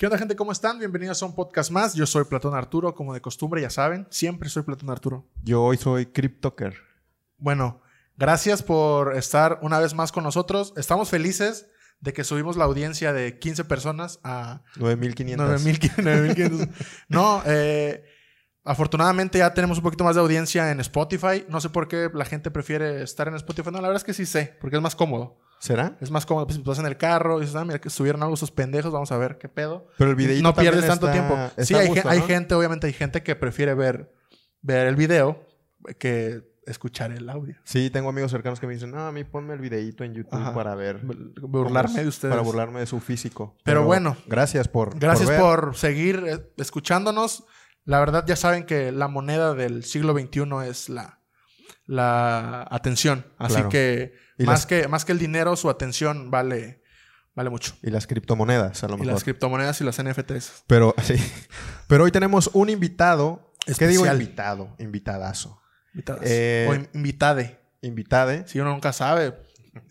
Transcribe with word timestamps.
¿Qué 0.00 0.06
onda, 0.06 0.16
gente? 0.16 0.34
¿Cómo 0.34 0.50
están? 0.50 0.78
Bienvenidos 0.78 1.22
a 1.22 1.26
un 1.26 1.34
podcast 1.34 1.70
más. 1.70 1.92
Yo 1.92 2.06
soy 2.06 2.24
Platón 2.24 2.54
Arturo, 2.54 2.94
como 2.94 3.12
de 3.12 3.20
costumbre, 3.20 3.60
ya 3.60 3.68
saben. 3.68 4.06
Siempre 4.08 4.48
soy 4.48 4.62
Platón 4.62 4.88
Arturo. 4.88 5.28
Yo 5.42 5.62
hoy 5.62 5.76
soy 5.76 6.06
CrypToker. 6.06 6.74
Bueno, 7.36 7.82
gracias 8.16 8.62
por 8.62 9.14
estar 9.14 9.58
una 9.60 9.78
vez 9.78 9.92
más 9.92 10.10
con 10.10 10.24
nosotros. 10.24 10.72
Estamos 10.78 11.10
felices 11.10 11.66
de 12.00 12.14
que 12.14 12.24
subimos 12.24 12.56
la 12.56 12.64
audiencia 12.64 13.12
de 13.12 13.38
15 13.38 13.64
personas 13.66 14.20
a 14.24 14.62
9500. 14.76 15.62
9500. 15.98 16.68
no, 17.10 17.42
eh, 17.44 18.02
afortunadamente 18.64 19.36
ya 19.36 19.52
tenemos 19.52 19.76
un 19.76 19.84
poquito 19.84 20.04
más 20.04 20.14
de 20.14 20.22
audiencia 20.22 20.70
en 20.70 20.80
Spotify. 20.80 21.44
No 21.50 21.60
sé 21.60 21.68
por 21.68 21.88
qué 21.88 22.08
la 22.14 22.24
gente 22.24 22.50
prefiere 22.50 23.02
estar 23.02 23.28
en 23.28 23.34
Spotify. 23.34 23.70
No, 23.70 23.82
la 23.82 23.88
verdad 23.88 23.96
es 23.96 24.04
que 24.04 24.14
sí 24.14 24.24
sé, 24.24 24.56
porque 24.62 24.76
es 24.76 24.82
más 24.82 24.96
cómodo. 24.96 25.36
¿Será? 25.60 25.96
Es 26.00 26.10
más 26.10 26.26
cómodo. 26.26 26.46
Pues 26.46 26.56
si 26.56 26.62
tú 26.64 26.70
vas 26.70 26.78
en 26.80 26.86
el 26.86 26.96
carro 26.96 27.38
y 27.38 27.42
dices, 27.42 27.54
ah, 27.54 27.64
mira 27.64 27.80
que 27.80 27.90
subieron 27.90 28.22
algo 28.22 28.34
esos 28.34 28.50
pendejos, 28.50 28.90
vamos 28.92 29.12
a 29.12 29.18
ver 29.18 29.38
qué 29.38 29.48
pedo. 29.48 29.86
Pero 29.98 30.10
el 30.10 30.16
videito 30.16 30.42
No 30.42 30.54
pierdes 30.54 30.86
tanto 30.86 31.06
está- 31.06 31.12
tiempo. 31.12 31.34
está 31.56 31.64
Sí, 31.64 31.74
hay, 31.74 31.88
gusto, 31.88 32.08
hay 32.08 32.22
gente, 32.22 32.54
obviamente 32.54 32.86
hay 32.86 32.92
gente 32.94 33.22
que 33.22 33.36
prefiere 33.36 33.74
ver, 33.74 34.12
ver 34.62 34.86
el 34.88 34.96
video 34.96 35.46
que 35.98 36.48
escuchar 36.66 37.10
el 37.12 37.28
audio. 37.28 37.56
Sí, 37.64 37.90
tengo 37.90 38.08
amigos 38.08 38.30
cercanos 38.30 38.58
que 38.60 38.66
me 38.66 38.74
dicen, 38.74 38.90
no, 38.90 39.06
a 39.06 39.12
mí 39.12 39.24
ponme 39.24 39.54
el 39.54 39.60
videito 39.60 40.02
en 40.04 40.14
YouTube 40.14 40.34
Ajá. 40.40 40.54
para 40.54 40.74
ver. 40.74 41.00
Burlarme 41.42 42.02
de 42.02 42.08
ustedes. 42.08 42.32
Para 42.32 42.42
burlarme 42.42 42.80
de 42.80 42.86
su 42.86 43.00
físico. 43.00 43.56
Pero 43.64 43.84
bueno. 43.84 44.16
Gracias 44.26 44.66
por. 44.68 44.98
Gracias 44.98 45.30
por, 45.30 45.74
seguir 45.76 46.22
eh, 46.26 46.52
escuchándonos. 46.58 47.44
La 47.84 47.98
verdad, 47.98 48.24
ya 48.26 48.36
saben 48.36 48.64
que 48.64 48.92
la 48.92 49.08
moneda 49.08 49.54
del 49.54 49.84
siglo 49.84 50.12
XXI 50.12 50.68
es 50.68 50.88
la, 50.88 51.20
la 51.86 52.66
atención. 52.70 53.26
Así 53.38 53.54
Claro. 53.54 53.68
que 53.70 54.12
Y 54.42 54.46
más, 54.46 54.60
las- 54.60 54.66
que 54.66 54.88
más 54.88 55.04
que 55.04 55.12
el 55.12 55.18
dinero, 55.18 55.54
su 55.56 55.68
atención 55.70 56.30
vale, 56.30 56.82
vale 57.34 57.50
mucho. 57.50 57.74
Y 57.82 57.90
las 57.90 58.06
criptomonedas, 58.06 58.82
a 58.84 58.88
lo 58.88 58.94
Y 58.94 59.00
mejor. 59.00 59.12
las 59.14 59.24
criptomonedas 59.24 59.80
y 59.80 59.84
las 59.84 59.98
NFTs. 60.02 60.64
Pero 60.66 60.94
sí. 61.02 61.14
Pero 61.86 62.04
hoy 62.04 62.10
tenemos 62.12 62.50
un 62.54 62.68
invitado. 62.70 63.52
¿Qué 63.66 63.86
digo 63.86 64.04
Especial. 64.04 64.20
invitado? 64.22 64.74
Invitadazo. 64.78 65.60
Invitadas. 65.94 66.22
Eh, 66.24 66.66
o 66.70 66.74
in- 66.74 66.88
invitade. 66.94 67.60
Invitade. 67.82 68.46
Si 68.48 68.58
uno 68.60 68.70
nunca 68.72 68.92
sabe, 68.92 69.34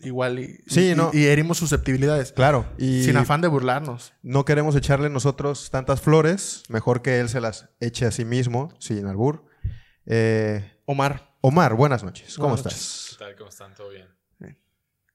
igual 0.00 0.38
y, 0.38 0.58
Sí, 0.66 0.90
y- 0.90 0.94
no. 0.94 1.10
y 1.12 1.26
herimos 1.26 1.58
susceptibilidades. 1.58 2.32
Claro. 2.32 2.66
Y 2.78 3.04
Sin 3.04 3.16
afán 3.16 3.40
de 3.40 3.48
burlarnos. 3.48 4.12
no 4.22 4.44
queremos 4.44 4.74
echarle 4.76 5.08
nosotros 5.10 5.70
tantas 5.70 6.00
flores. 6.00 6.62
Mejor 6.68 7.02
que 7.02 7.20
él 7.20 7.28
se 7.28 7.40
las 7.40 7.68
eche 7.80 8.06
a 8.06 8.10
sí 8.10 8.24
mismo, 8.24 8.74
sin 8.80 9.06
albur. 9.06 9.46
Eh, 10.06 10.78
Omar, 10.86 11.36
Omar, 11.40 11.74
buenas 11.74 12.02
noches. 12.04 12.36
¿Cómo 12.36 12.54
estás? 12.56 13.16
¿Qué 13.18 13.24
tal? 13.24 13.36
¿Cómo 13.36 13.48
están? 13.50 13.74
¿Todo 13.74 13.88
bien? 13.90 14.08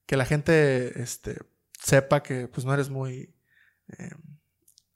Que 0.06 0.16
la 0.16 0.24
gente 0.24 1.00
este, 1.02 1.36
sepa 1.78 2.22
que 2.22 2.48
pues 2.48 2.64
no 2.64 2.72
eres 2.74 2.88
muy 2.90 3.34
eh, 3.98 4.10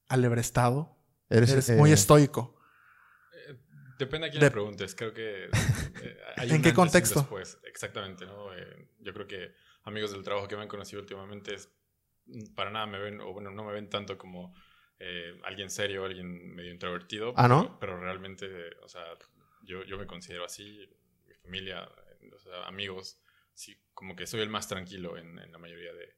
alebrestado. 0.08 0.96
Eres, 1.28 1.68
eh, 1.68 1.76
muy 1.76 1.92
estoico. 1.92 2.60
Eh, 3.46 3.56
depende 3.98 4.26
a 4.26 4.30
quién 4.30 4.40
De- 4.40 4.46
le 4.46 4.50
preguntes. 4.50 4.94
Creo 4.94 5.12
que... 5.14 5.48
hay 6.36 6.50
¿En 6.50 6.62
qué 6.62 6.74
contexto? 6.74 7.20
después. 7.20 7.58
Exactamente, 7.64 8.26
¿no? 8.26 8.52
Eh, 8.54 8.88
yo 8.98 9.12
creo 9.12 9.26
que 9.26 9.52
amigos 9.84 10.10
del 10.12 10.22
trabajo 10.24 10.48
que 10.48 10.56
me 10.56 10.62
han 10.62 10.68
conocido 10.68 11.00
últimamente 11.02 11.54
es, 11.54 11.70
mm, 12.26 12.54
para 12.54 12.70
nada 12.70 12.86
me 12.86 12.98
ven, 12.98 13.20
o 13.20 13.32
bueno, 13.32 13.50
no 13.50 13.64
me 13.64 13.72
ven 13.72 13.88
tanto 13.88 14.18
como 14.18 14.54
eh, 14.98 15.38
alguien 15.44 15.70
serio, 15.70 16.04
alguien 16.04 16.54
medio 16.54 16.72
introvertido. 16.72 17.32
Ah, 17.36 17.46
¿no? 17.48 17.78
Pero, 17.78 17.78
pero 17.78 18.00
realmente, 18.00 18.46
eh, 18.46 18.70
o 18.82 18.88
sea, 18.88 19.04
yo, 19.62 19.84
yo 19.84 19.96
me 19.98 20.06
considero 20.06 20.44
así, 20.44 20.84
mi 21.28 21.34
familia, 21.34 21.88
eh, 22.20 22.30
o 22.34 22.38
sea, 22.40 22.66
amigos, 22.66 23.20
sí, 23.54 23.80
como 23.94 24.16
que 24.16 24.26
soy 24.26 24.40
el 24.40 24.48
más 24.48 24.68
tranquilo 24.68 25.16
en, 25.16 25.38
en 25.38 25.52
la 25.52 25.58
mayoría 25.58 25.92
de, 25.92 26.16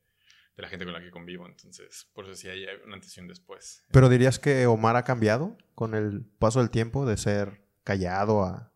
de 0.57 0.63
la 0.63 0.69
gente 0.69 0.85
con 0.85 0.95
la 0.95 1.01
que 1.01 1.11
convivo. 1.11 1.47
Entonces, 1.47 2.11
por 2.13 2.25
eso 2.25 2.35
sí 2.35 2.49
hay 2.49 2.67
un 2.85 2.93
antes 2.93 3.17
y 3.17 3.21
un 3.21 3.29
después. 3.29 3.85
Pero 3.91 4.09
dirías 4.09 4.39
que 4.39 4.67
Omar 4.67 4.97
ha 4.97 5.05
cambiado 5.05 5.57
con 5.75 5.95
el 5.95 6.25
paso 6.25 6.61
del 6.61 6.71
tiempo 6.71 7.07
de 7.07 7.17
ser 7.17 7.65
callado 7.85 8.43
a, 8.43 8.73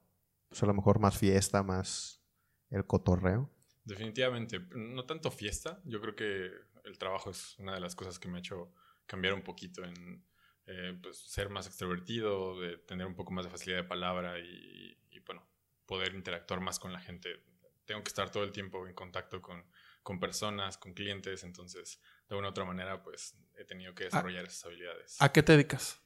pues 0.48 0.62
a 0.62 0.66
lo 0.66 0.74
mejor 0.74 0.98
más 0.98 1.18
fiesta, 1.18 1.62
más 1.62 2.22
el 2.70 2.86
cotorreo. 2.86 3.50
Definitivamente, 3.84 4.60
no 4.74 5.04
tanto 5.04 5.30
fiesta, 5.30 5.80
yo 5.84 6.00
creo 6.00 6.16
que 6.16 6.50
el 6.84 6.98
trabajo 6.98 7.30
es 7.30 7.56
una 7.58 7.74
de 7.74 7.80
las 7.80 7.94
cosas 7.94 8.18
que 8.18 8.28
me 8.28 8.38
ha 8.38 8.40
hecho 8.40 8.72
cambiar 9.06 9.34
un 9.34 9.42
poquito 9.42 9.84
en 9.84 10.24
eh, 10.66 10.98
pues, 11.00 11.18
ser 11.18 11.50
más 11.50 11.66
extrovertido, 11.66 12.60
de 12.60 12.78
tener 12.78 13.06
un 13.06 13.14
poco 13.14 13.32
más 13.32 13.44
de 13.44 13.50
facilidad 13.50 13.82
de 13.82 13.88
palabra 13.88 14.40
y, 14.40 14.98
y, 15.10 15.20
bueno, 15.20 15.46
poder 15.86 16.14
interactuar 16.14 16.60
más 16.60 16.80
con 16.80 16.92
la 16.92 16.98
gente. 16.98 17.44
Tengo 17.86 18.02
que 18.02 18.08
estar 18.08 18.30
todo 18.30 18.42
el 18.44 18.52
tiempo 18.52 18.86
en 18.86 18.94
contacto 18.94 19.40
con, 19.40 19.64
con 20.02 20.20
personas, 20.20 20.76
con 20.76 20.92
clientes, 20.92 21.42
entonces 21.44 22.00
de 22.28 22.34
una 22.36 22.48
u 22.48 22.50
otra 22.50 22.64
manera 22.64 23.02
pues 23.02 23.34
he 23.56 23.64
tenido 23.64 23.94
que 23.94 24.04
desarrollar 24.04 24.44
esas 24.44 24.64
habilidades. 24.66 25.16
¿A 25.22 25.32
qué 25.32 25.42
te 25.42 25.52
dedicas? 25.52 26.00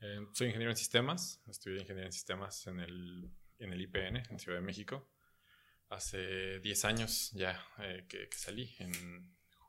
Eh, 0.00 0.18
soy 0.32 0.46
ingeniero 0.48 0.70
en 0.70 0.76
sistemas, 0.78 1.42
estudié 1.46 1.80
ingeniería 1.80 2.06
en 2.06 2.12
sistemas 2.12 2.66
en 2.66 2.80
el, 2.80 3.30
en 3.58 3.72
el 3.72 3.80
IPN, 3.82 4.22
en 4.30 4.38
Ciudad 4.38 4.58
de 4.58 4.64
México. 4.64 5.06
Hace 5.88 6.60
10 6.60 6.84
años 6.84 7.30
ya 7.32 7.60
eh, 7.78 8.06
que, 8.08 8.28
que 8.28 8.36
salí, 8.38 8.74
en 8.78 8.92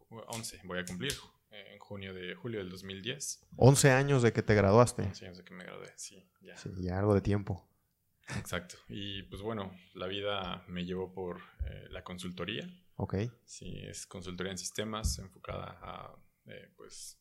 ju- 0.09 0.23
11 0.27 0.61
voy 0.63 0.79
a 0.79 0.85
cumplir, 0.85 1.13
eh, 1.49 1.71
en 1.73 1.79
junio 1.79 2.13
de 2.13 2.35
julio 2.35 2.59
del 2.59 2.69
2010. 2.69 3.45
11 3.57 3.91
años 3.91 4.21
de 4.21 4.31
que 4.31 4.43
te 4.43 4.53
graduaste. 4.53 5.01
11 5.03 5.25
años 5.25 5.37
de 5.39 5.43
que 5.43 5.53
me 5.53 5.63
gradué, 5.63 5.91
sí, 5.97 6.29
ya. 6.41 6.55
Sí, 6.57 6.69
ya 6.77 6.99
algo 6.99 7.15
de 7.15 7.21
tiempo. 7.21 7.67
Exacto. 8.37 8.75
Y 8.87 9.23
pues 9.23 9.41
bueno, 9.41 9.71
la 9.93 10.07
vida 10.07 10.63
me 10.67 10.85
llevó 10.85 11.11
por 11.13 11.41
eh, 11.65 11.87
la 11.89 12.03
consultoría. 12.03 12.67
Ok. 12.95 13.15
Sí, 13.45 13.79
es 13.83 14.05
consultoría 14.07 14.51
en 14.51 14.57
sistemas 14.57 15.17
enfocada 15.19 15.77
a 15.81 16.15
eh, 16.45 16.71
pues 16.75 17.19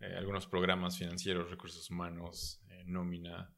eh, 0.00 0.14
algunos 0.16 0.46
programas 0.46 0.98
financieros, 0.98 1.50
recursos 1.50 1.90
humanos, 1.90 2.62
eh, 2.68 2.82
nómina, 2.86 3.54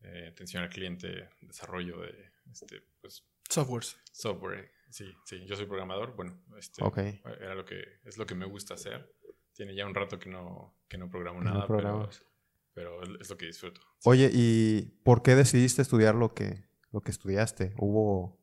eh, 0.00 0.28
atención 0.32 0.62
al 0.62 0.68
cliente, 0.70 1.28
desarrollo 1.40 2.00
de 2.00 2.32
este 2.52 2.82
pues 3.00 3.26
Softwares. 3.48 3.96
software. 4.12 4.70
Sí, 4.90 5.12
sí, 5.26 5.44
yo 5.46 5.56
soy 5.56 5.66
programador. 5.66 6.14
Bueno, 6.14 6.42
este 6.56 6.82
Ok. 6.84 6.98
era 6.98 7.54
lo 7.54 7.64
que 7.64 7.82
es 8.04 8.16
lo 8.16 8.26
que 8.26 8.34
me 8.34 8.46
gusta 8.46 8.74
hacer. 8.74 9.12
Tiene 9.52 9.74
ya 9.74 9.86
un 9.86 9.94
rato 9.94 10.18
que 10.18 10.28
no 10.30 10.78
que 10.88 10.98
no 10.98 11.08
programo 11.10 11.40
no 11.42 11.50
nada, 11.52 11.66
programas. 11.66 12.18
pero 12.18 12.30
es 13.20 13.30
lo 13.30 13.36
que 13.36 13.46
disfruto. 13.46 13.80
Sí. 13.98 14.08
Oye, 14.10 14.30
¿y 14.32 14.82
por 15.04 15.22
qué 15.22 15.34
decidiste 15.34 15.82
estudiar 15.82 16.14
lo 16.14 16.34
que, 16.34 16.64
lo 16.92 17.00
que 17.02 17.10
estudiaste? 17.10 17.74
¿Hubo 17.78 18.38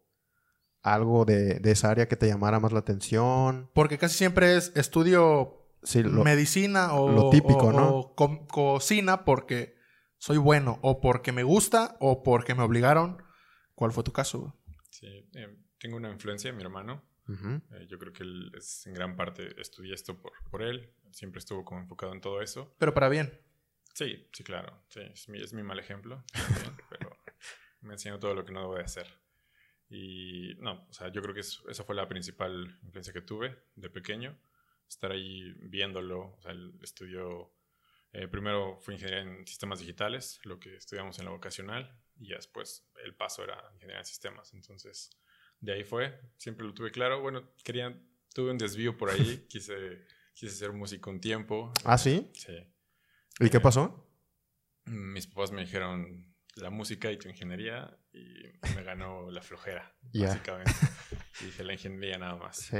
algo 0.81 1.25
de, 1.25 1.59
de 1.59 1.71
esa 1.71 1.91
área 1.91 2.07
que 2.07 2.15
te 2.15 2.27
llamara 2.27 2.59
más 2.59 2.71
la 2.71 2.79
atención? 2.79 3.69
Porque 3.73 3.97
casi 3.97 4.17
siempre 4.17 4.55
es 4.57 4.71
estudio 4.75 5.57
Sí, 5.83 6.03
lo- 6.03 6.23
medicina 6.23 6.93
o, 6.93 7.09
lo 7.09 7.29
típico, 7.29 7.67
o- 7.67 7.71
¿no? 7.73 7.97
o 7.99 8.15
co- 8.15 8.47
cocina 8.47 9.25
porque 9.25 9.75
soy 10.17 10.37
bueno 10.37 10.79
o 10.81 11.01
porque 11.01 11.31
me 11.31 11.43
gusta 11.43 11.97
o 11.99 12.23
porque 12.23 12.55
me 12.55 12.63
obligaron. 12.63 13.21
¿Cuál 13.75 13.91
fue 13.91 14.03
tu 14.03 14.11
caso? 14.11 14.55
Sí, 14.91 15.07
eh, 15.33 15.57
tengo 15.79 15.97
una 15.97 16.11
influencia, 16.11 16.53
mi 16.53 16.61
hermano. 16.61 17.03
Ujú. 17.27 17.61
Eh, 17.71 17.87
yo 17.89 17.97
creo 17.97 18.13
que 18.13 18.23
él 18.23 18.51
es 18.55 18.85
en 18.85 18.93
gran 18.93 19.15
parte, 19.15 19.59
estudié 19.59 19.93
esto 19.93 20.19
por, 20.21 20.31
por 20.51 20.61
él, 20.61 20.91
siempre 21.11 21.39
estuvo 21.39 21.63
como 21.65 21.79
enfocado 21.81 22.13
en 22.13 22.21
todo 22.21 22.41
eso. 22.41 22.75
Pero 22.77 22.93
para 22.93 23.09
bien. 23.09 23.39
Sí, 23.93 24.27
sí, 24.31 24.43
claro, 24.43 24.83
sí, 24.89 25.01
es 25.01 25.27
mi, 25.29 25.41
es 25.41 25.53
mi 25.53 25.63
mal 25.63 25.79
ejemplo, 25.79 26.23
también, 26.31 26.77
pero 26.89 27.17
me 27.81 27.93
enseñó 27.93 28.19
todo 28.19 28.33
lo 28.33 28.45
que 28.45 28.51
no 28.51 28.61
debo 28.61 28.75
de 28.75 28.83
hacer. 28.83 29.07
Y 29.89 30.55
no, 30.59 30.87
o 30.89 30.93
sea, 30.93 31.09
yo 31.09 31.21
creo 31.21 31.33
que 31.33 31.41
es- 31.41 31.61
esa 31.69 31.83
fue 31.83 31.95
la 31.95 32.07
principal 32.07 32.79
influencia 32.83 33.11
que 33.13 33.21
tuve 33.21 33.63
de 33.75 33.89
pequeño, 33.89 34.39
estar 34.87 35.11
ahí 35.11 35.51
viéndolo, 35.59 36.35
o 36.37 36.41
sea, 36.41 36.51
él 36.51 36.73
estudió, 36.81 37.53
eh, 38.13 38.27
primero 38.27 38.77
fue 38.79 38.93
ingeniería 38.93 39.23
en 39.23 39.45
sistemas 39.47 39.79
digitales, 39.79 40.39
lo 40.43 40.59
que 40.59 40.75
estudiamos 40.75 41.19
en 41.19 41.25
la 41.25 41.31
vocacional, 41.31 41.97
y 42.17 42.29
ya 42.29 42.35
después 42.37 42.87
el 43.03 43.15
paso 43.15 43.43
era 43.43 43.57
ingeniería 43.73 43.99
en 43.99 44.05
sistemas, 44.05 44.53
entonces 44.53 45.09
de 45.59 45.73
ahí 45.73 45.83
fue, 45.83 46.19
siempre 46.37 46.65
lo 46.65 46.73
tuve 46.73 46.91
claro, 46.91 47.21
bueno, 47.21 47.51
quería, 47.63 47.93
tuve 48.33 48.51
un 48.51 48.57
desvío 48.57 48.95
por 48.97 49.09
ahí, 49.09 49.45
quise, 49.49 50.05
quise 50.33 50.55
ser 50.55 50.71
músico 50.71 51.09
un 51.09 51.19
tiempo. 51.19 51.71
¿Ah, 51.83 51.97
sí? 51.97 52.31
Sí. 52.33 52.55
¿Y 53.41 53.49
qué 53.49 53.59
pasó? 53.59 54.07
Mis 54.85 55.27
papás 55.27 55.51
me 55.51 55.61
dijeron 55.61 56.33
la 56.55 56.69
música 56.69 57.11
y 57.11 57.17
tu 57.17 57.29
ingeniería 57.29 57.97
y 58.13 58.43
me 58.75 58.83
ganó 58.83 59.29
la 59.31 59.41
flojera, 59.41 59.93
Ya. 60.13 60.27
básicamente. 60.27 60.71
Y 61.41 61.45
dije 61.45 61.63
la 61.63 61.73
ingeniería 61.73 62.17
nada 62.17 62.35
más. 62.35 62.57
Sí. 62.57 62.77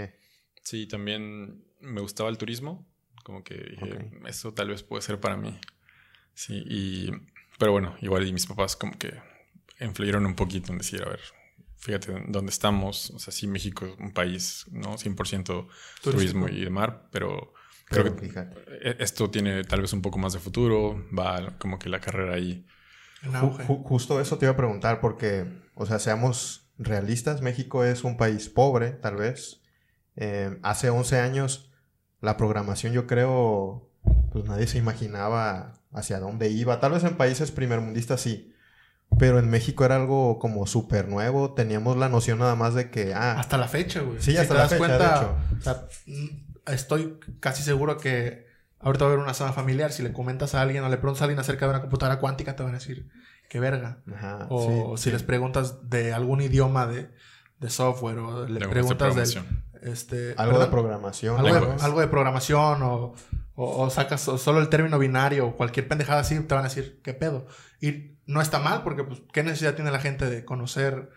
Sí, 0.64 0.88
también 0.88 1.66
me 1.80 2.02
gustaba 2.02 2.30
el 2.30 2.38
turismo, 2.38 2.88
como 3.24 3.44
que 3.44 3.56
dije, 3.56 4.12
eso 4.28 4.54
tal 4.54 4.70
vez 4.70 4.84
puede 4.84 5.02
ser 5.02 5.20
para 5.20 5.36
mí. 5.38 5.60
Sí, 6.34 6.64
y, 6.68 7.12
pero 7.58 7.72
bueno, 7.72 7.96
igual 8.02 8.28
y 8.28 8.34
mis 8.34 8.46
papás 8.46 8.76
como 8.76 8.98
que 8.98 9.12
influyeron 9.80 10.26
un 10.26 10.36
poquito 10.36 10.72
en 10.72 10.78
decir, 10.78 11.02
a 11.04 11.10
ver, 11.10 11.20
fíjate 11.78 12.26
dónde 12.28 12.52
estamos, 12.52 13.10
o 13.10 13.18
sea, 13.20 13.34
sí, 13.34 13.48
México 13.48 13.86
es 13.88 13.98
un 13.98 14.12
país, 14.14 14.66
¿no? 14.72 14.98
100% 14.98 15.68
turismo 16.04 16.48
y 16.48 16.60
de 16.64 16.70
mar, 16.70 17.10
pero 17.12 17.54
creo 17.92 18.16
que 18.16 18.30
e- 18.90 18.96
esto 19.00 19.30
tiene 19.30 19.64
tal 19.64 19.82
vez 19.82 19.94
un 19.94 20.02
poco 20.02 20.18
más 20.18 20.34
de 20.34 20.40
futuro, 20.40 21.06
va 21.18 21.58
como 21.60 21.78
que 21.80 21.90
la 21.90 22.00
carrera 22.00 22.36
ahí. 22.36 22.66
En 23.24 23.34
Ju- 23.34 23.84
justo 23.84 24.20
eso 24.20 24.38
te 24.38 24.46
iba 24.46 24.54
a 24.54 24.58
preguntar 24.58 25.00
porque, 25.00 25.46
o 25.76 25.86
sea, 25.86 26.00
seamos 26.00 26.70
realistas, 26.78 27.42
México 27.42 27.84
es 27.86 28.04
un 28.04 28.18
país 28.18 28.50
pobre, 28.50 28.92
tal 28.92 29.16
vez. 29.18 29.62
Eh, 30.16 30.58
hace 30.64 30.90
11 30.90 31.20
años 31.20 31.72
la 32.20 32.36
programación 32.38 32.94
yo 32.94 33.08
creo 33.08 33.88
pues 34.32 34.46
nadie 34.46 34.66
se 34.68 34.78
imaginaba 34.78 35.74
hacia 35.94 36.20
dónde 36.20 36.50
iba. 36.50 36.80
Tal 36.80 36.94
vez 36.94 37.04
en 37.04 37.16
países 37.18 37.52
primermundistas 37.52 38.22
sí, 38.22 38.54
pero 39.20 39.40
en 39.40 39.50
México 39.50 39.84
era 39.86 39.96
algo 39.98 40.40
como 40.40 40.66
súper 40.66 41.08
nuevo. 41.08 41.54
Teníamos 41.54 41.98
la 41.98 42.10
noción 42.10 42.40
nada 42.40 42.56
más 42.56 42.74
de 42.74 42.90
que, 42.90 43.14
ah, 43.14 43.40
Hasta 43.40 43.58
la 43.58 43.68
fecha, 43.68 44.02
güey. 44.02 44.20
Sí, 44.20 44.32
Si 44.32 44.38
hasta 44.38 44.48
te 44.48 44.54
la 44.56 44.60
das 44.62 44.70
fecha, 44.72 44.82
de 44.84 44.98
cuenta, 44.98 45.16
hecho. 45.18 45.36
o 45.60 45.62
sea, 45.62 45.88
estoy 46.74 47.20
casi 47.40 47.64
seguro 47.64 47.98
que 47.98 48.48
ahorita 48.80 49.06
va 49.06 49.12
a 49.12 49.14
haber 49.14 49.24
una 49.24 49.34
zona 49.34 49.54
familiar. 49.54 49.92
Si 49.92 50.04
le 50.04 50.12
comentas 50.14 50.56
a 50.56 50.62
alguien 50.62 50.84
o 50.84 50.90
le 50.90 50.98
preguntas 50.98 51.22
a 51.22 51.26
alguien 51.26 51.40
acerca 51.40 51.66
de 51.66 51.72
una 51.72 51.82
computadora 51.82 52.20
cuántica, 52.20 52.56
te 52.56 52.64
van 52.64 52.74
a 52.74 52.80
decir, 52.80 53.08
qué 53.50 53.60
verga. 53.60 54.00
ajá, 54.16 54.48
O 54.50 54.98
sí, 54.98 55.04
si 55.04 55.12
les 55.12 55.24
preguntas 55.24 55.90
de 55.90 56.14
algún 56.14 56.42
idioma 56.42 56.88
de, 56.88 57.12
de 57.60 57.70
software 57.70 58.18
o 58.20 58.48
le 58.48 58.60
De 58.60 58.68
preguntas 58.68 59.16
del... 59.16 59.26
programación. 59.32 59.64
Este, 59.82 60.36
algo 60.38 60.60
de 60.60 60.68
programación. 60.68 61.40
algo, 61.40 61.66
de, 61.76 61.82
algo 61.84 62.00
de 62.02 62.08
programación 62.08 62.84
o, 62.84 63.14
o- 63.56 63.82
o 63.84 63.90
sacas 63.90 64.22
so- 64.22 64.38
solo 64.38 64.60
el 64.60 64.70
término 64.70 65.00
binario 65.00 65.48
o 65.48 65.56
cualquier 65.58 65.88
pendejada 65.88 66.20
así, 66.22 66.40
te 66.40 66.54
van 66.54 66.64
a 66.66 66.68
decir, 66.68 67.02
¿qué 67.04 67.16
pedo? 67.16 67.48
Y 67.80 68.18
no 68.28 68.42
está 68.42 68.60
mal 68.60 68.84
porque, 68.84 69.04
pues, 69.04 69.22
¿qué 69.34 69.42
necesidad 69.44 69.74
tiene 69.74 69.90
la 69.90 70.00
gente 70.00 70.30
de 70.30 70.46
conocer 70.46 71.10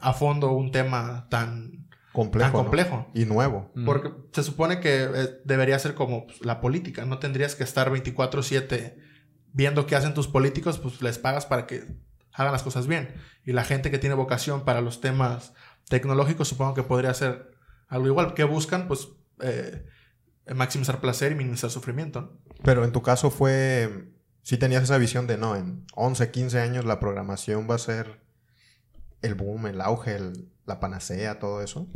a 0.00 0.12
fondo 0.12 0.52
un 0.52 0.70
tema 0.70 1.26
tan, 1.28 1.88
complejo, 2.14 2.46
tan 2.46 2.52
¿no? 2.52 2.62
complejo? 2.62 3.10
Y 3.12 3.24
nuevo. 3.24 3.72
Mm. 3.74 3.84
Porque 3.84 4.12
se 4.32 4.44
supone 4.44 4.80
que 4.80 5.02
eh, 5.02 5.40
debería 5.44 5.78
ser 5.78 5.94
como 5.94 6.26
pues, 6.26 6.44
la 6.44 6.60
política. 6.60 7.04
No 7.04 7.18
tendrías 7.18 7.56
que 7.56 7.64
estar 7.64 7.90
24/7 7.90 8.96
viendo 9.52 9.86
qué 9.86 9.96
hacen 9.96 10.14
tus 10.14 10.28
políticos, 10.28 10.78
pues 10.78 11.02
les 11.02 11.18
pagas 11.18 11.44
para 11.44 11.66
que 11.66 11.84
hagan 12.32 12.52
las 12.52 12.62
cosas 12.62 12.86
bien. 12.86 13.14
Y 13.44 13.52
la 13.52 13.64
gente 13.64 13.90
que 13.90 13.98
tiene 13.98 14.14
vocación 14.14 14.64
para 14.64 14.80
los 14.80 15.00
temas 15.00 15.54
tecnológicos, 15.88 16.48
supongo 16.48 16.74
que 16.74 16.84
podría 16.84 17.12
ser 17.14 17.50
algo 17.88 18.06
igual. 18.06 18.34
¿Qué 18.34 18.44
buscan? 18.44 18.86
Pues 18.86 19.08
eh, 19.40 19.84
maximizar 20.54 21.00
placer 21.00 21.32
y 21.32 21.34
minimizar 21.34 21.70
sufrimiento. 21.70 22.20
¿no? 22.20 22.38
Pero 22.62 22.84
en 22.84 22.92
tu 22.92 23.02
caso 23.02 23.30
fue, 23.30 24.12
sí 24.42 24.56
tenías 24.56 24.84
esa 24.84 24.98
visión 24.98 25.26
de, 25.26 25.36
no, 25.36 25.56
en 25.56 25.84
11, 25.94 26.30
15 26.30 26.60
años 26.60 26.84
la 26.84 27.00
programación 27.00 27.68
va 27.68 27.74
a 27.74 27.78
ser 27.78 28.23
el 29.24 29.34
boom, 29.34 29.66
el 29.66 29.80
auge, 29.80 30.16
el- 30.16 30.48
la 30.66 30.78
panacea, 30.80 31.38
todo 31.38 31.62
eso. 31.62 31.86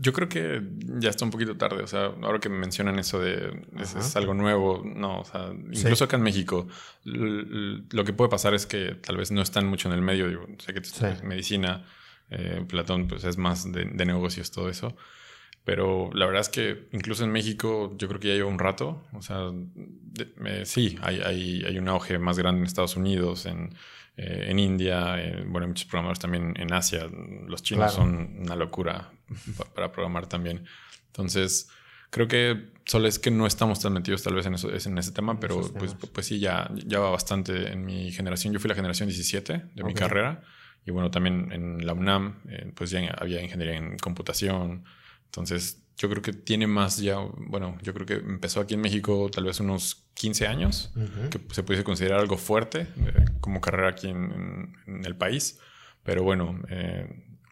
Yo 0.00 0.12
creo 0.12 0.28
que 0.28 0.60
ya 0.98 1.10
está 1.10 1.24
un 1.24 1.30
poquito 1.30 1.56
tarde. 1.56 1.82
O 1.82 1.86
sea, 1.86 2.06
ahora 2.22 2.40
que 2.40 2.48
me 2.48 2.58
mencionan 2.58 2.98
eso 2.98 3.20
de 3.20 3.62
es, 3.78 3.94
es 3.94 4.16
algo 4.16 4.34
nuevo, 4.34 4.82
no, 4.84 5.20
o 5.20 5.24
sea, 5.24 5.52
incluso 5.70 6.04
acá 6.04 6.16
en 6.16 6.22
México, 6.22 6.66
lo 7.04 8.04
que 8.04 8.12
puede 8.12 8.30
pasar 8.30 8.54
es 8.54 8.66
que 8.66 8.96
tal 8.96 9.16
vez 9.18 9.30
no 9.30 9.40
están 9.42 9.66
mucho 9.66 9.88
en 9.88 9.94
el 9.94 10.02
medio. 10.02 10.28
Digo, 10.28 10.46
sé 10.58 10.74
que 10.74 10.82
Sí. 10.84 11.04
medicina, 11.22 11.84
eh, 12.30 12.64
Platón, 12.68 13.06
pues 13.06 13.22
es 13.24 13.38
más 13.38 13.70
de, 13.70 13.84
de 13.84 14.04
negocios, 14.06 14.50
todo 14.50 14.68
eso. 14.68 14.96
Pero 15.64 16.10
la 16.12 16.26
verdad 16.26 16.42
es 16.42 16.48
que 16.50 16.88
incluso 16.92 17.24
en 17.24 17.30
México 17.32 17.94
yo 17.96 18.08
creo 18.08 18.20
que 18.20 18.28
ya 18.28 18.34
lleva 18.34 18.48
un 18.50 18.58
rato. 18.58 19.02
O 19.12 19.22
sea, 19.22 19.50
de- 19.52 20.34
eh, 20.44 20.66
sí, 20.66 20.98
hay, 21.02 21.20
hay, 21.20 21.64
hay 21.64 21.78
un 21.78 21.88
auge 21.88 22.18
más 22.18 22.38
grande 22.38 22.60
en 22.60 22.66
Estados 22.66 22.96
Unidos, 22.96 23.46
en, 23.46 23.74
eh, 24.16 24.46
en 24.48 24.58
India, 24.58 25.20
eh, 25.22 25.44
bueno, 25.46 25.66
muchos 25.68 25.86
programadores 25.86 26.20
también 26.20 26.54
en 26.56 26.72
Asia. 26.72 27.06
Los 27.46 27.62
chinos 27.62 27.92
Claro. 27.94 28.10
son 28.10 28.36
una 28.40 28.56
locura 28.56 29.10
pa- 29.56 29.64
para 29.74 29.92
programar 29.92 30.26
también. 30.28 30.64
Entonces, 31.06 31.68
creo 32.10 32.28
que 32.28 32.72
solo 32.86 33.08
es 33.08 33.18
que 33.18 33.30
no 33.30 33.46
estamos 33.46 33.80
tan 33.80 33.92
metidos 33.92 34.22
tal 34.22 34.34
vez 34.34 34.46
en, 34.46 34.54
eso, 34.54 34.72
es 34.72 34.86
en 34.86 34.98
ese 34.98 35.12
tema, 35.12 35.38
pero 35.40 35.60
pues, 35.72 35.94
pues 35.94 36.26
sí, 36.26 36.38
ya, 36.38 36.70
ya 36.86 36.98
va 37.00 37.10
bastante 37.10 37.72
en 37.72 37.84
mi 37.84 38.12
generación. 38.12 38.52
Yo 38.52 38.60
fui 38.60 38.68
la 38.68 38.74
generación 38.74 39.08
17 39.08 39.64
de 39.74 39.84
mi 39.84 39.92
Ok. 39.92 39.98
carrera. 39.98 40.42
Y 40.86 40.90
bueno, 40.90 41.10
también 41.10 41.50
en 41.50 41.86
la 41.86 41.92
UNAM, 41.94 42.42
eh, 42.50 42.70
pues 42.74 42.90
ya 42.90 43.00
había 43.18 43.40
ingeniería 43.42 43.76
en 43.76 43.96
computación. 43.98 44.84
Entonces, 45.24 45.83
yo 45.96 46.08
creo 46.10 46.22
que 46.22 46.32
tiene 46.32 46.66
más 46.66 46.98
ya, 46.98 47.16
bueno, 47.36 47.78
yo 47.82 47.94
creo 47.94 48.06
que 48.06 48.14
empezó 48.14 48.60
aquí 48.60 48.74
en 48.74 48.80
México 48.80 49.30
tal 49.32 49.44
vez 49.44 49.60
unos 49.60 50.04
15 50.14 50.46
años, 50.46 50.92
Ujú. 50.96 51.30
que 51.30 51.54
se 51.54 51.62
pudiese 51.62 51.84
considerar 51.84 52.20
algo 52.20 52.36
fuerte 52.36 52.80
eh, 52.96 53.24
como 53.40 53.60
carrera 53.60 53.88
aquí 53.90 54.08
en, 54.08 54.16
en- 54.32 54.72
en 54.96 55.04
el 55.04 55.16
país. 55.16 55.58
Pero 56.02 56.22
bueno, 56.22 56.60
eh, 56.68 57.08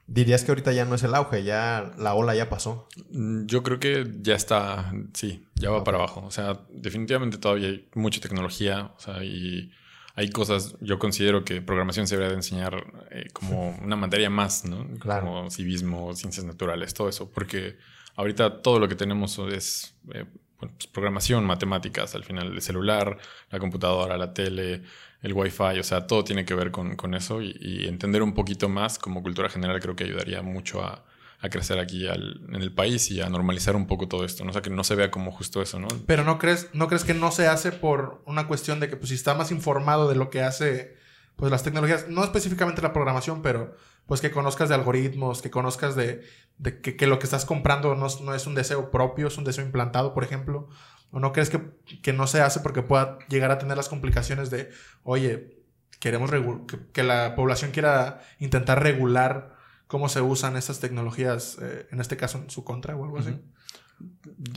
Dirías 0.08 0.44
que 0.44 0.50
ahorita 0.50 0.72
ya 0.72 0.84
no 0.84 0.94
es 0.96 1.02
el 1.04 1.14
auge, 1.14 1.42
ya 1.42 1.92
la 1.96 2.12
ola 2.14 2.34
ya 2.34 2.50
pasó. 2.50 2.86
Mm, 3.12 3.46
Yo 3.46 3.62
creo 3.62 3.78
que 3.78 4.04
ya 4.20 4.34
está, 4.34 4.92
sí, 5.14 5.46
ya 5.54 5.70
va 5.70 5.84
para 5.84 5.96
abajo. 5.98 6.22
O 6.26 6.30
sea, 6.30 6.60
definitivamente 6.70 7.38
todavía 7.38 7.68
hay 7.68 7.88
mucha 7.94 8.20
tecnología, 8.20 8.92
o 8.96 9.00
sea, 9.00 9.24
y 9.24 9.70
hay 10.14 10.28
cosas, 10.30 10.74
yo 10.80 10.98
considero 10.98 11.44
que 11.44 11.62
programación 11.62 12.06
se 12.08 12.16
debería 12.16 12.32
de 12.32 12.36
enseñar 12.36 12.84
eh, 13.10 13.28
como 13.32 13.70
una 13.78 13.96
materia 13.96 14.28
más, 14.28 14.66
¿no? 14.66 14.86
Claro. 14.98 15.24
Como 15.24 15.50
civismo, 15.50 16.14
ciencias 16.14 16.44
naturales, 16.44 16.92
todo 16.92 17.08
eso, 17.08 17.30
porque 17.30 17.78
ahorita 18.16 18.62
todo 18.62 18.78
lo 18.78 18.88
que 18.88 18.94
tenemos 18.94 19.38
es 19.38 19.94
eh, 20.12 20.24
pues, 20.58 20.86
programación, 20.92 21.44
matemáticas, 21.44 22.14
al 22.14 22.24
final 22.24 22.52
el 22.52 22.62
celular, 22.62 23.18
la 23.50 23.58
computadora, 23.58 24.16
la 24.16 24.32
tele, 24.32 24.82
el 25.22 25.32
wifi, 25.32 25.78
o 25.78 25.82
sea, 25.82 26.06
todo 26.06 26.24
tiene 26.24 26.44
que 26.44 26.54
ver 26.54 26.70
con, 26.70 26.96
con 26.96 27.14
eso 27.14 27.40
y, 27.42 27.86
entender 27.86 28.22
un 28.22 28.34
poquito 28.34 28.68
más 28.68 28.98
como 28.98 29.22
cultura 29.22 29.48
general 29.48 29.80
creo 29.80 29.96
que 29.96 30.04
ayudaría 30.04 30.42
mucho 30.42 30.82
a, 30.82 31.04
a 31.40 31.48
crecer 31.48 31.78
aquí 31.78 32.06
en 32.06 32.54
el 32.54 32.72
país 32.72 33.10
y 33.10 33.20
a 33.20 33.28
normalizar 33.28 33.74
un 33.74 33.86
poco 33.86 34.08
todo 34.08 34.24
esto, 34.24 34.44
¿no? 34.44 34.50
O 34.50 34.52
sea, 34.52 34.62
que 34.62 34.70
no 34.70 34.84
se 34.84 34.94
vea 34.94 35.10
como 35.10 35.32
justo 35.32 35.62
eso, 35.62 35.80
¿no? 35.80 35.88
Pero 36.06 36.24
¿no 36.24 36.38
crees, 36.38 36.68
¿no 36.72 36.86
crees 36.86 37.04
que 37.04 37.14
no 37.14 37.32
se 37.32 37.48
hace 37.48 37.72
por 37.72 38.22
una 38.26 38.46
cuestión 38.46 38.78
de 38.78 38.88
que 38.88 38.96
pues, 38.96 39.08
si 39.08 39.14
está 39.16 39.34
más 39.34 39.50
informado 39.50 40.08
de 40.08 40.14
lo 40.14 40.30
que 40.30 40.42
hace 40.42 40.96
pues, 41.36 41.50
las 41.50 41.64
tecnologías, 41.64 42.08
no 42.08 42.22
específicamente 42.22 42.82
la 42.82 42.92
programación, 42.92 43.42
pero 43.42 43.76
pues 44.06 44.20
que 44.20 44.30
conozcas 44.30 44.68
de 44.68 44.74
algoritmos, 44.74 45.42
que 45.42 45.50
conozcas 45.50 45.94
de, 45.96 46.22
de 46.58 46.80
que, 46.80 46.96
que 46.96 47.06
lo 47.06 47.18
que 47.18 47.24
estás 47.24 47.44
comprando 47.44 47.94
no, 47.94 48.06
es- 48.06 48.20
no 48.20 48.34
es 48.34 48.46
un 48.46 48.54
deseo 48.54 48.90
propio, 48.90 49.28
es 49.28 49.38
un 49.38 49.44
deseo 49.44 49.64
implantado, 49.64 50.12
por 50.14 50.24
ejemplo? 50.24 50.68
¿O 51.10 51.20
no 51.20 51.32
crees 51.32 51.50
que, 51.50 51.60
que 52.02 52.12
no 52.12 52.26
se 52.26 52.40
hace 52.40 52.60
porque 52.60 52.82
pueda 52.82 53.18
llegar 53.28 53.50
a 53.50 53.58
tener 53.58 53.76
las 53.76 53.88
complicaciones 53.88 54.50
de, 54.50 54.70
oye, 55.02 55.58
queremos 56.00 56.30
que, 56.30 56.78
que 56.92 57.02
la 57.02 57.34
población 57.36 57.70
quiera 57.70 58.20
intentar 58.38 58.82
regular 58.82 59.54
cómo 59.86 60.08
se 60.08 60.20
usan 60.22 60.56
estas 60.56 60.80
tecnologías, 60.80 61.58
eh, 61.60 61.86
en 61.92 62.00
este 62.00 62.16
caso 62.16 62.38
en 62.38 62.48
su 62.50 62.64
contra 62.64 62.96
o 62.96 63.04
algo 63.04 63.18
así? 63.18 63.38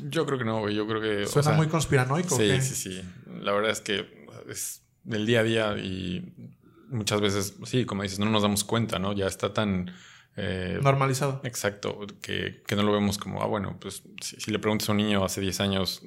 Yo 0.10 0.26
creo 0.26 0.40
que 0.40 0.46
no, 0.46 0.60
güey. 0.62 0.74
Yo 0.76 0.88
creo 0.88 1.02
que. 1.02 1.24
o 1.24 1.28
Suena 1.28 1.50
sea, 1.50 1.58
muy 1.58 1.68
conspiranoico. 1.68 2.36
¿o 2.36 2.38
Sí, 2.38 2.62
sí, 2.62 2.76
sí. 2.76 3.02
La 3.42 3.52
verdad 3.52 3.72
es 3.72 3.82
que 3.82 4.26
es 4.50 4.82
del 5.04 5.26
día 5.26 5.42
a 5.42 5.44
día 5.44 5.78
y 5.78 6.55
muchas 6.90 7.22
veces, 7.22 7.56
sí, 7.66 7.86
como 7.86 8.04
dices, 8.04 8.20
no 8.20 8.26
nos 8.28 8.42
damos 8.44 8.64
cuenta, 8.64 9.00
¿no? 9.00 9.14
Ya 9.14 9.28
está 9.28 9.54
tan... 9.54 9.94
eh, 10.38 10.80
Normalizado. 10.82 11.42
Exacto, 11.44 12.06
que, 12.22 12.64
que 12.68 12.76
no 12.76 12.84
lo 12.84 12.92
vemos 12.92 13.18
como, 13.18 13.42
ah, 13.42 13.48
bueno, 13.48 13.78
pues 13.80 14.04
si, 14.22 14.38
si 14.40 14.52
le 14.52 14.60
preguntas 14.60 14.90
a 14.90 14.92
un 14.92 14.98
niño 14.98 15.24
hace 15.24 15.42
10 15.42 15.60
años 15.62 16.02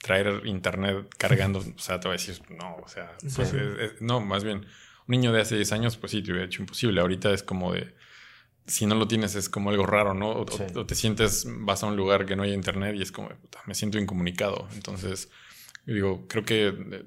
traer 0.00 0.42
internet 0.46 1.08
cargando, 1.18 1.58
o 1.76 1.78
sea, 1.78 2.00
te 2.00 2.08
va 2.08 2.14
a 2.14 2.16
decir, 2.16 2.40
no, 2.50 2.76
o 2.76 2.88
sea, 2.88 3.16
pues, 3.20 3.34
Sí. 3.34 3.42
es- 3.56 3.92
es- 3.92 4.02
no, 4.02 4.20
más 4.20 4.44
bien, 4.44 4.58
un 4.58 4.66
niño 5.08 5.32
de 5.32 5.40
hace 5.40 5.56
10 5.56 5.72
años, 5.72 5.96
pues 5.96 6.12
sí, 6.12 6.22
te 6.22 6.30
hubiera 6.32 6.46
hecho 6.46 6.62
imposible. 6.62 7.00
Ahorita 7.00 7.32
es 7.32 7.42
como 7.42 7.72
de, 7.72 7.94
si 8.66 8.86
no 8.86 8.94
lo 8.94 9.08
tienes 9.08 9.34
es 9.34 9.48
como 9.48 9.70
algo 9.70 9.84
raro, 9.86 10.14
¿no? 10.14 10.30
O, 10.30 10.42
o- 10.42 10.50
Sí. 10.50 10.64
o 10.76 10.86
te 10.86 10.94
sientes, 10.94 11.44
vas 11.48 11.82
a 11.82 11.86
un 11.86 11.96
lugar 11.96 12.24
que 12.26 12.36
no 12.36 12.44
hay 12.44 12.52
internet 12.52 12.94
y 12.96 13.02
es 13.02 13.10
como, 13.12 13.28
puta, 13.30 13.58
me 13.66 13.74
siento 13.74 13.98
incomunicado. 13.98 14.68
Entonces, 14.74 15.28
digo, 15.86 16.26
creo 16.28 16.44
que 16.44 16.68
eh, 16.68 17.04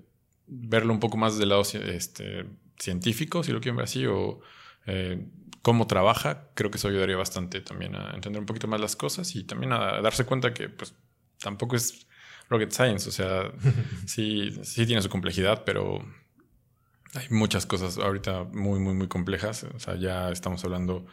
verlo 0.48 0.91
un 0.94 1.00
poco 1.00 1.15
más 1.17 1.38
del 1.38 1.50
lado 1.50 1.62
este, 1.62 2.46
científico, 2.77 3.44
si 3.44 3.51
lo 3.51 3.60
quieren 3.60 3.77
ver 3.77 3.86
así, 3.86 4.05
o 4.05 4.39
eh, 4.86 5.25
cómo 5.62 5.88
trabaja, 5.88 6.50
creo 6.53 6.70
que 6.70 6.77
eso 6.77 6.88
ayudaría 6.88 7.17
bastante 7.17 7.62
también 7.62 7.96
a 7.96 8.12
entender 8.13 8.39
un 8.39 8.46
poquito 8.46 8.67
más 8.67 8.79
las 8.79 8.96
cosas 8.96 9.36
y 9.36 9.44
también 9.44 9.74
a 9.74 10.01
darse 10.01 10.25
cuenta 10.25 10.53
que 10.53 10.70
pues 10.70 10.96
tampoco 11.39 11.75
es 11.75 12.08
rocket 12.50 12.72
science, 12.72 13.10
o 13.10 13.12
sea, 13.12 13.51
sí, 14.05 14.51
sí 14.63 14.86
tiene 14.86 15.01
su 15.01 15.10
complejidad, 15.10 15.63
pero 15.65 16.05
hay 17.13 17.27
muchas 17.29 17.65
cosas 17.65 17.98
ahorita 17.98 18.44
muy, 18.44 18.79
muy, 18.79 18.94
muy 18.94 19.08
complejas, 19.08 19.65
o 19.74 19.79
sea, 19.79 19.96
ya 19.96 20.29
estamos 20.29 20.63
hablando 20.63 21.05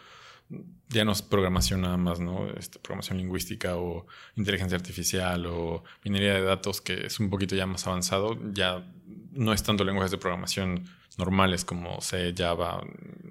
ya 0.89 1.05
no 1.05 1.13
es 1.13 1.23
programación 1.23 1.83
nada 1.83 1.97
más, 1.97 2.21
¿no? 2.21 2.49
Este, 2.51 2.79
programación 2.79 3.19
lingüística 3.19 3.77
o 3.77 4.07
inteligencia 4.37 4.77
artificial 4.77 5.47
o 5.47 5.83
minería 6.05 6.35
de 6.35 6.43
datos, 6.43 6.81
que 6.81 7.07
es 7.07 7.19
un 7.21 7.31
poquito 7.31 7.57
ya 7.57 7.67
más 7.67 7.87
avanzado, 7.87 8.39
ya 8.53 8.85
no 9.33 9.53
es 9.53 9.63
tanto 9.63 9.85
lenguajes 9.85 10.11
de 10.11 10.19
programación 10.19 10.85
normales 11.19 11.65
como 11.65 12.01
C, 12.01 12.35
Java, 12.37 12.83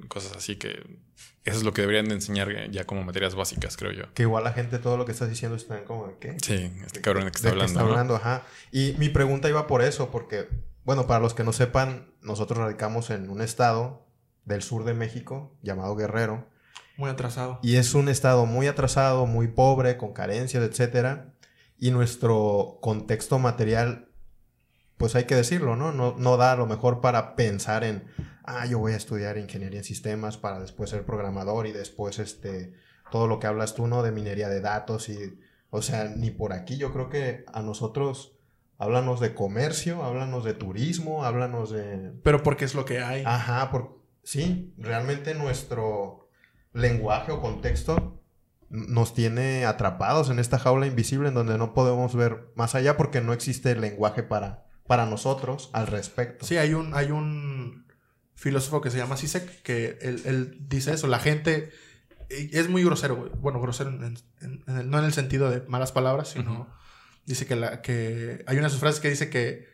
cosas 0.07 0.35
así 0.37 0.55
que 0.57 1.01
eso 1.43 1.57
es 1.57 1.63
lo 1.63 1.73
que 1.73 1.81
deberían 1.81 2.07
de 2.07 2.15
enseñar 2.15 2.69
ya 2.69 2.85
como 2.85 3.03
materias 3.03 3.33
básicas, 3.33 3.75
creo 3.75 3.91
yo. 3.91 4.13
Que 4.13 4.23
igual 4.23 4.43
la 4.43 4.53
gente 4.53 4.77
todo 4.77 4.95
lo 4.97 5.05
que 5.05 5.11
estás 5.11 5.29
diciendo 5.29 5.57
está 5.57 5.83
como 5.85 6.07
de 6.07 6.17
qué. 6.19 6.37
Sí, 6.41 6.71
este 6.85 7.01
cabrón 7.01 7.23
que 7.23 7.29
está 7.29 7.49
¿De 7.49 7.55
qué 7.55 7.61
hablando. 7.61 7.71
está 7.71 7.83
¿no? 7.83 7.89
hablando, 7.89 8.15
ajá. 8.15 8.43
Y 8.71 8.93
mi 8.99 9.09
pregunta 9.09 9.49
iba 9.49 9.65
por 9.65 9.81
eso, 9.81 10.11
porque, 10.11 10.47
bueno, 10.83 11.07
para 11.07 11.19
los 11.19 11.33
que 11.33 11.43
no 11.43 11.51
sepan, 11.51 12.13
nosotros 12.21 12.59
radicamos 12.59 13.09
en 13.09 13.29
un 13.29 13.41
estado 13.41 14.05
del 14.45 14.61
sur 14.61 14.83
de 14.83 14.93
México 14.93 15.57
llamado 15.63 15.95
Guerrero. 15.95 16.47
Muy 16.97 17.09
atrasado. 17.09 17.59
Y 17.63 17.77
es 17.77 17.95
un 17.95 18.07
estado 18.07 18.45
muy 18.45 18.67
atrasado, 18.67 19.25
muy 19.25 19.47
pobre, 19.47 19.97
con 19.97 20.13
carencias, 20.13 20.63
etcétera. 20.63 21.33
Y 21.79 21.89
nuestro 21.89 22.77
contexto 22.81 23.39
material, 23.39 24.09
pues 25.01 25.15
hay 25.15 25.23
que 25.23 25.35
decirlo, 25.35 25.75
¿no? 25.75 25.91
No, 25.91 26.15
no 26.15 26.37
da 26.37 26.51
a 26.51 26.55
lo 26.55 26.67
mejor 26.67 27.01
para 27.01 27.35
pensar 27.35 27.83
en, 27.83 28.05
ah, 28.43 28.67
yo 28.67 28.77
voy 28.77 28.93
a 28.93 28.97
estudiar 28.97 29.39
ingeniería 29.39 29.79
en 29.79 29.83
sistemas 29.83 30.37
para 30.37 30.59
después 30.59 30.91
ser 30.91 31.05
programador 31.05 31.65
y 31.65 31.71
después, 31.71 32.19
este, 32.19 32.75
todo 33.09 33.25
lo 33.25 33.39
que 33.39 33.47
hablas 33.47 33.73
tú, 33.73 33.87
¿no? 33.87 34.03
De 34.03 34.11
minería 34.11 34.47
de 34.47 34.61
datos 34.61 35.09
y, 35.09 35.39
o 35.71 35.81
sea, 35.81 36.05
ni 36.05 36.29
por 36.29 36.53
aquí. 36.53 36.77
Yo 36.77 36.93
creo 36.93 37.09
que 37.09 37.45
a 37.51 37.63
nosotros, 37.63 38.37
Háblanos 38.77 39.19
de 39.19 39.35
comercio, 39.35 40.03
háblanos 40.03 40.43
de 40.43 40.55
turismo, 40.55 41.23
háblanos 41.23 41.69
de... 41.69 42.13
Pero 42.23 42.41
porque 42.41 42.65
es 42.65 42.73
lo 42.73 42.83
que 42.83 42.99
hay. 42.99 43.21
Ajá, 43.27 43.69
por... 43.69 43.99
sí, 44.23 44.73
realmente 44.75 45.35
nuestro 45.35 46.31
lenguaje 46.73 47.31
o 47.31 47.41
contexto 47.41 48.19
nos 48.69 49.13
tiene 49.13 49.65
atrapados 49.67 50.31
en 50.31 50.39
esta 50.39 50.57
jaula 50.57 50.87
invisible 50.87 51.27
en 51.27 51.35
donde 51.35 51.59
no 51.59 51.75
podemos 51.75 52.15
ver 52.15 52.47
más 52.55 52.73
allá 52.73 52.97
porque 52.97 53.21
no 53.21 53.33
existe 53.33 53.75
lenguaje 53.75 54.23
para, 54.23 54.65
para 54.91 55.05
nosotros 55.05 55.69
al 55.71 55.87
respecto. 55.87 56.45
Sí, 56.45 56.57
hay 56.57 56.73
un, 56.73 56.93
hay 56.93 57.11
un 57.11 57.85
filósofo 58.35 58.81
que 58.81 58.89
se 58.89 58.97
llama 58.97 59.15
Sisek 59.15 59.61
que 59.61 59.97
él, 60.01 60.21
él 60.25 60.57
dice 60.67 60.91
eso. 60.93 61.07
La 61.07 61.19
gente 61.19 61.69
es 62.29 62.67
muy 62.67 62.83
grosero, 62.83 63.15
güey. 63.15 63.31
Bueno, 63.39 63.61
grosero 63.61 63.89
en- 63.89 64.03
en- 64.41 64.63
en 64.67 64.77
el- 64.77 64.89
no 64.89 64.99
en 64.99 65.05
el 65.05 65.13
sentido 65.13 65.49
de 65.49 65.61
malas 65.67 65.93
palabras, 65.93 66.27
sino 66.27 66.67
dice 67.25 67.45
que, 67.45 67.55
la, 67.55 67.81
que 67.81 68.43
hay 68.47 68.57
una 68.57 68.67
de 68.67 68.71
sus 68.71 68.81
frases 68.81 68.99
que 68.99 69.09
dice 69.09 69.29
que 69.29 69.69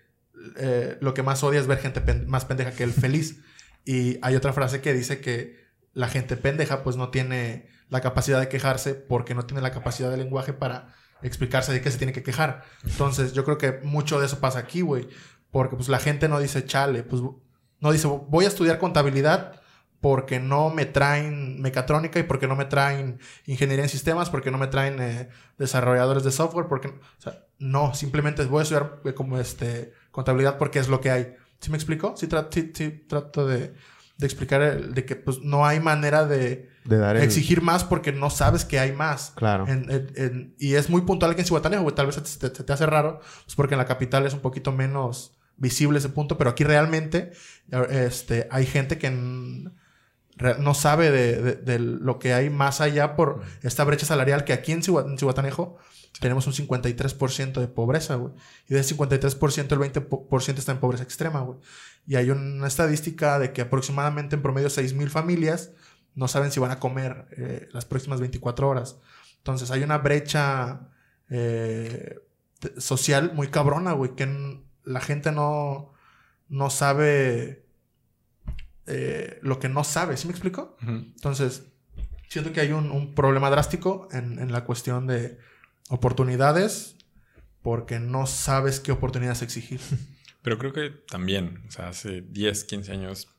eh, 0.57 0.97
lo 1.01 1.15
que 1.15 1.23
más 1.23 1.43
odia 1.43 1.59
es 1.59 1.65
ver 1.65 1.79
gente 1.79 1.99
pen- 2.01 2.27
más 2.27 2.45
pendeja 2.45 2.71
que 2.73 2.83
el 2.83 2.93
feliz. 2.93 3.41
Y 3.85 4.19
hay 4.21 4.35
otra 4.35 4.53
frase 4.53 4.81
que 4.81 4.93
dice 4.93 5.19
que 5.19 5.65
la 5.93 6.09
gente 6.09 6.37
pendeja 6.37 6.83
pues 6.83 6.95
no 6.95 7.09
tiene 7.09 7.67
la 7.89 8.01
capacidad 8.01 8.39
de 8.39 8.49
quejarse 8.49 8.93
porque 8.93 9.33
no 9.33 9.47
tiene 9.47 9.61
la 9.63 9.71
capacidad 9.71 10.11
de 10.11 10.17
lenguaje 10.17 10.53
para 10.53 10.93
explicarse 11.21 11.71
de 11.73 11.81
qué 11.81 11.91
se 11.91 11.97
tiene 11.97 12.13
que 12.13 12.23
quejar. 12.23 12.63
Entonces 12.83 13.33
yo 13.33 13.43
creo 13.43 13.57
que 13.57 13.79
mucho 13.83 14.19
de 14.19 14.25
eso 14.25 14.39
pasa 14.39 14.59
aquí, 14.59 14.81
güey. 14.81 15.07
Porque 15.51 15.75
pues 15.75 15.89
la 15.89 15.99
gente 15.99 16.27
no 16.27 16.39
dice, 16.39 16.65
chale, 16.65 17.03
pues 17.03 17.21
no 17.79 17.91
dice, 17.91 18.07
voy 18.07 18.45
a 18.45 18.49
estudiar 18.49 18.79
contabilidad 18.79 19.61
porque 20.01 20.39
no 20.39 20.69
me 20.69 20.85
traen 20.85 21.59
mecatrónica 21.61 22.19
y 22.19 22.23
porque 22.23 22.47
no 22.47 22.55
me 22.55 22.65
traen 22.65 23.19
ingeniería 23.45 23.83
en 23.83 23.89
sistemas, 23.89 24.29
porque 24.29 24.51
no 24.51 24.57
me 24.59 24.67
traen 24.67 25.01
eh, 25.01 25.29
desarrolladores 25.57 26.23
de 26.23 26.31
software, 26.31 26.67
porque, 26.67 26.93
no, 27.57 27.95
simplemente 27.95 28.45
voy 28.45 28.59
a 28.59 28.63
estudiar 28.63 29.01
eh, 29.05 29.13
como 29.13 29.39
este 29.39 29.93
contabilidad 30.11 30.57
porque 30.57 30.79
es 30.79 30.87
lo 30.87 31.01
que 31.01 31.09
hay. 31.11 31.35
¿Sí 31.59 31.71
me 31.71 31.77
explico? 31.77 32.13
Sí, 32.15 32.27
sí- 32.73 33.05
trato 33.07 33.47
de, 33.47 33.73
explicar 34.21 34.81
de 34.89 35.05
que 35.05 35.15
pues 35.15 35.39
no 35.41 35.65
hay 35.65 35.79
manera 35.79 36.25
de 36.25 36.69
De 36.87 36.97
dar 36.97 37.15
el... 37.17 37.23
exigir 37.23 37.61
más 37.61 37.83
porque 37.83 38.11
no 38.11 38.29
sabes 38.29 38.65
que 38.65 38.79
hay 38.79 38.91
más. 38.93 39.31
Claro. 39.35 39.67
En- 39.67 39.89
en- 39.91 40.11
en- 40.15 40.55
y 40.57 40.73
es 40.75 40.89
muy 40.89 41.01
puntual 41.01 41.31
aquí 41.31 41.41
en 41.41 41.47
Cihuatanejo, 41.47 41.83
güey. 41.83 41.93
Tal 41.95 42.07
vez 42.07 42.15
se 42.15 42.49
te, 42.49 42.49
te 42.63 42.73
hace 42.73 42.85
raro, 42.85 43.19
pues 43.45 43.55
porque 43.55 43.75
en 43.75 43.79
la 43.79 43.85
capital 43.85 44.25
es 44.25 44.33
un 44.33 44.39
poquito 44.39 44.71
menos 44.71 45.33
visible 45.57 45.99
ese 45.99 46.09
punto, 46.09 46.37
pero 46.37 46.49
aquí 46.51 46.63
realmente 46.63 47.31
este, 47.89 48.47
hay 48.51 48.65
gente 48.65 48.97
que 48.97 49.09
no 50.59 50.73
sabe 50.75 51.09
de, 51.11 51.41
de- 51.41 51.55
de 51.55 51.79
lo 51.79 52.19
que 52.19 52.33
hay 52.33 52.49
más 52.49 52.79
allá 52.79 53.15
por 53.15 53.41
esta 53.63 53.83
brecha 53.83 54.05
salarial 54.05 54.43
que 54.43 54.53
aquí 54.53 54.71
en 54.71 54.83
Cihuatanejo 54.83 55.77
tenemos 56.19 56.45
un 56.47 56.53
53% 56.53 57.59
de 57.59 57.67
pobreza, 57.67 58.15
güey. 58.15 58.33
Y 58.67 58.73
de 58.75 58.79
ese 58.79 58.95
53%, 58.95 59.71
el 59.71 59.79
20% 59.79 60.57
está 60.57 60.71
en 60.71 60.79
pobreza 60.79 61.03
extrema, 61.03 61.41
güey. 61.41 61.59
Y 62.07 62.15
hay 62.15 62.29
una 62.31 62.67
estadística 62.67 63.37
de 63.39 63.51
que 63.51 63.61
aproximadamente 63.61 64.35
en 64.35 64.41
promedio 64.41 64.69
6.000 64.69 65.09
familias 65.09 65.71
no 66.17 66.27
saben 66.27 66.51
si 66.51 66.59
van 66.59 66.71
a 66.71 66.79
comer 66.79 67.27
eh, 67.37 67.69
las 67.71 67.85
próximas 67.85 68.19
24 68.19 68.67
horas. 68.67 68.99
Entonces 69.37 69.69
hay 69.69 69.83
una 69.83 69.99
brecha 69.99 70.89
eh, 71.29 72.19
social 72.77 73.33
muy 73.35 73.49
cabrona, 73.49 73.93
güey, 73.93 74.15
que 74.15 74.59
la 74.83 74.99
gente 74.99 75.31
no, 75.31 75.93
no 76.49 76.71
sabe 76.71 77.67
eh, 78.87 79.39
lo 79.43 79.59
que 79.59 79.69
no 79.69 79.83
sabe. 79.83 80.17
¿Sí 80.17 80.27
me 80.27 80.31
explico? 80.31 80.75
Entonces, 80.81 81.67
siento 82.27 82.51
que 82.51 82.61
hay 82.61 82.71
un, 82.71 82.89
un 82.89 83.13
problema 83.13 83.51
drástico 83.51 84.07
en, 84.11 84.39
en 84.39 84.51
la 84.51 84.65
cuestión 84.65 85.05
de 85.05 85.37
oportunidades 85.89 86.95
porque 87.61 87.99
no 87.99 88.25
sabes 88.25 88.79
qué 88.79 88.91
oportunidades 88.91 89.43
exigir. 89.43 89.79
Pero 90.41 90.57
creo 90.57 90.73
que 90.73 90.89
también, 90.89 91.63
o 91.67 91.71
sea, 91.71 91.89
hace 91.89 92.21
10, 92.21 92.63
15 92.63 92.91
años 92.91 93.36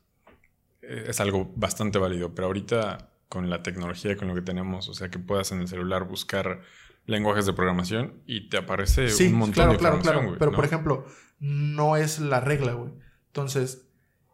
es 0.89 1.21
algo 1.21 1.53
bastante 1.57 1.99
válido, 1.99 2.35
pero 2.35 2.47
ahorita 2.47 3.11
con 3.29 3.51
la 3.51 3.63
tecnología, 3.63 4.17
con 4.17 4.29
lo 4.29 4.35
que 4.35 4.43
tenemos, 4.43 4.89
o 4.89 4.95
sea, 4.95 5.11
que 5.11 5.19
puedas 5.19 5.53
en 5.53 5.61
el 5.61 5.69
celular 5.69 6.05
buscar 6.05 6.63
lenguajes 7.07 7.47
de 7.47 7.53
programación 7.53 8.23
y 8.27 8.49
te 8.49 8.59
aparece 8.59 9.09
Sí, 9.11 9.27
un 9.29 9.35
montón 9.35 9.55
claro, 9.55 9.73
de 9.73 9.79
claro, 9.79 9.97
información, 9.97 10.13
claro. 10.15 10.29
güey, 10.29 10.39
Pero, 10.39 10.51
¿no? 10.51 10.57
por 10.57 10.65
ejemplo, 10.65 11.07
no 11.41 11.97
es 11.97 12.21
la 12.21 12.41
regla, 12.41 12.73
güey. 12.73 12.93
Entonces, 13.27 13.89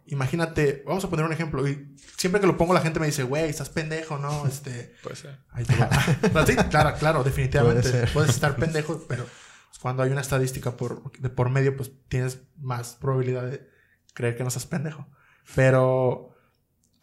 imagínate, 0.06 0.82
vamos 0.86 1.04
a 1.04 1.10
poner 1.10 1.24
un 1.24 1.32
ejemplo. 1.32 1.66
Y 1.68 1.94
siempre 2.16 2.40
que 2.40 2.46
lo 2.46 2.56
pongo, 2.56 2.74
la 2.74 2.80
gente 2.80 3.00
me 3.00 3.06
dice, 3.06 3.22
güey, 3.22 3.48
estás 3.48 3.70
pendejo, 3.70 4.18
¿no? 4.18 4.46
Este. 4.48 4.94
Puede 5.02 5.16
ser. 5.16 5.38
Ahí 5.50 5.64
te 5.64 5.76
va. 5.76 5.88
Pero 6.20 6.46
sí, 6.46 6.56
claro, 6.70 6.96
claro, 6.98 7.24
definitivamente. 7.24 7.88
Puede. 7.88 8.06
Puedes 8.08 8.30
estar 8.30 8.56
pendejo, 8.56 9.04
pero 9.08 9.26
cuando 9.80 10.02
hay 10.02 10.10
una 10.10 10.20
estadística 10.22 10.76
por, 10.76 11.12
de 11.12 11.28
por 11.28 11.50
medio, 11.50 11.76
pues 11.76 11.92
tienes 12.08 12.42
más 12.56 12.94
probabilidad 12.94 13.44
de 13.50 13.68
creer 14.14 14.36
que 14.36 14.42
no 14.42 14.48
estás 14.48 14.66
pendejo. 14.66 15.06
Pero, 15.54 16.33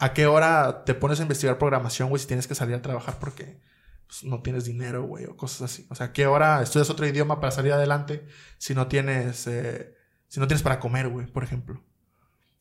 ¿a 0.01 0.13
qué 0.13 0.25
hora 0.27 0.83
te 0.85 0.93
pones 0.93 1.19
a 1.19 1.21
investigar 1.23 1.57
programación, 1.57 2.09
güey, 2.09 2.19
si 2.21 2.27
tienes 2.27 2.47
que 2.47 2.55
salir 2.55 2.75
a 2.75 2.81
trabajar 2.81 3.17
porque 3.19 3.59
pues, 4.07 4.23
no 4.23 4.41
tienes 4.41 4.65
dinero, 4.65 5.03
güey, 5.03 5.25
o 5.25 5.37
cosas 5.37 5.61
así? 5.71 5.85
O 5.89 5.95
sea, 5.95 6.07
¿a 6.07 6.13
qué 6.13 6.25
hora 6.27 6.61
estudias 6.61 6.89
otro 6.89 7.07
idioma 7.07 7.39
para 7.39 7.51
salir 7.51 7.71
adelante 7.71 8.27
si 8.57 8.75
no 8.75 8.87
tienes, 8.87 9.47
eh, 9.47 9.95
si 10.27 10.39
no 10.39 10.47
tienes 10.47 10.63
para 10.63 10.79
comer, 10.79 11.07
güey, 11.07 11.27
por 11.27 11.43
ejemplo? 11.43 11.81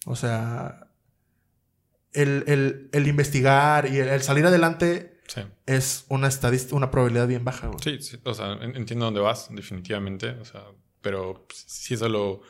O 0.07 0.15
sea, 0.17 0.87
el, 2.13 2.45
el- 2.47 2.91
el 2.93 3.07
investigar 3.09 3.87
y 3.87 3.99
el- 3.99 4.09
el 4.09 4.23
salir 4.23 4.45
adelante 4.47 5.21
Sí. 5.29 5.43
es 5.67 6.07
una 6.09 6.27
estadística, 6.29 6.75
una 6.77 6.91
probabilidad 6.91 7.29
bien 7.29 7.45
baja, 7.45 7.69
güey. 7.69 7.79
Sí, 7.83 8.01
sí, 8.03 8.21
o 8.25 8.35
sea, 8.35 8.53
en- 8.55 8.77
entiendo 8.77 9.05
dónde 9.05 9.21
vas, 9.21 9.49
definitivamente, 9.51 10.31
o 10.31 10.45
sea, 10.45 10.65
pero 11.01 11.47
pues, 11.47 11.65
si 11.69 11.95
eso 11.95 12.09
lo, 12.09 12.41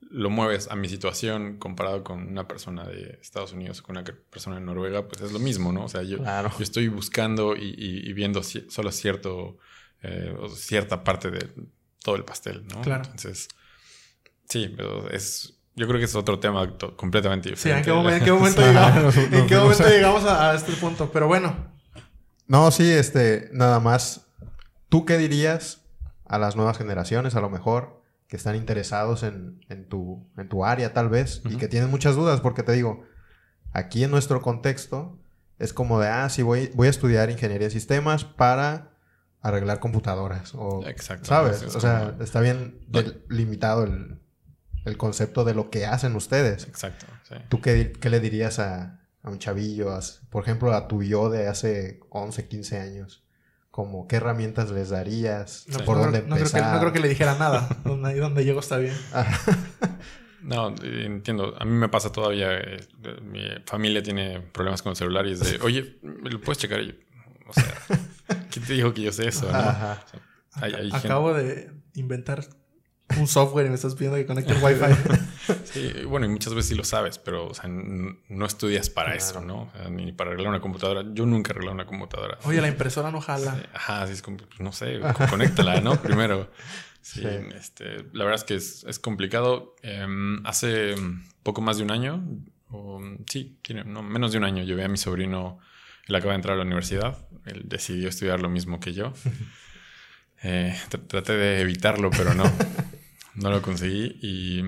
lo 0.00 0.30
mueves 0.30 0.68
a 0.70 0.76
mi 0.76 0.88
situación 0.88 1.58
comparado 1.58 2.02
con 2.02 2.26
una 2.26 2.48
persona 2.48 2.84
de 2.84 3.18
Estados 3.20 3.52
Unidos 3.52 3.80
o 3.80 3.82
con 3.82 3.96
una 3.96 4.04
persona 4.30 4.56
de 4.56 4.62
Noruega, 4.62 5.06
pues 5.06 5.20
es 5.20 5.32
lo 5.32 5.38
mismo, 5.38 5.72
¿no? 5.72 5.84
O 5.84 5.88
sea, 5.88 6.02
yo, 6.02 6.18
Claro. 6.18 6.50
yo 6.56 6.62
estoy 6.64 6.88
buscando 6.88 7.54
y, 7.54 7.64
y- 7.76 8.08
y 8.08 8.12
viendo 8.12 8.40
ci- 8.40 8.68
solo 8.70 8.90
cierto, 8.92 9.58
eh, 10.02 10.34
o 10.40 10.48
cierta 10.48 11.04
parte 11.04 11.30
de 11.30 11.48
todo 12.02 12.16
el 12.16 12.24
pastel, 12.24 12.66
¿no? 12.66 12.80
Claro. 12.80 13.02
Entonces, 13.04 13.48
sí, 14.48 14.72
pero 14.76 15.08
es, 15.10 15.54
yo 15.76 15.86
creo 15.86 15.98
que 15.98 16.06
es 16.06 16.14
otro 16.14 16.38
tema 16.40 16.76
completamente 16.96 17.54
Sí, 17.56 17.68
¿en 17.70 17.82
diferente. 17.82 18.10
qué, 18.14 18.16
en 18.16 18.24
qué 18.24 18.32
momento, 18.32 18.60
llegamos, 18.62 19.16
¿en 19.16 19.46
qué 19.46 19.56
momento 19.56 19.84
a- 19.84 19.88
llegamos 19.90 20.24
a, 20.24 20.50
a 20.50 20.54
este 20.54 20.72
punto? 20.72 21.10
Pero 21.12 21.26
bueno, 21.28 21.54
No, 22.48 22.70
sí, 22.72 22.90
este, 22.90 23.48
nada 23.52 23.78
más. 23.80 24.26
¿Tú 24.88 25.04
qué 25.04 25.18
dirías 25.18 25.82
a 26.24 26.38
las 26.38 26.56
nuevas 26.56 26.78
generaciones, 26.78 27.36
a 27.36 27.40
lo 27.40 27.48
mejor, 27.50 27.99
que 28.30 28.36
están 28.36 28.54
interesados 28.56 29.22
en, 29.24 29.60
en 29.68 29.86
tu, 29.88 30.24
en 30.38 30.48
tu 30.48 30.64
área, 30.64 30.92
tal 30.94 31.08
vez, 31.10 31.42
y 31.44 31.56
que 31.56 31.68
tienen 31.68 31.90
muchas 31.90 32.14
dudas? 32.14 32.40
Porque 32.40 32.62
te 32.62 32.72
digo, 32.72 33.02
aquí 33.72 34.04
en 34.04 34.10
nuestro 34.10 34.40
contexto 34.40 35.18
es 35.58 35.72
como 35.72 36.00
de, 36.00 36.08
ah, 36.08 36.28
sí, 36.30 36.42
voy, 36.42 36.70
voy 36.74 36.86
a 36.86 36.90
estudiar 36.90 37.28
ingeniería 37.28 37.66
de 37.66 37.72
sistemas 37.72 38.24
para 38.24 38.92
arreglar 39.42 39.80
computadoras. 39.80 40.54
O, 40.54 40.86
Exacto. 40.86 41.26
¿Sabes? 41.26 41.62
Es 41.62 41.74
O 41.74 41.80
sea, 41.80 42.10
como- 42.12 42.22
está 42.22 42.40
bien 42.40 42.78
del- 42.88 43.24
limitado 43.28 43.82
el, 43.84 44.20
el 44.84 44.96
concepto 44.96 45.44
de 45.44 45.54
lo 45.54 45.68
que 45.70 45.84
hacen 45.86 46.14
ustedes. 46.14 46.68
Exacto, 46.68 47.06
sí. 47.28 47.34
¿Tú 47.48 47.60
qué, 47.60 47.92
qué 47.92 48.10
le 48.10 48.20
dirías 48.20 48.58
a, 48.60 49.00
a 49.22 49.28
un 49.30 49.38
chavillo? 49.38 49.90
a- 49.92 50.00
por 50.30 50.44
ejemplo, 50.44 50.72
a 50.72 50.86
tu 50.88 51.02
yo 51.02 51.30
de 51.30 51.48
hace 51.48 52.00
11, 52.10 52.46
15 52.48 52.78
años. 52.78 53.24
Como, 53.70 54.08
¿qué 54.08 54.16
herramientas 54.16 54.70
les 54.70 54.90
darías? 54.90 55.64
no, 55.68 55.78
¿Por 55.84 55.96
no 55.96 56.02
dónde 56.04 56.22
no 56.22 56.34
creo 56.36 56.50
que, 56.50 56.60
no 56.60 56.80
creo 56.80 56.92
que 56.92 57.00
le 57.00 57.08
dijera 57.08 57.36
nada. 57.38 57.68
Donde, 57.84 58.08
ahí 58.10 58.18
donde 58.18 58.44
llego 58.44 58.60
está 58.60 58.78
bien. 58.78 58.94
No, 60.42 60.70
eh, 60.82 61.04
entiendo. 61.06 61.54
A 61.58 61.64
mí 61.64 61.72
me 61.72 61.88
pasa 61.88 62.10
todavía. 62.10 62.56
eh, 62.58 62.80
mi 63.22 63.42
familia 63.66 64.02
tiene 64.02 64.40
problemas 64.40 64.82
con 64.82 64.90
el 64.90 64.96
celular 64.96 65.26
y 65.26 65.32
es 65.32 65.40
de, 65.40 65.58
oye, 65.62 65.98
¿me 66.02 66.30
lo 66.30 66.40
puedes 66.40 66.58
checar? 66.58 66.80
Yo, 66.80 66.92
o 67.46 67.52
sea, 67.52 67.74
¿quién 68.50 68.64
te 68.64 68.72
dijo 68.72 68.92
que 68.94 69.02
yo 69.02 69.12
sé 69.12 69.28
eso? 69.28 69.50
no? 69.50 69.58
Ajá. 69.58 70.02
O 70.12 70.58
sea, 70.58 70.64
hay- 70.66 70.74
hay 70.74 70.90
gente- 70.90 71.06
Acabo 71.06 71.34
de 71.34 71.70
inventar 71.94 72.42
un 73.18 73.26
software 73.26 73.66
y 73.66 73.68
me 73.70 73.74
estás 73.74 73.94
pidiendo 73.94 74.16
que 74.16 74.26
conecte 74.26 74.52
el 74.52 74.62
Wi-Fi. 74.62 75.20
Sí, 75.64 75.92
bueno, 76.06 76.26
y 76.26 76.28
muchas 76.28 76.54
veces 76.54 76.68
sí 76.68 76.74
lo 76.76 76.84
sabes, 76.84 77.18
pero 77.18 77.48
o 77.48 77.54
sea, 77.54 77.68
no 77.68 78.46
estudias 78.46 78.88
para 78.90 79.12
Claro. 79.12 79.18
eso, 79.24 79.40
¿no? 79.40 79.62
O 79.62 79.70
sea, 79.74 79.88
ni 79.88 80.12
para 80.12 80.30
arreglar 80.30 80.50
una 80.50 80.60
computadora. 80.60 81.02
Yo 81.12 81.26
nunca 81.26 81.50
he 81.50 81.52
arreglado 81.52 81.74
una 81.74 81.86
computadora. 81.86 82.38
Oye, 82.44 82.60
la 82.60 82.68
impresora 82.68 83.10
no 83.10 83.20
jala. 83.20 83.60
Ajá, 83.74 84.02
así 84.02 84.12
es 84.12 84.22
como, 84.22 84.36
pues, 84.36 84.60
no 84.60 84.70
sé, 84.72 85.00
co- 85.00 85.26
conéctala, 85.28 85.80
¿no? 85.80 85.96
Primero. 86.02 86.50
Sí, 87.02 87.20
Sí. 87.22 87.26
Este, 87.56 88.04
la 88.12 88.24
verdad 88.24 88.34
es 88.34 88.44
que 88.44 88.54
es, 88.54 88.84
es 88.84 88.98
complicado. 89.00 89.74
Em, 89.82 90.44
hace 90.46 90.94
poco 91.42 91.60
más 91.62 91.78
de 91.78 91.82
un 91.84 91.90
año, 91.90 92.22
o, 92.70 93.00
sí, 93.28 93.58
no, 93.86 94.02
menos 94.02 94.30
de 94.32 94.38
un 94.38 94.44
año, 94.44 94.62
llevé 94.62 94.84
a 94.84 94.88
mi 94.88 94.98
sobrino, 94.98 95.58
él 96.06 96.14
acaba 96.14 96.32
de 96.32 96.36
entrar 96.36 96.54
a 96.54 96.58
la 96.58 96.64
universidad, 96.64 97.26
él 97.46 97.62
decidió 97.64 98.08
estudiar 98.08 98.40
lo 98.40 98.48
mismo 98.50 98.78
que 98.78 98.92
yo. 98.92 99.12
Eh, 100.42 100.74
tr- 100.88 101.06
traté 101.06 101.34
de 101.34 101.60
evitarlo, 101.60 102.10
pero 102.10 102.32
no, 102.32 102.44
no 103.34 103.50
lo 103.50 103.62
conseguí 103.62 104.18
y... 104.22 104.62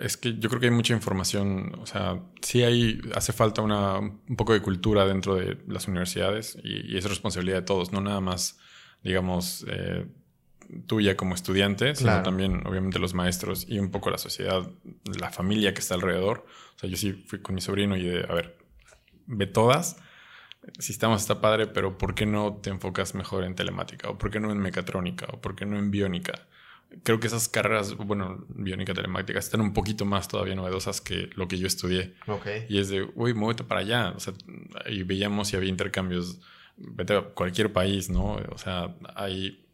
Es 0.00 0.16
que 0.16 0.38
yo 0.38 0.48
creo 0.48 0.58
que 0.58 0.68
hay 0.68 0.72
mucha 0.72 0.94
información, 0.94 1.74
o 1.82 1.84
sea, 1.84 2.18
sí 2.40 2.62
hay, 2.62 2.98
hace 3.14 3.34
falta 3.34 3.60
una, 3.60 3.98
un 3.98 4.34
poco 4.34 4.54
de 4.54 4.62
cultura 4.62 5.04
dentro 5.04 5.34
de 5.34 5.58
las 5.68 5.86
universidades 5.86 6.56
y, 6.64 6.94
y 6.94 6.96
es 6.96 7.04
responsabilidad 7.04 7.58
de 7.58 7.62
todos, 7.66 7.92
no 7.92 8.00
nada 8.00 8.22
más, 8.22 8.58
digamos, 9.04 9.66
eh, 9.68 10.06
tuya 10.86 11.14
como 11.14 11.34
estudiante, 11.34 11.94
sino 11.94 12.08
Claro. 12.08 12.22
también, 12.22 12.66
obviamente, 12.66 12.98
los 12.98 13.12
maestros 13.12 13.66
y 13.68 13.78
un 13.78 13.90
poco 13.90 14.10
la 14.10 14.16
sociedad, 14.16 14.66
la 15.04 15.30
familia 15.30 15.74
que 15.74 15.80
está 15.80 15.94
alrededor. 15.94 16.46
O 16.76 16.78
sea, 16.78 16.88
yo 16.88 16.96
sí 16.96 17.12
fui 17.12 17.40
con 17.42 17.54
mi 17.54 17.60
sobrino 17.60 17.96
y 17.98 18.04
de, 18.04 18.24
a 18.26 18.32
ver, 18.32 18.56
ve 19.26 19.46
todas. 19.46 19.98
Sistemas 20.78 21.20
está 21.20 21.42
padre, 21.42 21.66
pero 21.66 21.98
¿por 21.98 22.14
qué 22.14 22.24
no 22.24 22.60
te 22.62 22.70
enfocas 22.70 23.14
mejor 23.14 23.44
en 23.44 23.54
telemática? 23.54 24.08
¿O 24.08 24.16
por 24.16 24.30
qué 24.30 24.40
no 24.40 24.50
en 24.52 24.58
mecatrónica? 24.58 25.26
¿O 25.32 25.40
por 25.40 25.54
qué 25.54 25.66
no 25.66 25.76
en 25.78 25.90
biónica? 25.90 26.46
Creo 27.04 27.20
que 27.20 27.28
esas 27.28 27.48
carreras, 27.48 27.96
bueno, 27.96 28.44
biónica, 28.48 28.92
telemática, 28.92 29.38
están 29.38 29.60
un 29.60 29.72
poquito 29.72 30.04
más 30.04 30.26
todavía 30.26 30.54
novedosas 30.54 31.00
que 31.00 31.30
lo 31.34 31.46
que 31.46 31.56
yo 31.56 31.66
estudié. 31.66 32.14
Ok. 32.26 32.46
Y 32.68 32.78
es 32.78 32.88
de, 32.88 33.08
uy, 33.14 33.32
muévete 33.32 33.64
para 33.64 33.80
allá. 33.80 34.12
O 34.16 34.20
sea, 34.20 34.34
y 34.86 35.02
veíamos 35.04 35.48
si 35.48 35.56
había 35.56 35.68
intercambios. 35.68 36.40
Vete 36.76 37.16
a 37.16 37.22
cualquier 37.22 37.72
país, 37.72 38.10
¿no? 38.10 38.40
O 38.50 38.58
sea, 38.58 38.96
hay. 39.14 39.66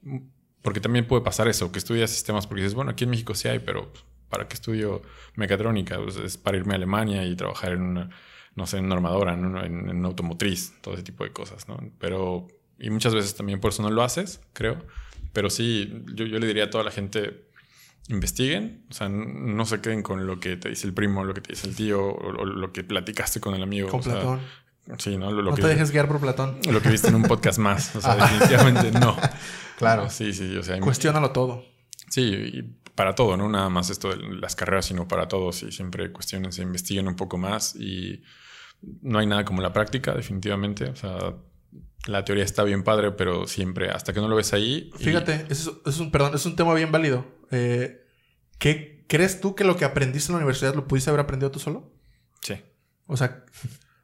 Porque 0.60 0.80
también 0.80 1.06
puede 1.06 1.22
pasar 1.22 1.48
eso, 1.48 1.72
que 1.72 1.78
estudias 1.78 2.10
sistemas 2.10 2.46
porque 2.46 2.62
dices, 2.62 2.74
bueno, 2.74 2.90
aquí 2.90 3.04
en 3.04 3.10
México 3.10 3.34
sí 3.34 3.48
hay, 3.48 3.60
pero 3.60 3.92
¿para 4.28 4.48
qué 4.48 4.54
estudio 4.54 5.02
mecatrónica? 5.36 5.98
Pues 6.02 6.16
es 6.16 6.36
para 6.36 6.56
irme 6.56 6.74
a 6.74 6.76
Alemania 6.76 7.24
y 7.24 7.36
trabajar 7.36 7.72
en 7.72 7.82
una, 7.82 8.10
no 8.56 8.66
sé, 8.66 8.78
en 8.78 8.86
una 8.86 8.96
armadora, 8.96 9.34
en 9.34 9.44
una, 9.44 9.64
en, 9.64 9.88
en 9.88 9.96
una 9.98 10.08
automotriz, 10.08 10.74
todo 10.82 10.94
ese 10.94 11.02
tipo 11.02 11.24
de 11.24 11.32
cosas, 11.32 11.66
¿no? 11.68 11.78
Pero. 11.98 12.48
Y 12.78 12.90
muchas 12.90 13.14
veces 13.14 13.34
también 13.34 13.58
por 13.58 13.70
eso 13.70 13.82
no 13.82 13.90
lo 13.90 14.02
haces, 14.02 14.40
creo. 14.52 14.84
Pero 15.36 15.50
sí, 15.50 16.02
yo, 16.14 16.24
yo 16.24 16.38
le 16.38 16.46
diría 16.46 16.64
a 16.64 16.70
toda 16.70 16.82
la 16.82 16.90
gente 16.90 17.50
investiguen, 18.08 18.86
o 18.90 18.94
sea, 18.94 19.10
no 19.10 19.66
se 19.66 19.82
queden 19.82 20.02
con 20.02 20.26
lo 20.26 20.40
que 20.40 20.56
te 20.56 20.70
dice 20.70 20.86
el 20.86 20.94
primo, 20.94 21.24
lo 21.24 21.34
que 21.34 21.42
te 21.42 21.52
dice 21.52 21.68
el 21.68 21.76
tío, 21.76 22.06
o, 22.06 22.40
o 22.40 22.44
lo 22.46 22.72
que 22.72 22.84
platicaste 22.84 23.38
con 23.38 23.54
el 23.54 23.62
amigo. 23.62 23.90
Con 23.90 24.00
o 24.00 24.02
sea, 24.02 24.14
Platón. 24.14 24.40
sí, 24.96 25.18
¿no? 25.18 25.30
Lo, 25.30 25.42
lo 25.42 25.50
no 25.50 25.56
que, 25.56 25.60
te 25.60 25.68
dejes 25.68 25.90
guiar 25.90 26.08
por 26.08 26.20
Platón. 26.20 26.58
lo 26.72 26.80
que 26.80 26.88
viste 26.88 27.08
en 27.08 27.16
un 27.16 27.24
podcast 27.24 27.58
más. 27.58 27.94
O 27.96 28.00
sea, 28.00 28.16
definitivamente 28.16 28.98
no. 28.98 29.14
Claro. 29.76 30.08
Sí, 30.08 30.32
sí, 30.32 30.56
o 30.56 30.62
sea, 30.62 30.80
Cuestiónalo 30.80 31.32
todo. 31.32 31.66
sí, 32.08 32.22
y 32.22 32.62
para 32.94 33.14
todo, 33.14 33.36
¿no? 33.36 33.46
Nada 33.50 33.68
más 33.68 33.90
esto 33.90 34.16
de 34.16 34.36
las 34.40 34.56
carreras, 34.56 34.86
sino 34.86 35.06
para 35.06 35.28
todos. 35.28 35.62
Y 35.64 35.70
siempre 35.70 36.10
cuestiones, 36.12 36.58
investiguen 36.60 37.08
un 37.08 37.16
poco 37.16 37.36
más. 37.36 37.76
Y 37.76 38.22
no 39.02 39.18
hay 39.18 39.26
nada 39.26 39.44
como 39.44 39.60
la 39.60 39.74
práctica, 39.74 40.14
definitivamente. 40.14 40.86
O 40.86 40.96
sea, 40.96 41.34
la 42.06 42.24
teoría 42.24 42.44
está 42.44 42.62
bien 42.64 42.82
padre, 42.82 43.12
pero 43.12 43.46
siempre, 43.46 43.90
hasta 43.90 44.12
que 44.12 44.20
no 44.20 44.28
lo 44.28 44.36
ves 44.36 44.52
ahí. 44.52 44.90
y- 44.98 45.04
Fíjate, 45.04 45.46
es, 45.50 45.70
es 45.84 45.98
un, 45.98 46.10
perdón, 46.10 46.34
es 46.34 46.46
un 46.46 46.56
tema 46.56 46.72
bien 46.74 46.90
válido. 46.92 47.26
Eh, 47.50 48.04
¿qué, 48.58 49.04
¿Crees 49.08 49.40
tú 49.40 49.54
que 49.54 49.64
lo 49.64 49.76
que 49.76 49.84
aprendiste 49.84 50.30
en 50.30 50.34
la 50.34 50.38
universidad 50.38 50.74
lo 50.74 50.86
pudiste 50.88 51.10
haber 51.10 51.20
aprendido 51.20 51.50
tú 51.50 51.58
solo? 51.58 51.92
Sí. 52.42 52.54
O 53.06 53.16
sea, 53.16 53.44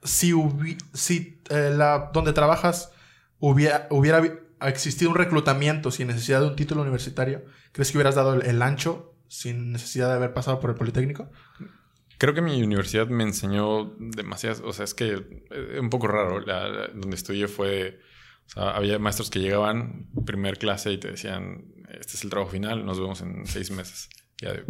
si, 0.02 0.32
hubi- 0.32 0.78
si 0.92 1.40
eh, 1.50 1.72
la, 1.74 2.10
donde 2.12 2.32
trabajas 2.32 2.90
hubiera, 3.38 3.86
hubiera 3.90 4.22
existido 4.62 5.10
un 5.10 5.16
reclutamiento 5.16 5.90
sin 5.90 6.06
necesidad 6.08 6.40
de 6.40 6.46
un 6.46 6.56
título 6.56 6.82
universitario, 6.82 7.44
¿crees 7.72 7.90
que 7.90 7.98
hubieras 7.98 8.14
dado 8.14 8.34
el, 8.34 8.46
el 8.46 8.62
ancho 8.62 9.14
sin 9.28 9.72
necesidad 9.72 10.08
de 10.08 10.14
haber 10.14 10.34
pasado 10.34 10.60
por 10.60 10.70
el 10.70 10.76
Politécnico? 10.76 11.30
Creo 12.22 12.34
que 12.34 12.40
mi 12.40 12.62
universidad 12.62 13.08
me 13.08 13.24
enseñó 13.24 13.96
demasiadas, 13.98 14.60
o 14.64 14.72
sea, 14.72 14.84
es 14.84 14.94
que 14.94 15.14
es 15.50 15.80
un 15.80 15.90
poco 15.90 16.06
raro. 16.06 16.38
La, 16.38 16.68
la- 16.68 16.86
donde 16.86 17.16
estudié 17.16 17.48
fue, 17.48 17.98
o 18.46 18.50
sea, 18.50 18.70
había 18.76 19.00
maestros 19.00 19.28
que 19.28 19.40
llegaban 19.40 20.06
primer 20.24 20.56
clase 20.56 20.92
y 20.92 20.98
te 20.98 21.10
decían, 21.10 21.64
este 21.88 22.16
es 22.16 22.22
el 22.22 22.30
trabajo 22.30 22.52
final, 22.52 22.86
nos 22.86 23.00
vemos 23.00 23.20
en 23.22 23.44
seis 23.44 23.72
meses. 23.72 24.08
Ya 24.40 24.52
de, 24.52 24.64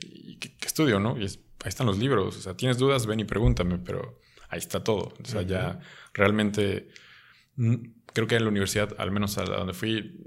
¿y 0.00 0.36
qué, 0.36 0.56
qué 0.56 0.66
estudio, 0.68 1.00
no? 1.00 1.18
Y 1.18 1.24
es- 1.24 1.40
ahí 1.64 1.70
están 1.70 1.88
los 1.88 1.98
libros, 1.98 2.36
o 2.36 2.40
sea, 2.40 2.56
tienes 2.56 2.78
dudas, 2.78 3.04
ven 3.06 3.18
y 3.18 3.24
pregúntame, 3.24 3.78
pero 3.78 4.20
ahí 4.48 4.60
está 4.60 4.84
todo. 4.84 5.12
O 5.20 5.24
sea, 5.24 5.42
ya 5.42 5.80
realmente, 6.14 6.88
mm, 7.56 7.74
creo 8.12 8.28
que 8.28 8.36
en 8.36 8.44
la 8.44 8.50
universidad, 8.50 8.94
al 8.98 9.10
menos 9.10 9.38
a 9.38 9.42
donde 9.44 9.74
fui, 9.74 10.20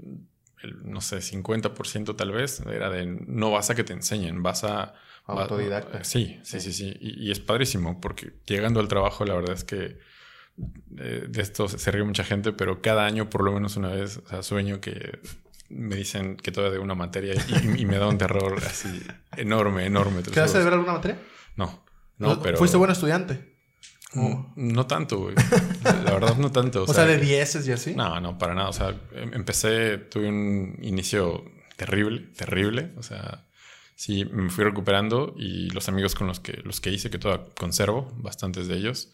el, 0.62 0.82
no 0.84 1.00
sé, 1.00 1.22
50% 1.22 2.16
tal 2.16 2.32
vez, 2.32 2.60
era 2.70 2.90
de 2.90 3.06
no 3.06 3.50
vas 3.50 3.70
a 3.70 3.74
que 3.74 3.82
te 3.84 3.94
enseñen, 3.94 4.42
vas 4.42 4.62
a... 4.64 4.92
Autodidacta. 5.26 6.04
Sí, 6.04 6.38
sí, 6.44 6.60
sí, 6.60 6.72
sí. 6.72 6.96
Y, 7.00 7.26
y 7.28 7.30
es 7.30 7.40
padrísimo 7.40 8.00
porque 8.00 8.32
llegando 8.46 8.80
al 8.80 8.88
trabajo, 8.88 9.24
la 9.24 9.34
verdad 9.34 9.54
es 9.54 9.64
que 9.64 9.98
eh, 10.98 11.26
de 11.28 11.42
esto 11.42 11.68
se, 11.68 11.78
se 11.78 11.90
ríe 11.90 12.04
mucha 12.04 12.24
gente, 12.24 12.52
pero 12.52 12.80
cada 12.80 13.04
año 13.06 13.28
por 13.28 13.42
lo 13.44 13.52
menos 13.52 13.76
una 13.76 13.88
vez, 13.88 14.18
o 14.24 14.28
sea, 14.28 14.42
sueño 14.42 14.80
que 14.80 15.18
me 15.68 15.96
dicen 15.96 16.36
que 16.36 16.52
todavía 16.52 16.78
de 16.78 16.84
una 16.84 16.94
materia 16.94 17.34
y, 17.34 17.80
y 17.82 17.86
me 17.86 17.98
da 17.98 18.06
un 18.06 18.18
terror 18.18 18.56
así 18.64 19.02
enorme, 19.36 19.84
enorme. 19.86 20.22
te 20.22 20.28
lo 20.30 20.34
¿Quedaste 20.34 20.58
de 20.58 20.64
ver 20.64 20.74
alguna 20.74 20.92
materia? 20.92 21.18
No, 21.56 21.84
no, 22.18 22.40
pero... 22.40 22.56
¿Fuiste 22.56 22.76
buen 22.76 22.90
estudiante? 22.92 23.56
Mm, 24.14 24.44
No 24.74 24.86
tanto, 24.86 25.18
güey. 25.18 25.34
La 25.82 26.12
verdad, 26.12 26.36
no 26.36 26.50
tanto. 26.52 26.84
O, 26.84 26.86
sea, 26.94 27.04
de 27.04 27.18
dieces 27.18 27.66
y 27.66 27.72
así. 27.72 27.94
No, 27.94 28.20
no, 28.20 28.38
para 28.38 28.54
nada. 28.54 28.68
O 28.68 28.72
sea, 28.72 28.90
em- 29.12 29.34
empecé, 29.34 29.98
tuve 29.98 30.28
un 30.28 30.78
inicio 30.80 31.44
terrible, 31.76 32.28
terrible. 32.36 32.92
O 32.96 33.02
sea, 33.02 33.44
sí, 33.96 34.24
me 34.26 34.48
fui 34.50 34.62
recuperando 34.62 35.34
y 35.36 35.70
los 35.70 35.88
amigos 35.88 36.14
con 36.14 36.28
los 36.28 36.38
que, 36.38 36.60
los 36.62 36.80
que 36.80 36.92
hice, 36.92 37.10
que 37.10 37.18
todavía 37.18 37.46
conservo, 37.58 38.12
bastantes 38.18 38.68
de 38.68 38.76
ellos. 38.76 39.10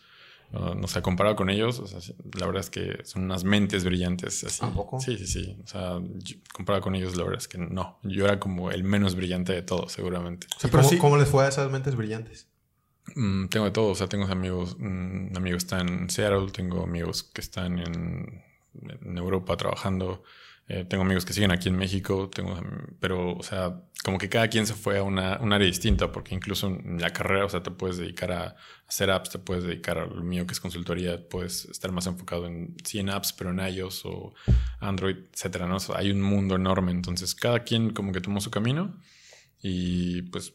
uh, 0.52 0.74
no 0.74 0.86
sé, 0.86 1.00
comparado 1.00 1.34
con 1.34 1.48
ellos, 1.48 1.78
o 1.78 1.86
sea, 1.86 2.02
sí, 2.02 2.14
la 2.38 2.44
verdad 2.44 2.60
es 2.60 2.68
que 2.68 3.02
son 3.04 3.22
unas 3.24 3.42
mentes 3.44 3.84
brillantes. 3.84 4.44
Así. 4.44 4.62
¿A 4.62 4.68
poco? 4.70 5.00
Sí, 5.00 5.16
sí, 5.16 5.26
sí. 5.26 5.56
O 5.64 5.66
sea, 5.66 5.98
yo- 6.18 6.36
comparado 6.52 6.82
con 6.82 6.94
ellos, 6.94 7.16
la 7.16 7.22
verdad 7.24 7.38
es 7.40 7.48
que 7.48 7.56
no. 7.56 7.98
Yo 8.02 8.26
era 8.26 8.38
como 8.38 8.70
el 8.70 8.84
menos 8.84 9.14
brillante 9.14 9.54
de 9.54 9.62
todos, 9.62 9.92
seguramente. 9.92 10.46
O 10.54 10.60
sea, 10.60 10.68
¿Y 10.68 10.70
pero 10.70 10.82
¿Cómo, 10.82 10.90
sí- 10.90 10.98
cómo 10.98 11.16
les 11.16 11.28
fue 11.28 11.46
a 11.46 11.48
esas 11.48 11.70
mentes 11.70 11.96
brillantes? 11.96 12.48
Mm, 13.16 13.46
tengo 13.48 13.64
de 13.66 13.72
todo, 13.72 13.88
o 13.88 13.94
sea, 13.94 14.08
tengo 14.08 14.26
amigos, 14.26 14.76
mm, 14.78 15.28
un 15.30 15.32
amigo 15.36 15.56
está 15.56 15.80
en 15.80 16.08
Seattle, 16.10 16.50
tengo 16.52 16.82
amigos 16.84 17.22
que 17.24 17.40
están 17.40 17.78
en, 17.78 18.42
en 19.02 19.18
Europa 19.18 19.56
trabajando, 19.56 20.22
eh, 20.74 20.86
tengo 20.88 21.04
amigos 21.04 21.26
que 21.26 21.34
siguen 21.34 21.50
aquí 21.50 21.68
en 21.68 21.76
México, 21.76 22.30
tengo, 22.34 22.58
pero, 22.98 23.36
o 23.36 23.42
sea, 23.42 23.82
como 24.02 24.16
que 24.16 24.30
cada 24.30 24.48
quien 24.48 24.66
se 24.66 24.72
fue 24.72 24.96
a 24.96 25.02
una, 25.02 25.38
un 25.38 25.52
área 25.52 25.66
distinta, 25.66 26.10
porque 26.10 26.34
incluso 26.34 26.66
en 26.66 26.98
la 26.98 27.10
carrera, 27.10 27.44
o 27.44 27.48
sea, 27.50 27.62
te 27.62 27.70
puedes 27.70 27.98
dedicar 27.98 28.32
a 28.32 28.56
hacer 28.88 29.10
apps, 29.10 29.28
te 29.28 29.38
puedes 29.38 29.64
dedicar 29.64 29.98
a 29.98 30.06
lo 30.06 30.22
mío 30.22 30.46
que 30.46 30.54
es 30.54 30.60
consultoría, 30.60 31.28
puedes 31.28 31.66
estar 31.66 31.92
más 31.92 32.06
enfocado 32.06 32.46
en, 32.46 32.74
sí, 32.84 32.98
en 32.98 33.10
apps, 33.10 33.34
pero 33.34 33.50
en 33.50 33.58
iOS 33.60 34.06
o 34.06 34.32
Android, 34.80 35.16
etcétera, 35.34 35.66
¿no? 35.66 35.76
O 35.76 35.80
sea, 35.80 35.98
hay 35.98 36.10
un 36.10 36.22
mundo 36.22 36.54
enorme, 36.54 36.90
entonces 36.90 37.34
cada 37.34 37.64
quien 37.64 37.90
como 37.90 38.12
que 38.12 38.22
tomó 38.22 38.40
su 38.40 38.50
camino 38.50 38.98
y 39.60 40.22
pues 40.22 40.54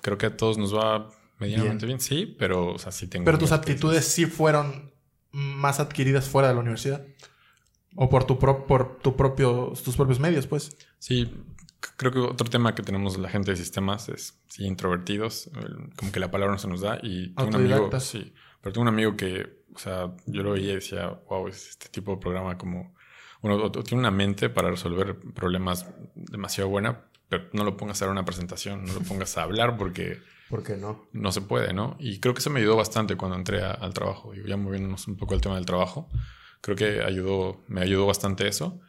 creo 0.00 0.16
que 0.16 0.24
a 0.24 0.34
todos 0.34 0.56
nos 0.56 0.74
va 0.74 1.10
medianamente 1.38 1.84
bien, 1.84 2.00
sí, 2.00 2.24
pero 2.38 2.72
o 2.72 2.78
sea, 2.78 2.90
sí 2.90 3.06
tengo. 3.06 3.26
Pero 3.26 3.36
tus 3.36 3.52
aptitudes 3.52 4.06
sí 4.06 4.24
fueron 4.24 4.92
más 5.30 5.78
adquiridas 5.78 6.26
fuera 6.26 6.48
de 6.48 6.54
la 6.54 6.60
universidad. 6.60 7.04
O 7.96 8.08
por 8.08 8.24
tu, 8.24 8.38
pro- 8.38 8.66
por 8.66 8.98
tu 8.98 9.16
propio, 9.16 9.72
tus 9.84 9.96
propios 9.96 10.18
medios, 10.20 10.46
pues. 10.46 10.76
Sí, 10.98 11.32
creo 11.96 12.12
que 12.12 12.18
otro 12.20 12.48
tema 12.48 12.74
que 12.74 12.82
tenemos 12.82 13.18
la 13.18 13.28
gente 13.28 13.50
de 13.50 13.56
sistemas 13.56 14.08
es 14.08 14.40
sí, 14.48 14.64
introvertidos, 14.64 15.50
como 15.96 16.12
que 16.12 16.20
la 16.20 16.30
palabra 16.30 16.52
no 16.54 16.58
se 16.58 16.68
nos 16.68 16.80
da 16.80 16.98
y 17.02 17.34
tengo 17.34 17.48
un 17.48 17.54
amigo, 17.56 18.00
sí, 18.00 18.32
pero 18.60 18.72
tengo 18.72 18.82
un 18.82 18.88
amigo 18.88 19.16
que, 19.16 19.62
o 19.74 19.78
sea, 19.78 20.12
yo 20.26 20.42
lo 20.42 20.52
veía 20.52 20.72
y 20.72 20.76
decía, 20.76 21.08
wow, 21.28 21.48
es 21.48 21.70
este 21.70 21.88
tipo 21.88 22.12
de 22.12 22.18
programa 22.18 22.56
como, 22.56 22.94
bueno, 23.42 23.70
tiene 23.70 24.00
una 24.00 24.10
mente 24.10 24.48
para 24.48 24.70
resolver 24.70 25.18
problemas 25.34 25.86
demasiado 26.14 26.70
buena, 26.70 27.04
pero 27.28 27.44
no 27.52 27.64
lo 27.64 27.76
pongas 27.76 28.00
a 28.00 28.04
dar 28.06 28.12
una 28.12 28.24
presentación, 28.24 28.84
no 28.84 28.92
lo 28.94 29.00
pongas 29.08 29.36
a 29.36 29.42
hablar 29.42 29.76
porque 29.76 30.18
¿Por 30.48 30.62
qué 30.62 30.76
no? 30.76 31.06
no 31.12 31.32
se 31.32 31.40
puede, 31.40 31.72
¿no? 31.72 31.96
Y 31.98 32.20
creo 32.20 32.34
que 32.34 32.40
eso 32.40 32.50
me 32.50 32.60
ayudó 32.60 32.76
bastante 32.76 33.16
cuando 33.16 33.36
entré 33.36 33.62
a- 33.62 33.70
al 33.72 33.92
trabajo. 33.94 34.34
Y 34.34 34.46
ya 34.46 34.56
moviéndonos 34.56 35.08
un 35.08 35.16
poco 35.16 35.32
al 35.34 35.40
tema 35.40 35.54
del 35.56 35.64
trabajo, 35.66 36.08
creo 36.62 36.76
que 36.76 37.02
ayudó, 37.02 37.62
me 37.68 37.82
ayudó 37.82 38.06
bastante 38.06 38.48
eso, 38.48 38.80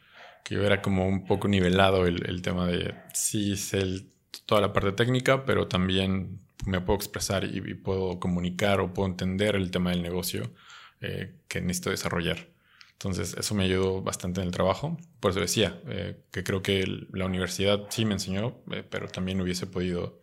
que 0.45 0.55
yo 0.55 0.63
era 0.65 0.81
como 0.81 1.07
un 1.07 1.25
poco 1.25 1.47
nivelado 1.49 2.05
el, 2.07 2.27
el 2.29 2.41
tema 2.43 2.67
de 2.67 2.95
sí 3.13 3.57
sé 3.57 3.79
el- 3.81 4.09
toda 4.45 4.61
la 4.61 4.73
parte 4.73 4.93
técnica, 4.93 5.45
pero 5.45 5.67
también 5.67 6.41
me 6.65 6.81
puedo 6.81 6.97
expresar 6.97 7.45
y, 7.45 7.57
y 7.59 7.73
puedo 7.75 8.19
comunicar 8.19 8.79
o 8.81 8.93
puedo 8.93 9.09
entender 9.09 9.55
el 9.55 9.71
tema 9.71 9.91
del 9.91 10.03
negocio 10.03 10.53
eh, 11.01 11.35
que 11.47 11.61
necesito 11.61 11.89
desarrollar. 11.91 12.47
Entonces, 12.93 13.35
eso 13.37 13.55
me 13.55 13.65
ayudó 13.65 14.01
bastante 14.01 14.41
en 14.41 14.47
el 14.47 14.53
trabajo. 14.53 14.97
Por 15.19 15.31
eso 15.31 15.39
decía 15.41 15.81
eh, 15.87 16.17
que 16.31 16.43
creo 16.43 16.61
que 16.63 16.81
el- 16.81 17.07
la 17.13 17.25
universidad 17.25 17.81
sí 17.89 18.05
me 18.05 18.13
enseñó, 18.13 18.61
eh, 18.71 18.83
pero 18.89 19.07
también 19.07 19.41
hubiese 19.41 19.67
podido 19.67 20.19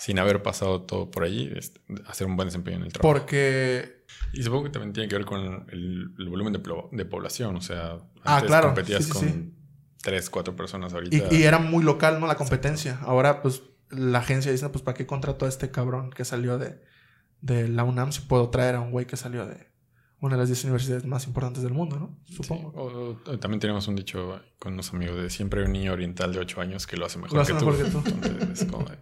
sin 0.00 0.18
haber 0.18 0.42
pasado 0.42 0.82
todo 0.82 1.10
por 1.10 1.22
allí, 1.24 1.52
este, 1.54 1.80
hacer 2.06 2.26
un 2.26 2.34
buen 2.36 2.48
desempeño 2.48 2.78
en 2.78 2.82
el 2.84 2.92
trabajo. 2.92 3.12
Porque. 3.20 4.00
Y 4.32 4.42
supongo 4.42 4.64
que 4.64 4.70
también 4.70 4.92
tiene 4.92 5.08
que 5.08 5.14
ver 5.16 5.24
con 5.26 5.66
el, 5.70 6.12
el 6.18 6.28
volumen 6.28 6.52
de, 6.52 6.60
de 6.92 7.04
población. 7.04 7.54
O 7.56 7.60
sea, 7.60 7.98
Ah, 8.24 8.36
antes 8.36 8.48
claro. 8.48 8.68
competías 8.68 9.04
Sí, 9.04 9.12
sí, 9.12 9.12
con 9.12 9.22
sí. 9.28 9.54
tres, 10.02 10.28
cuatro 10.30 10.56
personas 10.56 10.92
ahorita. 10.94 11.32
y 11.34 11.42
era 11.42 11.58
muy 11.58 11.84
local, 11.84 12.18
¿no? 12.20 12.26
La 12.26 12.34
competencia. 12.36 12.98
Ahora, 13.02 13.42
pues, 13.42 13.62
la 13.90 14.18
agencia 14.20 14.50
dice, 14.52 14.68
pues, 14.68 14.82
¿para 14.82 14.96
qué 14.96 15.06
contrato 15.06 15.46
a 15.46 15.48
este 15.48 15.70
cabrón 15.70 16.10
que 16.10 16.24
salió 16.24 16.58
de, 16.58 16.80
de 17.40 17.68
la 17.68 17.84
UNAM 17.84 18.12
si 18.12 18.22
puedo 18.22 18.50
traer 18.50 18.74
a 18.76 18.80
un 18.80 18.90
güey 18.92 19.06
que 19.06 19.16
salió 19.16 19.46
de 19.46 19.68
una 20.20 20.34
de 20.36 20.40
las 20.40 20.48
10 20.48 20.64
universidades 20.64 21.06
más 21.06 21.26
importantes 21.26 21.62
del 21.62 21.72
mundo, 21.72 21.98
¿no? 21.98 22.18
Sí, 22.26 22.34
Supongo. 22.34 22.68
o- 22.74 23.16
o 23.30 23.38
también 23.38 23.58
tenemos 23.58 23.88
un 23.88 23.96
dicho 23.96 24.40
con 24.58 24.74
unos 24.74 24.92
amigos 24.92 25.16
de 25.16 25.30
siempre 25.30 25.60
hay 25.60 25.66
un 25.66 25.72
niño 25.72 25.92
oriental 25.94 26.30
de 26.32 26.40
8 26.40 26.60
años 26.60 26.86
que 26.86 26.96
lo 26.98 27.06
hace 27.06 27.18
mejor, 27.18 27.36
Lo 27.36 27.40
hace 27.42 27.52
que, 27.54 27.64
mejor 27.64 27.78
tú. 27.78 27.84
que 27.84 27.90
tú. 27.90 28.26
Entonces, 28.28 28.62
es 28.62 28.70
como 28.70 28.84
de- 28.88 28.98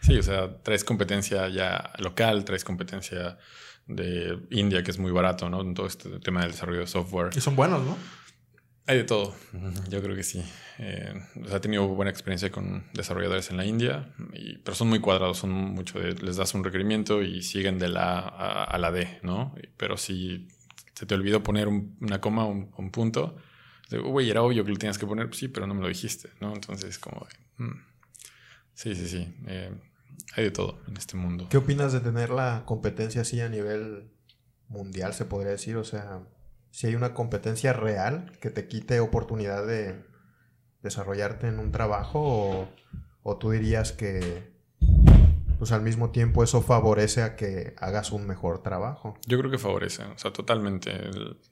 sí, 0.00 0.18
o 0.18 0.22
sea, 0.22 0.62
traes 0.62 0.84
competencia 0.84 1.48
ya 1.48 1.92
local, 1.98 2.44
traes 2.44 2.64
competencia 2.64 3.38
de 3.86 4.38
India, 4.50 4.82
que 4.82 4.90
es 4.90 4.98
muy 4.98 5.10
barato, 5.10 5.48
¿no? 5.48 5.62
En 5.62 5.74
todo 5.74 5.86
este 5.86 6.20
tema 6.20 6.42
del 6.42 6.52
desarrollo 6.52 6.80
de 6.80 6.86
software. 6.86 7.30
Y 7.36 7.40
son 7.40 7.56
buenos, 7.56 7.84
¿no? 7.84 7.96
Hay 8.86 8.96
de 8.96 9.04
todo, 9.04 9.34
yo 9.90 10.02
creo 10.02 10.16
que 10.16 10.22
sí. 10.22 10.42
Eh, 10.78 11.12
o 11.44 11.46
sea, 11.46 11.58
he 11.58 11.60
tenido 11.60 11.86
buena 11.88 12.10
experiencia 12.10 12.50
con 12.50 12.86
desarrolladores 12.94 13.50
en 13.50 13.58
la 13.58 13.66
India, 13.66 14.14
pero 14.64 14.74
son 14.74 14.88
muy 14.88 14.98
cuadrados, 14.98 15.36
son 15.36 15.50
mucho 15.50 15.98
de, 15.98 16.14
les 16.14 16.36
das 16.36 16.54
un 16.54 16.64
requerimiento 16.64 17.22
y 17.22 17.42
siguen 17.42 17.78
de 17.78 17.88
la 17.88 18.18
A 18.20 18.64
a, 18.64 18.78
la 18.78 18.90
D, 18.90 19.20
¿no? 19.22 19.54
Pero 19.76 19.98
si 19.98 20.48
se 20.94 21.04
te 21.04 21.14
olvidó 21.14 21.42
poner 21.42 21.68
una 21.68 22.22
coma, 22.22 22.46
un, 22.46 22.72
un 22.78 22.90
punto, 22.90 23.36
güey, 23.90 24.30
era 24.30 24.42
obvio 24.42 24.64
que 24.64 24.70
lo 24.70 24.78
tenías 24.78 24.96
que 24.96 25.06
poner, 25.06 25.26
pues 25.26 25.38
sí, 25.38 25.48
pero 25.48 25.66
no 25.66 25.74
me 25.74 25.82
lo 25.82 25.88
dijiste, 25.88 26.30
¿no? 26.40 26.54
Entonces, 26.54 26.98
como, 26.98 27.26
mm. 27.58 27.87
Sí, 28.78 28.94
sí, 28.94 29.08
sí, 29.08 29.34
eh, 29.48 29.72
hay 30.36 30.44
de 30.44 30.50
todo 30.52 30.78
en 30.86 30.96
este 30.96 31.16
mundo. 31.16 31.48
¿Qué 31.50 31.56
opinas 31.56 31.92
de 31.92 31.98
tener 31.98 32.30
la 32.30 32.62
competencia 32.64 33.22
así 33.22 33.40
a 33.40 33.48
nivel 33.48 34.12
mundial, 34.68 35.14
se 35.14 35.24
podría 35.24 35.50
decir? 35.50 35.76
O 35.76 35.84
sea, 35.84 36.22
si 36.70 36.86
hay 36.86 36.94
una 36.94 37.12
competencia 37.12 37.72
real 37.72 38.30
que 38.40 38.50
te 38.50 38.68
quite 38.68 39.00
oportunidad 39.00 39.66
de 39.66 40.04
desarrollarte 40.82 41.48
en 41.48 41.58
un 41.58 41.72
trabajo 41.72 42.68
o, 43.24 43.36
tú 43.38 43.50
dirías 43.50 43.90
que 43.90 44.56
pues 45.58 45.72
al 45.72 45.82
mismo 45.82 46.10
tiempo 46.10 46.44
eso 46.44 46.62
favorece 46.62 47.22
a 47.22 47.36
que 47.36 47.74
hagas 47.78 48.12
un 48.12 48.26
mejor 48.26 48.62
trabajo. 48.62 49.18
Yo 49.26 49.38
creo 49.38 49.50
que 49.50 49.58
favorece, 49.58 50.04
o 50.04 50.18
sea, 50.18 50.32
totalmente. 50.32 50.92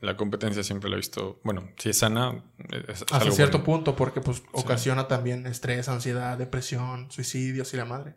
La 0.01 0.17
competencia 0.17 0.63
siempre 0.63 0.89
la 0.89 0.97
he 0.97 0.99
visto, 0.99 1.41
bueno, 1.43 1.69
si 1.77 1.91
es 1.91 1.99
sana, 1.99 2.45
es, 2.89 3.03
hasta 3.03 3.31
cierto 3.31 3.65
punto, 3.65 3.97
porque 3.97 4.21
pues 4.21 4.43
ocasiona 4.53 5.09
también 5.09 5.47
estrés, 5.47 5.89
ansiedad, 5.89 6.39
depresión, 6.39 7.11
suicidios 7.11 7.75
y 7.75 7.77
la 7.77 7.85
madre. 7.85 8.15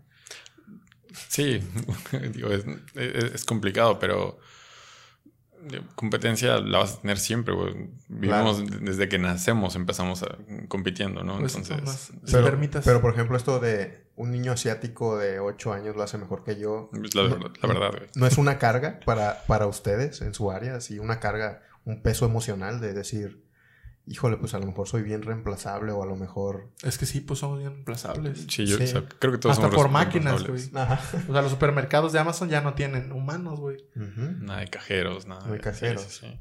Sí, 1.27 1.61
digo, 2.33 2.49
es 2.49 3.45
complicado, 3.45 3.97
pero 3.97 4.39
competencia 5.95 6.57
la 6.59 6.79
vas 6.79 6.95
a 6.95 7.01
tener 7.01 7.17
siempre, 7.17 7.53
Vivimos 8.07 8.63
desde 8.81 9.09
que 9.09 9.19
nacemos, 9.19 9.75
empezamos 9.75 10.25
compitiendo, 10.67 11.23
¿no? 11.23 11.39
Pues 11.39 11.55
Entonces, 11.55 12.11
pero, 12.31 12.59
pero, 12.83 13.01
por 13.01 13.13
ejemplo, 13.13 13.37
esto 13.37 13.59
de 13.59 14.09
un 14.15 14.31
niño 14.31 14.51
asiático 14.51 15.17
de 15.17 15.39
8 15.39 15.73
años 15.73 15.95
lo 15.95 16.03
hace 16.03 16.17
mejor 16.17 16.43
que 16.43 16.59
yo. 16.59 16.89
la, 17.13 17.23
verdad, 17.67 17.91
¿No 18.15 18.27
es 18.27 18.37
una 18.37 18.57
carga 18.57 18.99
para, 19.05 19.43
para 19.47 19.67
ustedes 19.67 20.21
en 20.21 20.33
su 20.33 20.51
área? 20.51 20.81
Sí, 20.81 20.99
una 20.99 21.19
carga, 21.19 21.63
un 21.85 22.01
peso 22.01 22.25
emocional 22.25 22.81
de 22.81 22.93
decir, 22.93 23.48
híjole, 24.09 24.37
pues 24.37 24.55
a 24.55 24.59
lo 24.59 24.65
mejor 24.65 24.87
soy 24.87 25.03
bien 25.03 25.21
reemplazable 25.21 25.91
o 25.91 26.01
a 26.01 26.05
lo 26.07 26.15
mejor... 26.15 26.71
Es 26.81 26.97
que 26.97 27.05
sí, 27.05 27.21
pues 27.21 27.39
somos 27.39 27.59
bien 27.59 27.73
reemplazables. 27.73 28.47
Sí, 28.49 28.65
yo 28.65 28.77
creo 29.19 29.33
que 29.33 29.37
todos 29.37 29.59
Hasta 29.59 29.69
por 29.69 29.89
máquinas, 29.89 30.45
güey. 30.47 30.59
O 30.59 31.33
sea, 31.33 31.41
los 31.41 31.51
supermercados 31.51 32.11
de 32.11 32.19
Amazon 32.19 32.49
ya 32.49 32.61
no 32.61 32.73
tienen 32.73 33.11
humanos, 33.11 33.59
güey. 33.59 33.77
Nada 33.95 34.61
de 34.61 34.67
cajeros, 34.67 35.27
nada. 35.27 35.45
No 35.45 35.53
hay 35.53 35.59
cajeros. 35.59 36.01
Sí, 36.01 36.39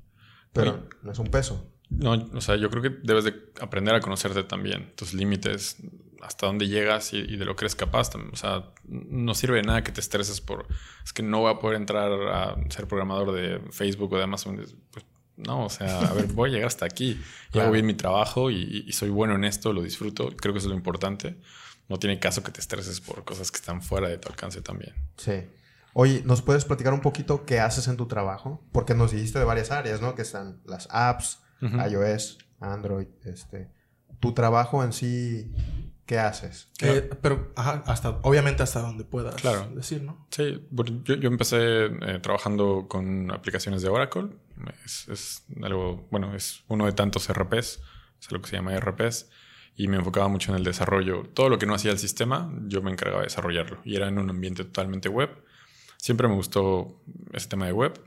Pero 0.54 0.88
no 1.02 1.12
es 1.12 1.18
un 1.18 1.26
peso. 1.26 1.70
No, 1.90 2.12
o 2.12 2.40
sea, 2.40 2.56
yo 2.56 2.70
creo 2.70 2.82
que 2.82 2.90
debes 3.02 3.24
de 3.24 3.34
aprender 3.60 3.94
a 3.94 4.00
conocerte 4.00 4.44
también, 4.44 4.92
tus 4.96 5.12
límites, 5.12 5.76
hasta 6.22 6.46
dónde 6.46 6.68
llegas 6.68 7.12
y, 7.12 7.36
de 7.36 7.44
lo 7.44 7.54
que 7.54 7.66
eres 7.66 7.74
capaz. 7.74 8.10
O 8.14 8.36
sea, 8.36 8.72
no 8.86 9.34
sirve 9.34 9.56
de 9.56 9.64
nada 9.64 9.84
que 9.84 9.92
te 9.92 10.00
estreses 10.00 10.40
por, 10.40 10.66
es 11.04 11.12
que 11.12 11.22
no 11.22 11.40
voy 11.40 11.52
a 11.52 11.58
poder 11.58 11.76
entrar 11.76 12.10
a 12.12 12.56
ser 12.70 12.88
programador 12.88 13.32
de 13.32 13.60
Facebook 13.72 14.12
o 14.14 14.16
de 14.16 14.24
Amazon. 14.24 14.56
Pues 14.90 15.04
no, 15.38 15.66
o 15.66 15.70
sea, 15.70 16.00
a 16.00 16.12
ver, 16.12 16.26
voy 16.26 16.50
a 16.50 16.52
llegar 16.52 16.66
hasta 16.66 16.84
aquí. 16.84 17.20
Y 17.52 17.58
hago 17.58 17.70
bien 17.70 17.86
mi 17.86 17.94
trabajo 17.94 18.50
y, 18.50 18.92
soy 18.92 19.08
bueno 19.10 19.34
en 19.34 19.44
esto, 19.44 19.72
lo 19.72 19.82
disfruto. 19.82 20.30
Creo 20.36 20.52
que 20.52 20.58
eso 20.58 20.68
es 20.68 20.70
lo 20.70 20.76
importante. 20.76 21.40
No 21.88 21.98
tiene 21.98 22.18
caso 22.18 22.42
que 22.42 22.52
te 22.52 22.60
estreses 22.60 23.00
por 23.00 23.24
cosas 23.24 23.50
que 23.50 23.56
están 23.56 23.80
fuera 23.80 24.08
de 24.08 24.18
tu 24.18 24.28
alcance 24.28 24.60
también. 24.60 24.94
Sí. 25.16 25.44
Oye, 25.94 26.22
¿nos 26.24 26.42
puedes 26.42 26.64
platicar 26.64 26.92
un 26.92 27.00
poquito 27.00 27.46
qué 27.46 27.60
haces 27.60 27.88
en 27.88 27.96
tu 27.96 28.06
trabajo? 28.06 28.62
Porque 28.72 28.94
nos 28.94 29.12
dijiste 29.12 29.38
de 29.38 29.44
varias 29.44 29.70
áreas, 29.70 30.02
¿no? 30.02 30.14
Que 30.14 30.22
están 30.22 30.60
las 30.66 30.86
apps, 30.90 31.40
iOS, 31.62 32.38
Android, 32.60 33.08
este. 33.24 33.70
Tu 34.20 34.34
trabajo 34.34 34.82
en 34.82 34.92
sí, 34.92 35.52
¿Qué 36.08 36.18
haces? 36.18 36.70
Eh, 36.80 37.10
pero, 37.20 37.52
hasta, 37.54 38.20
obviamente 38.22 38.62
hasta 38.62 38.80
donde 38.80 39.04
puedas 39.04 39.34
claro. 39.34 39.68
decir, 39.74 40.02
¿no? 40.02 40.26
Sí, 40.30 40.66
yo, 40.70 41.16
yo 41.16 41.28
empecé 41.28 41.84
eh, 41.84 42.18
trabajando 42.22 42.86
con 42.88 43.30
aplicaciones 43.30 43.82
de 43.82 43.90
Oracle. 43.90 44.30
Es, 44.84 45.44
algo, 45.62 46.06
bueno, 46.10 46.34
es 46.34 46.64
uno 46.68 46.86
de 46.86 46.92
tantos 46.92 47.28
RPs, 47.32 47.80
es 48.20 48.32
lo 48.32 48.40
que 48.40 48.48
se 48.48 48.56
llama 48.56 48.78
RPs, 48.78 49.30
y 49.76 49.88
me 49.88 49.96
enfocaba 49.96 50.28
mucho 50.28 50.50
en 50.50 50.58
el 50.58 50.64
desarrollo. 50.64 51.24
Todo 51.34 51.48
lo 51.48 51.58
que 51.58 51.66
no 51.66 51.74
hacía 51.74 51.92
el 51.92 51.98
sistema, 51.98 52.52
yo 52.66 52.82
me 52.82 52.90
encargaba 52.90 53.20
de 53.20 53.26
desarrollarlo, 53.26 53.80
y 53.84 53.96
era 53.96 54.08
en 54.08 54.18
un 54.18 54.30
ambiente 54.30 54.64
totalmente 54.64 55.08
web. 55.08 55.30
Siempre 55.96 56.28
me 56.28 56.34
gustó 56.34 57.00
ese 57.32 57.48
tema 57.48 57.66
de 57.66 57.72
web, 57.72 58.00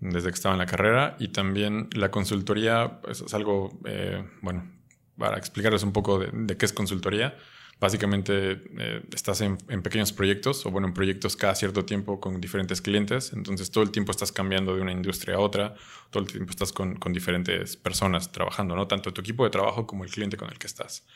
desde 0.00 0.28
que 0.28 0.34
estaba 0.34 0.54
en 0.54 0.58
la 0.58 0.66
carrera, 0.66 1.16
y 1.18 1.28
también 1.28 1.88
la 1.92 2.10
consultoría 2.10 3.00
pues, 3.00 3.22
es 3.22 3.34
algo, 3.34 3.78
eh, 3.86 4.28
bueno, 4.42 4.70
para 5.16 5.38
explicarles 5.38 5.82
un 5.82 5.92
poco 5.92 6.18
de, 6.18 6.56
qué 6.56 6.66
es 6.66 6.72
consultoría. 6.72 7.36
Básicamente 7.78 8.62
eh, 8.78 9.02
estás 9.14 9.42
en, 9.42 9.58
pequeños 9.58 10.12
proyectos 10.12 10.64
o 10.64 10.70
bueno, 10.70 10.88
en 10.88 10.94
proyectos 10.94 11.36
cada 11.36 11.54
cierto 11.54 11.84
tiempo 11.84 12.20
con 12.20 12.40
diferentes 12.40 12.80
clientes, 12.80 13.34
entonces 13.34 13.70
todo 13.70 13.84
el 13.84 13.90
tiempo 13.90 14.12
estás 14.12 14.32
cambiando 14.32 14.74
de 14.74 14.80
una 14.80 14.92
industria 14.92 15.36
a 15.36 15.40
otra, 15.40 15.74
todo 16.10 16.22
el 16.22 16.30
tiempo 16.30 16.50
estás 16.50 16.72
con, 16.72 16.98
diferentes 17.12 17.76
personas 17.76 18.32
trabajando, 18.32 18.74
¿no? 18.74 18.88
Tanto 18.88 19.12
tu 19.12 19.20
equipo 19.20 19.44
de 19.44 19.50
trabajo 19.50 19.86
como 19.86 20.04
el 20.04 20.10
cliente 20.10 20.38
con 20.38 20.48
el 20.48 20.58
que 20.58 20.66
estás. 20.66 21.06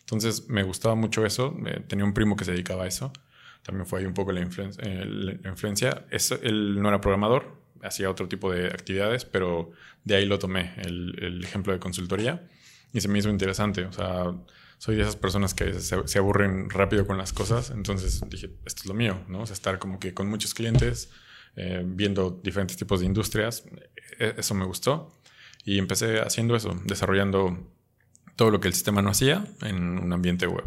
Entonces 0.00 0.48
me 0.48 0.62
gustaba 0.62 0.94
mucho 0.94 1.26
eso, 1.26 1.54
tenía 1.86 2.04
un 2.04 2.14
primo 2.14 2.34
que 2.34 2.46
se 2.46 2.52
dedicaba 2.52 2.84
a 2.84 2.86
eso, 2.86 3.12
también 3.62 3.84
fue 3.84 3.98
ahí 3.98 4.06
un 4.06 4.14
poco 4.14 4.32
la. 4.32 4.40
Eh, 4.40 5.38
influencia. 5.44 6.06
Es, 6.10 6.30
él 6.30 6.80
no 6.80 6.88
era 6.88 7.00
programador, 7.00 7.60
hacía 7.82 8.08
otro 8.08 8.26
tipo 8.28 8.52
de 8.52 8.68
actividades, 8.68 9.24
pero 9.24 9.72
de 10.04 10.16
ahí 10.16 10.24
lo 10.24 10.38
tomé, 10.38 10.72
el, 10.78 11.14
el 11.22 11.44
ejemplo 11.44 11.72
de 11.72 11.78
consultoría 11.78 12.48
y 12.92 13.00
se 13.00 13.08
me 13.08 13.18
hizo 13.18 13.28
interesante. 13.28 13.84
O 13.84 13.92
sea, 13.92 14.32
soy 14.78 14.96
de 14.96 15.02
esas 15.02 15.16
personas 15.16 15.54
que 15.54 15.80
se, 15.80 16.18
aburren 16.18 16.70
rápido 16.70 17.06
con 17.06 17.18
las 17.18 17.32
cosas. 17.32 17.70
Entonces 17.70 18.22
dije, 18.28 18.50
esto 18.64 18.82
es 18.82 18.86
lo 18.86 18.94
mío, 18.94 19.20
¿no? 19.28 19.40
O 19.40 19.46
sea, 19.46 19.54
estar 19.54 19.78
como 19.78 19.98
que 19.98 20.14
con 20.14 20.28
muchos 20.28 20.54
clientes, 20.54 21.10
eh, 21.56 21.82
viendo 21.86 22.40
diferentes 22.42 22.76
tipos 22.76 23.00
de 23.00 23.06
industrias. 23.06 23.64
E, 24.18 24.34
eso 24.36 24.54
me 24.54 24.64
gustó. 24.64 25.12
Y 25.64 25.78
empecé 25.78 26.20
haciendo 26.20 26.54
eso, 26.54 26.78
desarrollando 26.84 27.58
todo 28.36 28.50
lo 28.50 28.60
que 28.60 28.68
el 28.68 28.74
sistema 28.74 29.02
no 29.02 29.10
hacía 29.10 29.44
en 29.62 29.98
un 29.98 30.12
ambiente 30.12 30.46
web. 30.46 30.66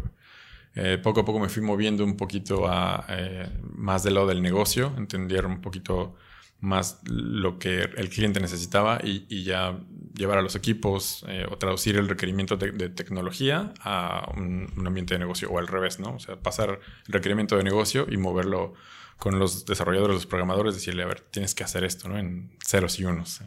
Eh, 0.74 0.98
poco 1.02 1.20
a 1.20 1.24
poco 1.24 1.40
me 1.40 1.48
fui 1.48 1.62
moviendo 1.62 2.04
un 2.04 2.16
poquito 2.16 2.68
a 2.68 3.04
eh, 3.08 3.48
más 3.62 4.02
del 4.02 4.14
lado 4.14 4.26
del 4.26 4.42
negocio, 4.42 4.92
entender 4.96 5.46
un 5.46 5.60
poquito 5.60 6.16
más 6.60 7.00
lo 7.04 7.58
que 7.58 7.82
el 7.82 8.10
cliente 8.10 8.38
necesitaba 8.40 9.00
y, 9.02 9.42
ya 9.44 9.78
llevar 10.14 10.38
a 10.38 10.42
los 10.42 10.54
equipos 10.56 11.24
eh, 11.28 11.46
o 11.50 11.56
traducir 11.56 11.96
el 11.96 12.08
requerimiento 12.08 12.56
de, 12.56 12.90
tecnología 12.90 13.72
a 13.80 14.30
un, 14.36 14.70
ambiente 14.86 15.14
de 15.14 15.20
negocio 15.20 15.50
o 15.50 15.58
al 15.58 15.66
revés, 15.66 15.98
¿no? 15.98 16.14
O 16.14 16.18
sea, 16.18 16.36
pasar 16.36 16.80
el 17.06 17.12
requerimiento 17.12 17.56
de 17.56 17.64
negocio 17.64 18.06
y 18.10 18.16
moverlo 18.18 18.74
con 19.18 19.38
los 19.38 19.64
desarrolladores, 19.64 20.14
los 20.14 20.26
programadores, 20.26 20.74
decirle, 20.74 21.02
a 21.02 21.06
ver, 21.06 21.20
tienes 21.20 21.54
que 21.54 21.64
hacer 21.64 21.84
esto, 21.84 22.08
¿no? 22.08 22.18
En 22.18 22.50
ceros 22.64 22.98
y 23.00 23.04
unos. 23.04 23.40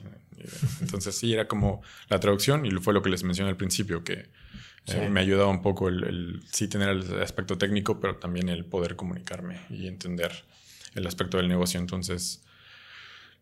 Entonces 0.82 1.16
sí, 1.16 1.34
era 1.34 1.48
como 1.48 1.82
la 2.10 2.20
traducción 2.20 2.66
y 2.66 2.72
fue 2.72 2.94
lo 2.94 3.02
que 3.02 3.10
les 3.10 3.24
mencioné 3.24 3.52
al 3.52 3.58
principio, 3.58 4.04
que 4.04 4.30
eh, 4.88 5.10
me 5.10 5.20
ayudaba 5.20 5.50
un 5.50 5.62
poco 5.62 5.88
el, 5.88 6.04
el 6.04 6.44
sí 6.52 6.68
tener 6.68 6.90
el 6.90 7.22
aspecto 7.22 7.58
técnico, 7.58 8.00
pero 8.00 8.16
también 8.18 8.50
el 8.50 8.66
poder 8.66 8.96
comunicarme 8.96 9.62
y 9.70 9.88
entender 9.88 10.44
el 10.96 11.08
aspecto 11.08 11.38
del 11.38 11.48
negocio. 11.48 11.80
Entonces 11.80 12.44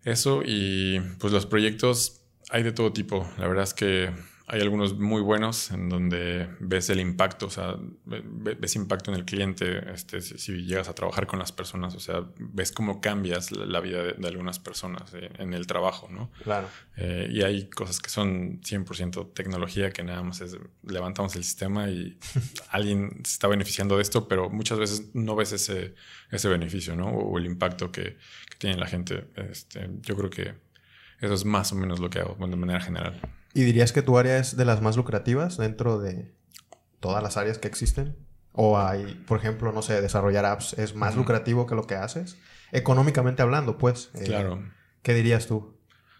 eso 0.03 0.41
y 0.45 0.99
pues 1.19 1.33
los 1.33 1.45
proyectos 1.45 2.21
hay 2.49 2.63
de 2.63 2.71
todo 2.71 2.91
tipo. 2.93 3.27
La 3.37 3.47
verdad 3.47 3.63
es 3.63 3.73
que 3.73 4.11
hay 4.51 4.59
algunos 4.59 4.99
muy 4.99 5.21
buenos 5.21 5.71
en 5.71 5.87
donde 5.87 6.49
ves 6.59 6.89
el 6.89 6.99
impacto, 6.99 7.45
o 7.45 7.49
sea, 7.49 7.77
ves 8.03 8.75
impacto 8.75 9.09
en 9.09 9.17
el 9.17 9.23
cliente, 9.23 9.93
este, 9.93 10.19
si, 10.19 10.65
llegas 10.65 10.89
a 10.89 10.93
trabajar 10.93 11.25
con 11.25 11.39
las 11.39 11.53
personas, 11.53 11.95
o 11.95 12.01
sea, 12.01 12.25
ves 12.37 12.73
cómo 12.73 12.99
cambias 12.99 13.51
la, 13.51 13.79
vida 13.79 14.03
de, 14.03 14.27
algunas 14.27 14.59
personas 14.59 15.13
eh, 15.13 15.29
en 15.37 15.53
el 15.53 15.67
trabajo, 15.67 16.09
¿no? 16.11 16.31
Claro. 16.43 16.67
Eh, 16.97 17.29
y 17.31 17.43
hay 17.43 17.69
cosas 17.69 18.01
que 18.01 18.09
son 18.09 18.59
100% 18.59 19.33
tecnología, 19.33 19.91
que 19.91 20.03
nada 20.03 20.21
más 20.21 20.41
es 20.41 20.57
levantamos 20.83 21.33
el 21.37 21.45
sistema 21.45 21.89
y 21.89 22.19
alguien 22.71 23.21
se 23.23 23.31
está 23.31 23.47
beneficiando 23.47 23.95
de 23.95 24.01
esto, 24.01 24.27
pero 24.27 24.49
muchas 24.49 24.79
veces 24.79 25.11
no 25.13 25.33
ves 25.37 25.53
ese, 25.53 25.95
ese 26.29 26.49
beneficio, 26.49 26.93
¿no? 26.97 27.07
O, 27.07 27.37
el 27.37 27.45
impacto 27.45 27.89
que, 27.89 28.17
que, 28.49 28.57
tiene 28.57 28.75
la 28.75 28.87
gente. 28.87 29.29
Este, 29.49 29.89
yo 30.01 30.17
creo 30.17 30.29
que 30.29 30.55
eso 31.21 31.33
es 31.33 31.45
más 31.45 31.71
o 31.71 31.75
menos 31.75 32.01
lo 32.01 32.09
que 32.09 32.19
hago 32.19 32.35
de 32.45 32.55
manera 32.57 32.81
general. 32.81 33.17
¿Y 33.53 33.63
dirías 33.63 33.91
que 33.91 34.01
tu 34.01 34.17
área 34.17 34.37
es 34.37 34.55
de 34.55 34.65
las 34.65 34.81
más 34.81 34.97
lucrativas 34.97 35.57
dentro 35.57 35.99
de 35.99 36.33
todas 36.99 37.21
las 37.21 37.37
áreas 37.37 37.57
que 37.57 37.67
existen? 37.67 38.15
¿O 38.53 38.77
hay, 38.77 39.15
por 39.27 39.39
ejemplo, 39.39 39.71
no 39.71 39.81
sé, 39.81 40.01
desarrollar 40.01 40.45
apps 40.45 40.73
es 40.73 40.95
más 40.95 41.15
lucrativo 41.15 41.65
que 41.65 41.75
lo 41.75 41.87
que 41.87 41.95
haces? 41.95 42.37
Económicamente 42.71 43.41
hablando, 43.41 43.77
pues. 43.77 44.11
Eh, 44.13 44.23
claro. 44.25 44.63
¿Qué 45.01 45.13
dirías 45.13 45.47
tú? 45.47 45.77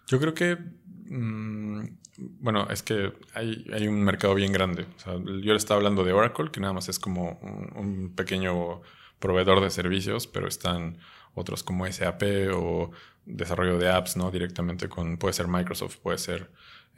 Yo 0.08 0.20
creo 0.20 0.34
que... 0.34 0.58
Mm, 1.06 1.98
bueno, 2.39 2.67
es 2.70 2.84
que 2.84 3.13
hay, 3.34 3.65
hay, 3.74 3.88
un 3.88 4.04
mercado 4.04 4.36
bien 4.36 4.52
grande. 4.52 4.86
yo 5.06 5.54
le 5.54 5.56
estaba 5.56 5.78
hablando 5.78 6.04
de 6.04 6.13
Oracle, 6.13 6.52
que 6.52 6.60
nada 6.60 6.74
más 6.74 6.88
es 6.88 7.00
como 7.00 7.39
un 7.76 8.13
pequeño 8.15 8.82
proveedor 9.20 9.62
de 9.62 9.70
servicios, 9.70 10.28
pero 10.28 10.48
están 10.48 10.98
otros 11.34 11.63
como 11.63 11.89
SAP 11.89 12.24
o 12.54 12.91
desarrollo 13.26 13.78
de 13.78 13.89
apps, 13.89 14.17
¿no? 14.17 14.32
Directamente 14.32 14.89
con, 14.89 15.17
puede 15.17 15.34
ser 15.34 15.48
Microsoft, 15.48 15.98
puede 15.98 16.17
ser 16.17 16.52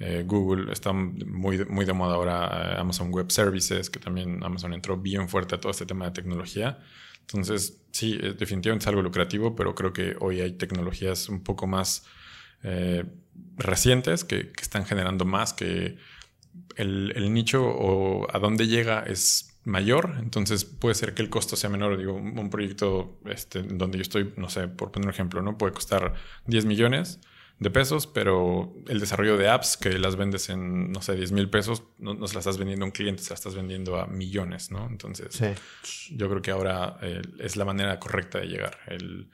eh, 0.06 0.26
Google, 0.28 0.70
está 0.74 0.92
muy, 0.92 1.63
muy 1.66 1.86
de 1.86 1.94
moda 1.94 2.16
ahora 2.16 2.74
eh, 2.74 2.78
Amazon 2.78 3.10
Web 3.10 3.32
Services, 3.32 3.89
que 3.89 4.02
también 4.02 4.44
Amazon 4.44 4.74
entró 4.74 4.98
bien 4.98 5.30
fuerte 5.30 5.56
a 5.56 5.62
todo 5.62 5.72
este 5.72 5.86
tema 5.86 6.04
de 6.04 6.12
tecnología. 6.12 6.78
Entonces, 7.22 7.82
sí, 7.94 8.18
definitivamente 8.18 8.84
es 8.84 8.88
algo 8.88 9.02
lucrativo, 9.02 9.56
pero 9.56 9.74
creo 9.76 9.94
que 9.94 10.18
hoy 10.20 10.42
hay 10.42 10.52
tecnologías 10.58 11.30
un 11.30 11.42
poco 11.42 11.68
más 11.68 12.06
eh, 12.63 13.06
recientes 13.56 14.26
que, 14.26 14.52
están 14.62 14.86
generando 14.86 15.24
más, 15.24 15.54
que 15.54 15.96
el, 16.76 17.34
nicho 17.34 17.63
o 17.66 18.28
a 18.30 18.39
dónde 18.39 18.68
llega 18.68 19.04
es 19.04 19.58
mayor, 19.63 20.18
entonces 20.20 20.66
puede 20.66 20.96
ser 20.96 21.13
que 21.13 21.22
el 21.22 21.30
costo 21.30 21.56
sea 21.56 21.70
menor. 21.70 21.98
Digo, 21.98 22.13
un, 22.13 22.50
proyecto 22.50 23.22
este, 23.26 23.63
donde 23.63 24.00
yo 24.00 24.02
estoy, 24.02 24.34
no 24.36 24.50
sé, 24.50 24.68
por 24.68 24.92
poner 24.92 25.08
un 25.08 25.13
ejemplo, 25.13 25.42
¿no? 25.42 25.58
Puede 25.58 25.72
costar 25.72 26.13
10 26.48 26.66
millones 26.66 27.22
de 27.60 27.70
pesos, 27.70 28.08
pero 28.08 28.74
el 28.88 29.00
desarrollo 29.00 29.38
de 29.38 29.50
apps 29.50 29.78
que 29.78 29.98
las 29.98 30.16
vendes 30.16 30.50
en, 30.50 30.92
no 30.92 31.02
sé, 31.02 31.16
10 31.16 31.32
mil 31.32 31.50
pesos, 31.50 31.84
no, 31.98 32.13
no, 32.13 32.28
se 32.28 32.36
las 32.36 32.42
estás 32.42 32.58
vendiendo 32.58 32.86
a 32.86 32.88
un 32.88 32.92
cliente, 32.92 33.24
se 33.24 33.30
las 33.30 33.39
estás 33.39 33.56
vendiendo 33.56 34.00
a 34.00 34.08
millones, 34.08 34.72
¿no? 34.72 34.88
Entonces, 34.88 35.39
yo 36.12 36.30
creo 36.30 36.42
que 36.42 36.52
ahora 36.52 36.98
eh, 37.02 37.22
es 37.39 37.56
la 37.56 37.66
manera 37.66 38.00
correcta 38.00 38.39
de 38.39 38.48
llegar. 38.48 38.78
El, 38.88 39.30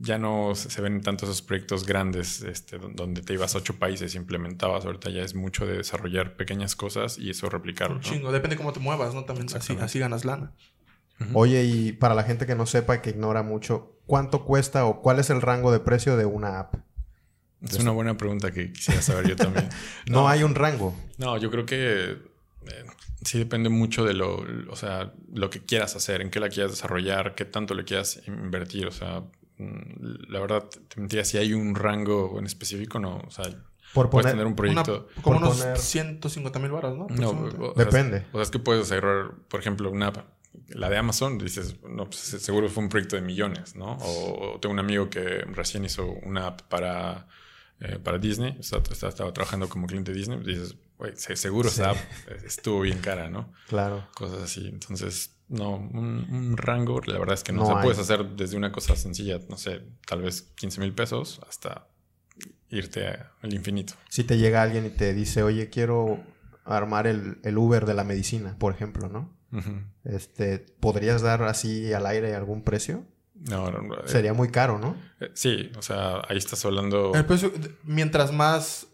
ya 0.00 0.18
no 0.18 0.54
se 0.54 0.80
ven 0.80 1.02
tantos 1.02 1.28
esos 1.28 1.42
proyectos 1.42 1.84
grandes 1.84 2.42
este, 2.42 2.78
donde 2.78 3.20
te 3.20 3.34
ibas 3.34 3.54
a 3.54 3.58
ocho 3.58 3.78
países 3.78 4.14
y 4.14 4.18
implementabas. 4.18 4.84
Ahorita 4.84 5.10
ya 5.10 5.22
es 5.22 5.34
mucho 5.34 5.66
de 5.66 5.76
desarrollar 5.76 6.36
pequeñas 6.36 6.74
cosas 6.74 7.18
y 7.18 7.30
eso 7.30 7.50
replicarlo. 7.50 7.96
Un 7.96 8.02
chingo, 8.02 8.32
depende 8.32 8.56
cómo 8.56 8.72
te 8.72 8.80
muevas, 8.80 9.14
¿no? 9.14 9.24
También 9.24 9.48
así, 9.54 9.76
así 9.80 9.98
ganas 9.98 10.24
lana. 10.24 10.52
Oye, 11.34 11.64
y 11.64 11.92
para 11.92 12.14
la 12.14 12.22
gente 12.22 12.46
que 12.46 12.54
no 12.54 12.64
sepa 12.64 12.96
y 12.96 12.98
que 13.00 13.10
ignora 13.10 13.42
mucho, 13.42 13.98
¿cuánto 14.06 14.44
cuesta 14.44 14.86
o 14.86 15.02
cuál 15.02 15.18
es 15.18 15.30
el 15.30 15.42
rango 15.42 15.72
de 15.72 15.80
precio 15.80 16.16
de 16.16 16.24
una 16.24 16.60
app? 16.60 16.76
Es 17.62 17.78
una 17.78 17.90
buena 17.90 18.16
pregunta 18.16 18.52
que 18.52 18.72
quisiera 18.72 19.02
saber 19.02 19.28
yo 19.28 19.36
también. 19.36 19.68
no, 20.06 20.28
hay 20.28 20.42
un 20.42 20.54
rango. 20.54 20.94
No, 21.16 21.36
yo 21.38 21.50
creo 21.50 21.66
que 21.66 22.12
eh, 22.12 22.84
sí 23.22 23.38
depende 23.38 23.68
mucho 23.68 24.04
de 24.04 24.14
lo, 24.14 24.44
o 24.70 24.76
sea, 24.76 25.12
lo 25.32 25.50
que 25.50 25.60
quieras 25.64 25.96
hacer, 25.96 26.20
en 26.20 26.30
qué 26.30 26.40
la 26.40 26.48
quieras 26.48 26.72
desarrollar, 26.72 27.34
qué 27.34 27.44
tanto 27.44 27.74
le 27.74 27.84
quieras 27.84 28.20
invertir. 28.26 28.86
O 28.86 28.92
sea, 28.92 29.22
mm, 29.58 30.30
la 30.30 30.40
verdad, 30.40 30.64
te 30.88 31.00
mentiría, 31.00 31.24
si 31.24 31.38
hay 31.38 31.52
un 31.52 31.74
rango 31.74 32.38
en 32.38 32.46
específico, 32.46 32.98
no. 32.98 33.18
O 33.26 33.30
sea, 33.30 33.44
por 33.92 34.10
puedes 34.10 34.30
tener 34.30 34.46
un 34.46 34.54
proyecto. 34.54 35.08
como 35.22 35.38
unos 35.38 35.64
150 35.76 36.58
mil 36.58 36.70
baros, 36.70 36.96
¿no? 36.96 37.06
No, 37.08 37.72
depende. 37.74 38.26
o 38.32 38.36
sea, 38.36 38.42
es 38.42 38.50
que 38.50 38.58
puedes 38.58 38.84
hacer, 38.84 39.02
por 39.48 39.60
ejemplo, 39.60 39.90
una 39.90 40.08
app 40.08 40.18
la 40.68 40.88
de 40.88 40.96
Amazon, 40.96 41.38
dices, 41.38 41.76
no, 41.88 42.04
pues 42.06 42.16
seguro 42.16 42.68
fue 42.68 42.82
un 42.82 42.88
proyecto 42.88 43.16
de 43.16 43.22
millones, 43.22 43.76
¿no? 43.76 43.96
O, 44.00 44.58
tengo 44.60 44.72
un 44.72 44.78
amigo 44.78 45.08
que 45.08 45.42
recién 45.52 45.84
hizo 45.84 46.06
una 46.06 46.48
app 46.48 46.62
para 46.62 47.26
eh, 47.80 47.98
para 48.02 48.18
Disney, 48.18 48.56
estaba, 48.58 49.32
trabajando 49.32 49.68
como 49.68 49.86
cliente 49.86 50.12
de 50.12 50.18
Disney, 50.18 50.40
dices, 50.44 50.76
güey, 50.96 51.12
seguro 51.16 51.68
esa 51.68 51.94
estuvo 52.44 52.80
bien 52.80 52.98
cara, 52.98 53.30
¿no? 53.30 53.52
Claro. 53.68 54.08
Cosas 54.14 54.42
así. 54.42 54.66
Entonces, 54.66 55.36
no, 55.48 55.76
un, 55.76 56.56
rango, 56.56 57.00
la 57.06 57.18
verdad 57.18 57.34
es 57.34 57.44
que 57.44 57.52
no, 57.52 57.66
se 57.66 57.72
puedes 57.82 57.98
hacer 57.98 58.24
desde 58.30 58.56
una 58.56 58.72
cosa 58.72 58.96
sencilla, 58.96 59.40
no 59.48 59.56
sé, 59.56 59.82
tal 60.06 60.22
vez 60.22 60.42
15 60.56 60.80
mil 60.80 60.92
pesos 60.92 61.40
hasta 61.48 61.88
irte 62.68 63.06
al 63.42 63.54
infinito. 63.54 63.94
Si 64.08 64.24
te 64.24 64.38
llega 64.38 64.62
alguien 64.62 64.84
y 64.86 64.90
te 64.90 65.14
dice, 65.14 65.42
oye, 65.42 65.70
quiero 65.70 66.22
armar 66.64 67.06
el, 67.06 67.38
el 67.44 67.56
Uber 67.56 67.86
de 67.86 67.94
la 67.94 68.04
medicina, 68.04 68.56
por 68.58 68.74
ejemplo, 68.74 69.08
¿no? 69.08 69.36
este, 70.04 70.58
¿Podrías 70.58 71.22
dar 71.22 71.42
así 71.44 71.92
al 71.92 72.06
aire 72.06 72.34
algún 72.34 72.62
precio? 72.62 73.06
No, 73.40 73.70
no, 73.70 73.94
eh, 73.94 74.02
Sería 74.06 74.32
muy 74.32 74.50
caro, 74.50 74.78
¿no? 74.78 74.96
Eh, 75.20 75.30
sí, 75.34 75.70
o 75.76 75.82
sea, 75.82 76.22
ahí 76.28 76.38
estás 76.38 76.64
hablando. 76.64 77.12
El 77.14 77.24
precio, 77.24 77.52
mientras 77.84 78.32
más 78.32 78.88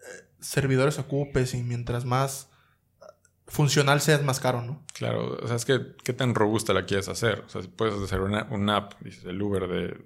eh, 0.00 0.24
servidores 0.40 0.98
ocupes 0.98 1.54
y 1.54 1.62
mientras 1.62 2.04
más 2.04 2.48
funcional 3.46 4.00
seas, 4.00 4.22
más 4.22 4.40
caro, 4.40 4.62
¿no? 4.62 4.84
Claro, 4.94 5.36
o 5.42 5.46
sea, 5.46 5.56
es 5.56 5.64
que 5.64 5.80
qué 6.04 6.12
tan 6.12 6.34
robusta 6.34 6.72
la 6.72 6.86
quieres 6.86 7.08
hacer. 7.08 7.44
O 7.46 7.48
sea, 7.48 7.62
si 7.62 7.68
puedes 7.68 7.94
hacer 7.94 8.20
una, 8.20 8.76
app, 8.76 8.94
dices, 9.00 9.24
el 9.24 9.42
Uber 9.42 9.66
de, 9.68 10.00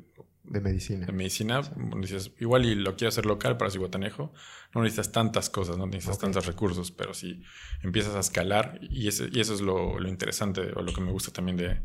de 0.45 0.61
medicina. 0.61 1.07
De 1.07 1.13
medicina, 1.13 1.61
dices, 2.01 2.33
igual 2.41 2.65
y 2.65 2.75
lo 2.75 2.97
quiero 2.97 3.11
hacer 3.11 3.27
local 3.27 3.57
para 3.57 3.71
Cihuatanejo, 3.71 4.33
no 4.75 4.83
necesitas 4.83 5.13
tantas 5.13 5.51
cosas, 5.51 5.77
no 5.77 5.87
necesitas 5.87 6.19
tantos 6.19 6.47
recursos, 6.47 6.91
pero 6.91 7.15
si 7.15 7.43
empiezas 7.83 8.15
a 8.15 8.21
escalar, 8.21 8.79
y, 8.83 9.09
ese, 9.09 9.29
y 9.31 9.41
eso 9.41 9.55
es 9.55 9.61
lo, 9.61 10.01
lo, 10.01 10.09
interesante 10.09 10.73
o 10.75 10.83
lo 10.83 10.93
que 10.93 11.01
me 11.01 11.13
gusta 11.13 11.31
también 11.31 11.57
de 11.57 11.83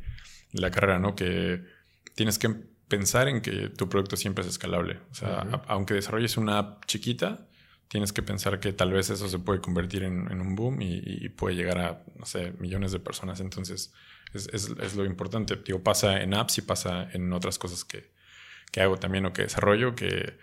la 0.54 0.72
carrera, 0.72 0.98
¿no? 0.98 1.16
Que 1.16 1.62
tienes 2.16 2.38
que 2.40 2.50
pensar 2.88 3.28
en 3.28 3.42
que 3.42 3.70
tu 3.70 3.88
producto 3.88 4.18
siempre 4.18 4.44
es 4.44 4.50
escalable. 4.50 5.00
O 5.12 5.16
sea, 5.16 5.64
aunque 5.68 5.94
desarrolles 5.94 6.38
una 6.38 6.58
app 6.58 6.86
chiquita, 6.86 7.48
tienes 7.88 8.14
que 8.14 8.22
pensar 8.22 8.60
que 8.60 8.72
tal 8.72 8.92
vez 8.92 9.10
eso 9.10 9.28
se 9.28 9.40
puede 9.40 9.62
convertir 9.62 10.04
en, 10.04 10.42
un 10.42 10.56
boom 10.56 10.82
y, 10.82 11.30
puede 11.30 11.56
llegar 11.56 11.78
a, 11.80 12.04
no 12.18 12.26
sé, 12.26 12.54
millones 12.60 12.92
de 12.92 13.00
personas. 13.00 13.40
Entonces, 13.40 13.94
es, 14.34 14.96
lo 14.96 15.06
importante. 15.06 15.56
Digo, 15.66 15.84
pasa 15.84 16.22
en 16.22 16.34
apps 16.34 16.60
y 16.60 16.62
pasa 16.62 17.10
en 17.14 17.34
otras 17.34 17.58
cosas 17.58 17.84
que, 17.84 18.12
hago 18.80 18.98
también 18.98 19.26
o 19.26 19.34
que 19.34 19.42
desarrollo, 19.42 19.96
que 19.96 20.38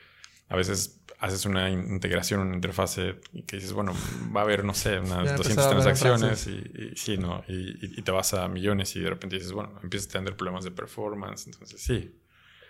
a 0.48 0.56
veces 0.56 1.00
haces 1.18 1.46
una 1.46 1.70
integración, 1.70 2.40
una 2.40 2.54
interfase 2.54 3.16
y 3.32 3.42
que 3.42 3.56
dices, 3.56 3.72
bueno, 3.72 3.92
va 4.34 4.40
a 4.40 4.44
haber, 4.44 4.64
no 4.64 4.74
sé, 4.74 4.98
unas 4.98 5.36
200 5.36 5.70
transacciones 5.70 6.46
y, 6.46 6.92
sí, 6.96 7.16
¿no? 7.16 7.42
Y, 7.48 8.02
te 8.02 8.10
vas 8.10 8.34
a 8.34 8.48
millones 8.48 8.94
y 8.96 9.00
de 9.00 9.10
repente 9.10 9.36
dices, 9.36 9.52
bueno, 9.52 9.72
empiezas 9.82 10.08
a 10.10 10.12
tener 10.18 10.36
problemas 10.36 10.64
de 10.64 10.70
performance. 10.70 11.46
Entonces, 11.46 11.80
sí. 11.80 12.20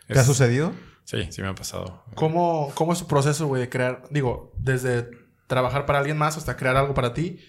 ¿Te 0.07 0.19
ha 0.19 0.25
sucedido? 0.25 0.73
Sí, 1.05 1.27
sí 1.31 1.43
me 1.43 1.49
ha 1.49 1.55
pasado. 1.55 2.05
¿Cómo, 2.15 2.71
cómo 2.75 2.93
es 2.93 3.01
tu 3.01 3.07
proceso, 3.07 3.47
güey, 3.47 3.63
de 3.63 3.69
crear, 3.69 4.05
digo, 4.11 4.53
desde 4.59 5.11
trabajar 5.47 5.87
para 5.87 5.99
alguien 5.99 6.17
más 6.17 6.37
hasta 6.37 6.57
crear 6.57 6.77
algo 6.77 6.95
para 6.95 7.13
ti? 7.13 7.41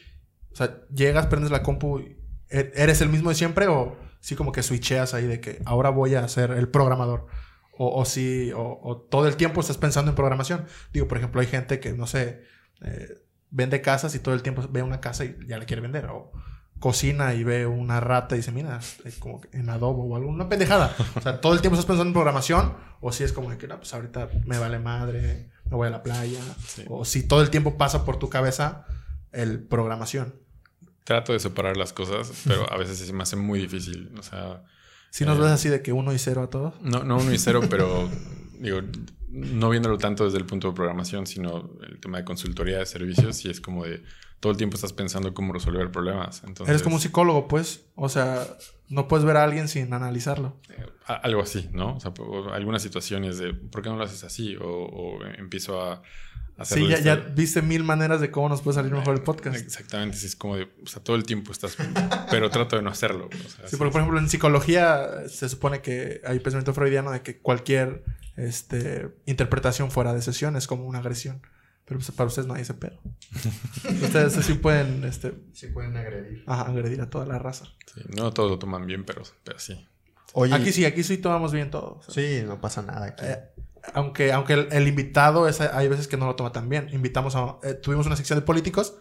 O 0.52 0.56
sea, 0.56 0.82
llegas, 0.94 1.28
prendes 1.28 1.52
la 1.52 1.62
compu, 1.62 2.00
e-, 2.50 2.72
¿eres 2.76 3.02
el 3.02 3.10
mismo 3.10 3.30
de 3.30 3.36
siempre 3.36 3.68
o 3.68 3.96
sí 4.20 4.36
como 4.36 4.52
que 4.52 4.64
switcheas 4.64 5.14
ahí 5.14 5.28
de 5.28 5.40
que 5.40 5.62
ahora 5.66 5.92
voy 5.92 6.16
a 6.16 6.28
ser 6.28 6.52
el 6.52 6.68
programador? 6.70 7.28
O, 7.78 8.02
o 8.02 8.06
si, 8.06 8.52
o, 8.56 9.08
todo 9.10 9.28
el 9.28 9.36
tiempo 9.36 9.62
estás 9.62 9.78
pensando 9.78 10.12
en 10.12 10.16
programación. 10.16 10.66
Digo, 10.94 11.08
por 11.08 11.18
ejemplo, 11.18 11.42
hay 11.42 11.48
gente 11.48 11.80
que, 11.80 11.94
no 11.94 12.08
sé, 12.08 12.44
eh, 12.82 13.22
vende 13.50 13.82
casas 13.82 14.16
y 14.16 14.20
todo 14.20 14.34
el 14.34 14.42
tiempo 14.42 14.68
ve 14.70 14.82
una 14.82 15.00
casa 15.00 15.26
y 15.26 15.38
ya 15.48 15.58
la 15.58 15.66
quiere 15.66 15.82
vender. 15.82 16.06
O 16.08 16.32
cocina 16.80 17.34
y 17.34 17.44
ve 17.44 17.66
una 17.66 18.00
rata 18.00 18.36
y 18.36 18.40
dice, 18.40 18.52
mira, 18.52 18.80
como 19.20 19.42
en 19.52 19.70
adobo 19.70 20.06
o 20.06 20.16
alguna 20.16 20.50
pendejada. 20.50 20.96
O 21.16 21.22
sea, 21.22 21.40
todo 21.42 21.54
el 21.54 21.62
tiempo 21.62 21.76
estás 21.76 21.86
pensando 21.86 22.10
en 22.10 22.13
programación. 22.13 22.76
O 23.00 23.12
si 23.12 23.24
es 23.24 23.32
como 23.32 23.56
que, 23.58 23.68
no, 23.68 23.78
pues 23.78 23.94
ahorita 23.94 24.30
me 24.46 24.58
vale 24.58 24.80
madre, 24.80 25.52
me 25.66 25.76
voy 25.76 25.88
a 25.88 25.92
la 25.92 26.04
playa. 26.04 26.40
O 26.88 27.06
si 27.06 27.28
todo 27.28 27.42
el 27.42 27.50
tiempo 27.50 27.78
pasa 27.78 28.06
por 28.06 28.18
tu 28.18 28.30
cabeza 28.30 28.86
el 29.32 29.63
programación. 29.63 30.36
Trato 31.04 31.32
de 31.32 31.40
separar 31.40 31.78
las 31.78 31.94
cosas, 31.94 32.32
pero 32.46 32.72
a 32.72 32.78
veces 32.78 32.98
se 32.98 33.13
me 33.13 33.24
hace 33.24 33.36
muy 33.36 33.60
difícil. 33.60 34.13
O 34.18 34.24
sea 34.24 34.63
si 35.10 35.26
nos 35.26 35.38
ves 35.38 35.48
así 35.48 35.70
de 35.70 35.82
que 35.82 35.93
uno 35.93 36.13
y 36.13 36.20
cero 36.20 36.43
a 36.43 36.50
todos. 36.50 36.80
No, 36.82 37.04
no 37.04 37.17
uno 37.17 37.34
y 37.34 37.38
cero, 37.38 37.62
pero 37.70 38.10
digo, 38.60 38.82
no 39.30 39.70
viéndolo 39.70 39.98
tanto 39.98 40.26
desde 40.26 40.38
el 40.38 40.46
punto 40.46 40.70
de 40.70 40.74
programación, 40.74 41.28
sino 41.28 41.70
el 41.88 42.00
tema 42.00 42.17
de 42.20 42.26
consultoría 42.26 42.80
de 42.80 42.86
servicios, 42.86 43.43
y 43.46 43.50
es 43.50 43.62
como 43.62 43.86
de 43.86 44.04
todo 44.39 44.52
el 44.52 44.58
tiempo 44.58 44.76
estás 44.76 44.93
pensando 44.93 45.34
cómo 45.34 45.54
resolver 45.54 45.91
problemas. 45.91 46.43
Entonces, 46.43 46.70
Eres 46.70 46.84
como 46.84 46.96
un 46.96 47.02
psicólogo, 47.02 47.48
pues. 47.48 47.86
O 47.96 48.10
sea, 48.10 48.46
no 48.89 49.08
puedes 49.08 49.26
ver 49.26 49.38
a 49.38 49.43
alguien 49.43 49.67
sin 49.67 49.93
analizarlo. 49.93 50.60
Eh, 50.70 50.86
algo 51.06 51.41
así, 51.41 51.70
¿no? 51.72 51.96
O 51.96 52.00
sea, 52.00 52.13
algunas 52.54 52.82
situaciones 52.82 53.38
de 53.39 53.54
¿por 53.54 53.82
qué 53.82 53.89
no 53.89 53.98
lo 53.98 54.04
haces 54.04 54.24
así? 54.24 54.56
o 54.62 55.20
empiezo 55.38 55.82
a 55.82 56.04
Sí, 56.63 56.88
ya, 56.88 57.15
viste 57.15 57.62
mil 57.62 57.84
maneras 57.84 58.20
de 58.20 58.32
cómo 58.32 58.50
nos 58.50 58.62
puede 58.62 58.76
salir 58.76 58.91
mejor 58.91 59.15
el 59.15 59.22
podcast. 59.22 59.58
Exactamente, 59.58 60.17
sí, 60.17 60.26
es 60.26 60.36
como 60.36 60.56
de, 60.56 60.63
o 60.84 60.88
sea, 60.88 61.04
todo 61.04 61.15
el 61.15 61.24
tiempo 61.24 61.52
estás, 61.52 61.78
pero 62.32 62.50
trato 62.50 62.76
de 62.76 62.82
no 62.82 62.89
hacerlo. 62.89 63.30
sí, 63.65 63.78
porque 63.78 63.91
por 63.91 64.02
ejemplo 64.02 64.20
en 64.20 64.30
psicología 64.30 65.28
se 65.30 65.50
supone 65.50 65.82
que 65.82 66.22
hay 66.26 66.39
pensamiento 66.39 66.74
freudiano 66.74 67.12
de 67.12 67.22
que 67.22 67.38
cualquier 67.38 68.04
este, 68.38 69.10
interpretación 69.26 69.91
fuera 69.91 70.13
de 70.13 70.22
sesión 70.22 70.56
es 70.56 70.67
como 70.67 70.86
una 70.86 71.00
agresión. 71.00 71.41
Pero 71.86 72.00
pues, 72.02 72.12
para 72.12 72.28
ustedes 72.28 72.48
no 72.48 72.54
hay 72.54 72.63
ese 72.63 72.74
pedo. 72.74 73.00
ustedes 74.04 74.34
sí 74.34 74.56
pueden, 74.56 75.06
este... 75.06 75.34
Sí 75.54 75.67
pueden 75.67 75.96
agredir. 75.96 76.43
Ajá, 76.46 76.63
agredir 76.63 77.00
a 77.00 77.10
toda 77.10 77.26
la 77.26 77.39
raza. 77.39 77.65
Sí, 77.93 78.02
no 78.13 78.34
todos 78.34 78.52
lo 78.52 78.60
toman 78.60 78.86
bien, 78.86 79.06
pero, 79.06 79.24
pero 79.46 79.58
sí. 79.58 79.88
aquí 80.52 80.74
sí, 80.74 80.84
aquí 80.84 81.04
sí 81.04 81.17
tomamos 81.17 81.54
bien 81.54 81.72
todo. 81.72 82.02
Sí, 82.10 82.41
no 82.46 82.60
pasa 82.60 82.82
nada 82.82 83.06
aquí. 83.06 83.24
Eh, 83.26 83.39
aunque, 83.93 84.32
aunque 84.32 84.54
el, 84.54 84.88
invitado 84.88 85.47
es, 85.47 85.62
hay 85.62 85.88
veces 85.88 86.08
que 86.08 86.17
no 86.17 86.26
lo 86.26 86.36
toma 86.36 86.52
tan 86.52 86.69
bien. 86.69 86.89
Invitamos 86.91 87.36
a, 87.36 87.58
eh, 87.63 87.73
tuvimos 87.73 88.06
una 88.06 88.15
sección 88.15 88.39
de 88.39 88.45
políticos 88.45 88.95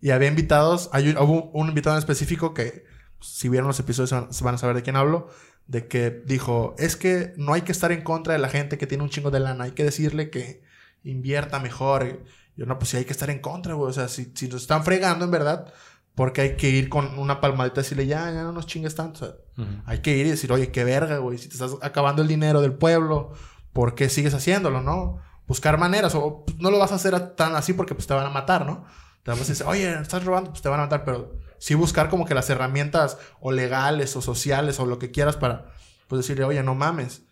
y 0.00 0.10
había 0.10 0.28
invitados, 0.28 0.90
hay 0.92 1.08
un, 1.08 1.18
hubo 1.18 1.50
un 1.52 1.68
invitado 1.68 1.96
en 1.96 1.98
específico 1.98 2.54
que, 2.54 2.84
si 3.20 3.48
vieron 3.48 3.66
los 3.66 3.80
episodios, 3.80 4.10
se 4.30 4.44
van, 4.44 4.54
a 4.54 4.58
saber 4.58 4.76
de 4.76 4.82
quién 4.82 4.96
hablo, 4.96 5.28
de 5.66 5.88
que 5.88 6.10
dijo, 6.10 6.74
es 6.78 6.96
que 6.96 7.32
no 7.36 7.54
hay 7.54 7.62
que 7.62 7.72
estar 7.72 7.92
en 7.92 8.02
contra 8.02 8.34
de 8.34 8.38
la 8.38 8.48
gente 8.48 8.78
que 8.78 8.86
tiene 8.86 9.04
un 9.04 9.10
chingo 9.10 9.30
de 9.30 9.40
lana, 9.40 9.64
hay 9.64 9.72
que 9.72 9.84
decirle 9.84 10.30
que 10.30 10.62
invierta 11.02 11.58
mejor. 11.58 12.24
yo, 12.56 12.66
no, 12.66 12.78
pues 12.78 12.90
sí 12.90 12.96
hay 12.98 13.04
que 13.04 13.12
estar 13.12 13.30
en 13.30 13.40
contra, 13.40 13.74
güey. 13.74 13.90
O 13.90 13.92
sea, 13.92 14.08
si, 14.08 14.32
si 14.34 14.48
nos 14.48 14.62
están 14.62 14.84
fregando, 14.84 15.24
en 15.24 15.30
verdad, 15.30 15.72
porque 16.14 16.40
hay 16.40 16.56
que 16.56 16.70
ir 16.70 16.88
con 16.88 17.18
una 17.18 17.40
palmadita 17.40 17.80
y 17.80 17.82
decirle, 17.84 18.06
ya, 18.06 18.30
ya 18.32 18.42
no 18.42 18.52
nos 18.52 18.66
chingues 18.66 18.94
tanto. 18.94 19.38
Hay 19.84 20.00
que 20.00 20.16
ir 20.16 20.26
y 20.26 20.30
decir, 20.30 20.52
oye, 20.52 20.70
qué 20.70 20.82
verga, 20.82 21.18
güey. 21.18 21.38
Si 21.38 21.48
te 21.48 21.54
estás 21.54 21.72
acabando 21.82 22.22
el 22.22 22.28
dinero 22.28 22.60
del 22.60 22.72
pueblo 22.72 23.32
¿por 23.76 23.94
qué 23.94 24.08
sigues 24.08 24.32
haciéndolo, 24.32 24.80
no? 24.80 25.18
Buscar 25.46 25.76
maneras, 25.76 26.14
o 26.14 26.44
pues, 26.46 26.56
no 26.58 26.70
lo 26.70 26.78
vas 26.78 26.92
a 26.92 26.94
hacer 26.94 27.36
tan 27.36 27.54
así 27.54 27.74
porque 27.74 27.94
pues 27.94 28.06
te 28.06 28.14
van 28.14 28.24
a 28.24 28.30
matar, 28.30 28.64
¿no? 28.64 28.86
Te 29.22 29.30
vas 29.32 29.40
a 29.42 29.44
decir, 29.44 29.66
oye, 29.66 29.92
estás 30.00 30.24
robando, 30.24 30.50
pues 30.50 30.62
te 30.62 30.70
van 30.70 30.80
a 30.80 30.84
matar, 30.84 31.04
pero 31.04 31.36
sí 31.58 31.74
buscar 31.74 32.08
como 32.08 32.24
que 32.24 32.32
las 32.34 32.48
herramientas 32.48 33.18
o 33.38 33.52
legales 33.52 34.16
o 34.16 34.22
sociales 34.22 34.80
o 34.80 34.86
lo 34.86 34.98
que 34.98 35.10
quieras 35.10 35.36
para, 35.36 35.66
pues 36.08 36.22
decirle, 36.22 36.44
oye, 36.44 36.62
no 36.62 36.74
mames. 36.74 37.24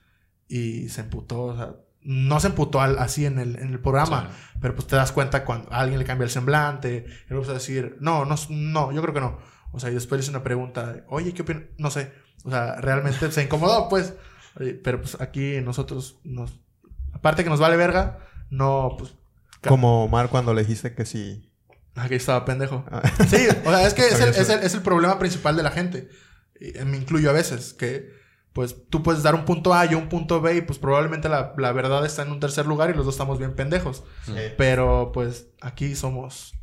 Y 0.46 0.90
se 0.90 1.00
emputó, 1.00 1.44
o 1.44 1.56
sea, 1.56 1.76
no 2.02 2.38
se 2.40 2.48
emputó 2.48 2.82
al- 2.82 2.98
así 2.98 3.24
en 3.24 3.38
el, 3.38 3.56
en 3.56 3.70
el 3.72 3.80
programa, 3.80 4.28
pero 4.60 4.74
pues 4.74 4.86
te 4.86 4.96
das 4.96 5.12
cuenta 5.12 5.46
cuando 5.46 5.72
a 5.72 5.80
alguien 5.80 5.98
le 5.98 6.04
cambia 6.04 6.24
el 6.26 6.30
semblante, 6.30 7.06
y 7.08 7.28
luego 7.30 7.44
vas 7.46 7.50
a 7.50 7.54
decir, 7.54 7.96
no, 8.00 8.26
no, 8.26 8.34
no, 8.50 8.92
yo 8.92 9.00
creo 9.00 9.14
que 9.14 9.20
no. 9.20 9.38
O 9.72 9.80
sea, 9.80 9.90
y 9.90 9.94
después 9.94 10.18
le 10.18 10.22
hice 10.24 10.30
una 10.30 10.42
pregunta, 10.44 11.04
oye, 11.08 11.32
¿qué 11.32 11.40
opinas? 11.42 11.62
No 11.78 11.90
sé. 11.90 12.12
O 12.44 12.50
sea, 12.50 12.74
realmente 12.82 13.32
se 13.32 13.42
incomodó, 13.42 13.88
pues. 13.88 14.12
Oye, 14.58 14.74
Pero 14.74 15.00
pues 15.00 15.20
aquí 15.20 15.60
nosotros 15.60 16.18
nos... 16.24 16.58
Aparte 17.12 17.44
que 17.44 17.50
nos 17.50 17.60
vale 17.60 17.76
verga, 17.76 18.18
no, 18.50 18.96
pues... 18.98 19.14
Como 19.66 20.04
Omar 20.04 20.28
cuando 20.28 20.52
le 20.52 20.62
dijiste 20.62 20.94
que 20.94 21.06
sí. 21.06 21.50
Aquí 21.94 22.14
estaba 22.14 22.44
pendejo. 22.44 22.84
Ah. 22.90 23.02
Sí, 23.28 23.46
o 23.64 23.70
sea, 23.70 23.86
es 23.86 23.94
que 23.94 24.06
es 24.06 24.20
el, 24.20 24.28
es, 24.30 24.48
el, 24.50 24.60
es 24.60 24.74
el 24.74 24.82
problema 24.82 25.18
principal 25.18 25.56
de 25.56 25.62
la 25.62 25.70
gente. 25.70 26.08
Y 26.60 26.76
eh, 26.76 26.84
me 26.84 26.96
incluyo 26.96 27.30
a 27.30 27.32
veces, 27.32 27.72
que 27.72 28.12
pues 28.52 28.76
tú 28.88 29.02
puedes 29.02 29.22
dar 29.22 29.34
un 29.34 29.44
punto 29.44 29.74
A 29.74 29.84
y 29.84 29.94
un 29.94 30.08
punto 30.08 30.40
B 30.40 30.56
y 30.56 30.60
pues 30.60 30.78
probablemente 30.78 31.28
la, 31.28 31.54
la 31.58 31.72
verdad 31.72 32.06
está 32.06 32.22
en 32.22 32.30
un 32.30 32.38
tercer 32.38 32.66
lugar 32.66 32.88
y 32.90 32.94
los 32.94 33.04
dos 33.04 33.14
estamos 33.14 33.38
bien 33.38 33.54
pendejos. 33.54 34.04
Pero 34.56 35.10
pues 35.12 35.48
aquí 35.60 35.96
somos 35.96 36.54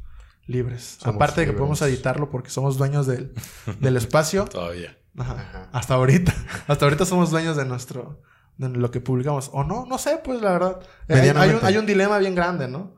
libres. 0.46 0.98
Somos 1.02 1.18
Aparte 1.18 1.42
de 1.42 1.48
que 1.48 1.54
podemos 1.54 1.82
editarlo 1.82 2.30
porque 2.30 2.50
somos 2.50 2.78
dueños 2.78 3.08
del, 3.08 3.34
del 3.80 3.98
espacio. 3.98 4.46
Todavía. 4.52 4.98
Ajá. 5.18 5.34
Ajá. 5.34 5.70
Hasta 5.72 5.94
ahorita. 5.96 6.34
Hasta 6.68 6.86
ahorita 6.86 7.06
somos 7.06 7.32
dueños 7.32 7.58
de 7.58 7.66
nuestro... 7.66 8.22
De 8.58 8.70
lo 8.70 8.92
que 8.92 9.00
publicamos. 9.02 9.50
O 9.54 9.64
no, 9.64 9.86
no 9.86 9.98
sé, 9.98 10.20
pues 10.24 10.42
la 10.42 10.52
verdad. 10.52 10.82
Hay, 11.08 11.30
hay 11.30 11.50
un, 11.50 11.60
hay 11.64 11.78
un 11.78 11.86
dilema 11.86 12.20
bien 12.20 12.36
grande, 12.36 12.68
¿no? 12.68 12.96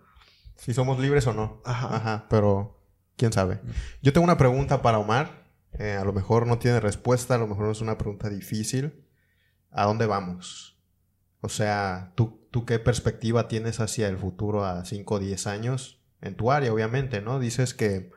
Si 0.57 0.73
somos 0.73 0.99
libres 0.99 1.25
o 1.27 1.33
no. 1.33 1.61
Ajá. 1.63 1.95
Ajá, 1.95 2.25
pero 2.29 2.81
quién 3.15 3.31
sabe. 3.31 3.61
Yo 4.01 4.11
tengo 4.11 4.25
una 4.25 4.37
pregunta 4.37 4.81
para 4.81 4.99
Omar. 4.99 5.43
Eh, 5.79 5.93
a 5.93 6.03
lo 6.03 6.13
mejor 6.13 6.47
no 6.47 6.59
tiene 6.59 6.79
respuesta, 6.79 7.35
a 7.35 7.37
lo 7.37 7.47
mejor 7.47 7.71
es 7.71 7.81
una 7.81 7.97
pregunta 7.97 8.29
difícil. 8.29 9.05
¿A 9.71 9.85
dónde 9.85 10.05
vamos? 10.05 10.77
O 11.41 11.49
sea, 11.49 12.11
¿tú, 12.15 12.47
tú 12.51 12.65
qué 12.65 12.79
perspectiva 12.79 13.47
tienes 13.47 13.79
hacia 13.79 14.07
el 14.07 14.17
futuro 14.17 14.65
a 14.65 14.85
5 14.85 15.15
o 15.15 15.19
10 15.19 15.47
años? 15.47 16.01
En 16.21 16.35
tu 16.35 16.51
área, 16.51 16.71
obviamente, 16.71 17.21
¿no? 17.21 17.39
Dices 17.39 17.73
que 17.73 18.11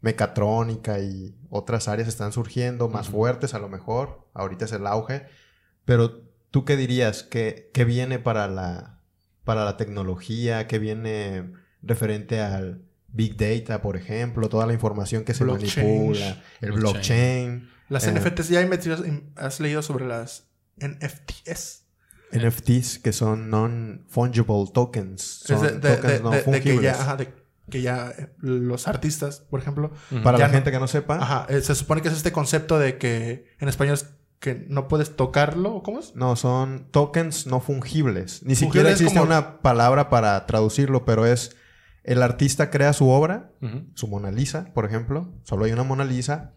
mecatrónica 0.00 0.98
y 1.00 1.34
otras 1.50 1.88
áreas 1.88 2.08
están 2.08 2.32
surgiendo 2.32 2.88
más 2.88 3.08
fuertes 3.08 3.54
a 3.54 3.58
lo 3.58 3.68
mejor. 3.68 4.28
Ahorita 4.34 4.64
es 4.66 4.72
el 4.72 4.86
auge. 4.86 5.26
Pero, 5.84 6.22
¿tú 6.50 6.64
qué 6.64 6.76
dirías? 6.76 7.22
¿Qué, 7.22 7.70
qué 7.72 7.84
viene 7.84 8.18
para 8.18 8.48
la, 8.48 9.00
para 9.44 9.64
la 9.64 9.76
tecnología? 9.76 10.66
¿Qué 10.66 10.78
viene 10.78 11.52
referente 11.82 12.40
al 12.40 12.82
Big 13.08 13.36
Data, 13.36 13.80
por 13.82 13.96
ejemplo? 13.96 14.48
Toda 14.48 14.66
la 14.66 14.72
información 14.72 15.24
que 15.24 15.34
se 15.34 15.44
Blockchain. 15.44 15.86
manipula. 15.86 16.42
El 16.60 16.72
Blockchain. 16.72 16.80
blockchain. 17.60 17.70
Las 17.88 18.06
Eh. 18.06 18.12
NFTs, 18.12 18.48
¿ya 18.48 18.62
investigas- 18.62 19.02
has 19.36 19.60
leído 19.60 19.80
sobre 19.82 20.06
las 20.06 20.48
NFTs? 20.78 21.84
NFTs 22.32 22.98
que 22.98 23.12
son 23.12 23.48
non-fungible 23.48 24.64
tokens. 24.74 25.22
Son 25.22 25.62
de, 25.62 25.72
de- 25.78 25.96
tokens 25.96 26.12
de- 26.14 26.20
no 26.20 26.30
que 26.32 26.38
fungibles. 26.40 26.82
ya, 26.82 27.00
ajá, 27.00 27.16
de 27.16 27.32
que 27.70 27.82
ya 27.82 28.12
eh, 28.16 28.32
los 28.38 28.86
artistas, 28.88 29.40
por 29.40 29.60
ejemplo, 29.60 29.90
Para 30.22 30.38
la 30.38 30.46
no- 30.48 30.52
gente 30.54 30.70
que 30.70 30.78
no 30.78 30.86
sepa, 30.88 31.16
ajá, 31.16 31.46
eh, 31.48 31.60
se 31.60 31.74
supone 31.74 32.02
que 32.02 32.08
es 32.08 32.14
este 32.14 32.32
concepto 32.32 32.78
de 32.78 32.98
que 32.98 33.46
en 33.58 33.68
español 33.68 33.94
es 33.94 34.06
que 34.38 34.66
no 34.68 34.86
puedes 34.86 35.16
tocarlo, 35.16 35.74
¿o 35.74 35.82
¿cómo 35.82 35.98
es? 36.00 36.14
no, 36.14 36.36
son 36.36 36.88
tokens 36.90 37.46
no 37.46 37.60
fungibles. 37.60 38.42
Ni 38.44 38.54
siquiera 38.54 38.90
existe 38.90 39.14
como- 39.18 39.26
una 39.26 39.60
palabra 39.62 40.10
para 40.10 40.44
traducirlo, 40.46 41.04
pero 41.04 41.26
es 41.26 41.56
el 42.04 42.22
artista 42.22 42.70
crea 42.70 42.92
su 42.92 43.08
obra, 43.08 43.50
su 43.94 44.06
Mona 44.06 44.30
Lisa, 44.30 44.72
por 44.74 44.84
ejemplo. 44.84 45.32
Solo 45.42 45.64
hay 45.64 45.72
una 45.72 45.82
Mona 45.82 46.04
Lisa. 46.04 46.52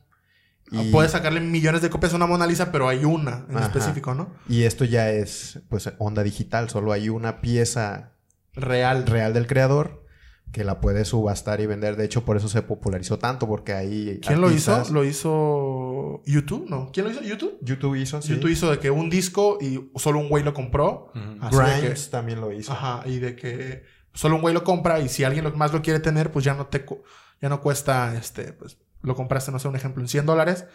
Y, 0.72 0.92
Puedes 0.92 1.14
sacarle 1.14 1.40
millones 1.40 1.82
de 1.82 1.90
copias 1.90 2.14
a 2.14 2.18
una 2.18 2.28
Mona 2.28 2.46
Lisa, 2.46 2.72
pero 2.72 2.88
hay 2.88 3.04
una 3.06 3.48
en 3.50 3.58
Ajá. 3.58 3.66
específico, 3.66 4.14
¿no? 4.14 4.36
y 4.48 4.64
esto 4.64 4.86
ya 4.86 5.10
es, 5.10 5.62
pues, 5.70 5.92
onda 5.98 6.22
digital. 6.22 6.70
Solo 6.70 6.92
hay 6.92 7.10
una 7.10 7.42
pieza 7.42 8.12
Real. 8.54 9.08
real 9.08 9.34
del 9.34 9.48
creador 9.48 10.06
que 10.52 10.64
la 10.64 10.82
puede 10.82 11.06
subastar 11.06 11.62
y 11.62 11.66
vender. 11.68 11.96
De 11.96 12.06
hecho, 12.06 12.26
por 12.26 12.36
eso 12.38 12.48
se 12.50 12.62
popularizó 12.64 13.20
tanto, 13.20 13.48
porque 13.48 13.74
ahí. 13.74 14.20
¿Quién 14.26 14.42
lo 14.42 14.50
hizo? 14.52 14.74
artistas- 14.74 14.92
¿Lo 14.92 15.04
hizo 15.06 16.22
YouTube? 16.26 16.68
No. 16.70 16.90
¿Quién 16.92 17.06
lo 17.06 17.12
hizo? 17.12 17.22
¿YouTube? 17.22 17.58
YouTube 17.62 17.96
hizo, 17.96 18.22
sí. 18.22 18.34
YouTube 18.34 18.50
hizo 18.52 18.72
de 18.72 18.80
que 18.80 18.90
un 18.92 19.10
disco 19.10 19.58
y 19.62 19.90
solo 20.00 20.20
un 20.20 20.30
güey 20.30 20.44
lo 20.44 20.54
compró. 20.54 21.12
Ujú. 21.16 21.38
Así 21.42 21.58
de 21.58 21.64
que- 21.64 21.80
Grimes 21.82 22.10
también 22.10 22.42
lo 22.42 22.52
hizo. 22.52 22.72
Ajá, 22.72 23.04
y 23.08 23.20
de 23.20 23.36
que 23.36 23.84
solo 24.14 24.36
un 24.36 24.42
güey 24.42 24.54
lo 24.54 24.64
compra 24.64 25.00
y 25.00 25.10
si 25.10 25.24
alguien 25.24 25.46
más 25.56 25.72
lo 25.74 25.82
quiere 25.82 26.00
tener, 26.00 26.32
pues 26.32 26.46
ya 26.46 26.54
no 26.56 26.68
te 26.68 26.84
cu- 26.84 27.04
ya 27.42 27.50
no 27.50 27.62
cuesta, 27.62 28.16
este, 28.18 28.54
pues 28.54 28.78
lo 29.02 29.16
compraste, 29.16 29.52
no 29.52 29.60
sé, 29.60 29.68
un 29.68 29.76
ejemplo, 29.76 30.02
en 30.02 30.08
100 30.10 30.26
dólares 30.26 30.66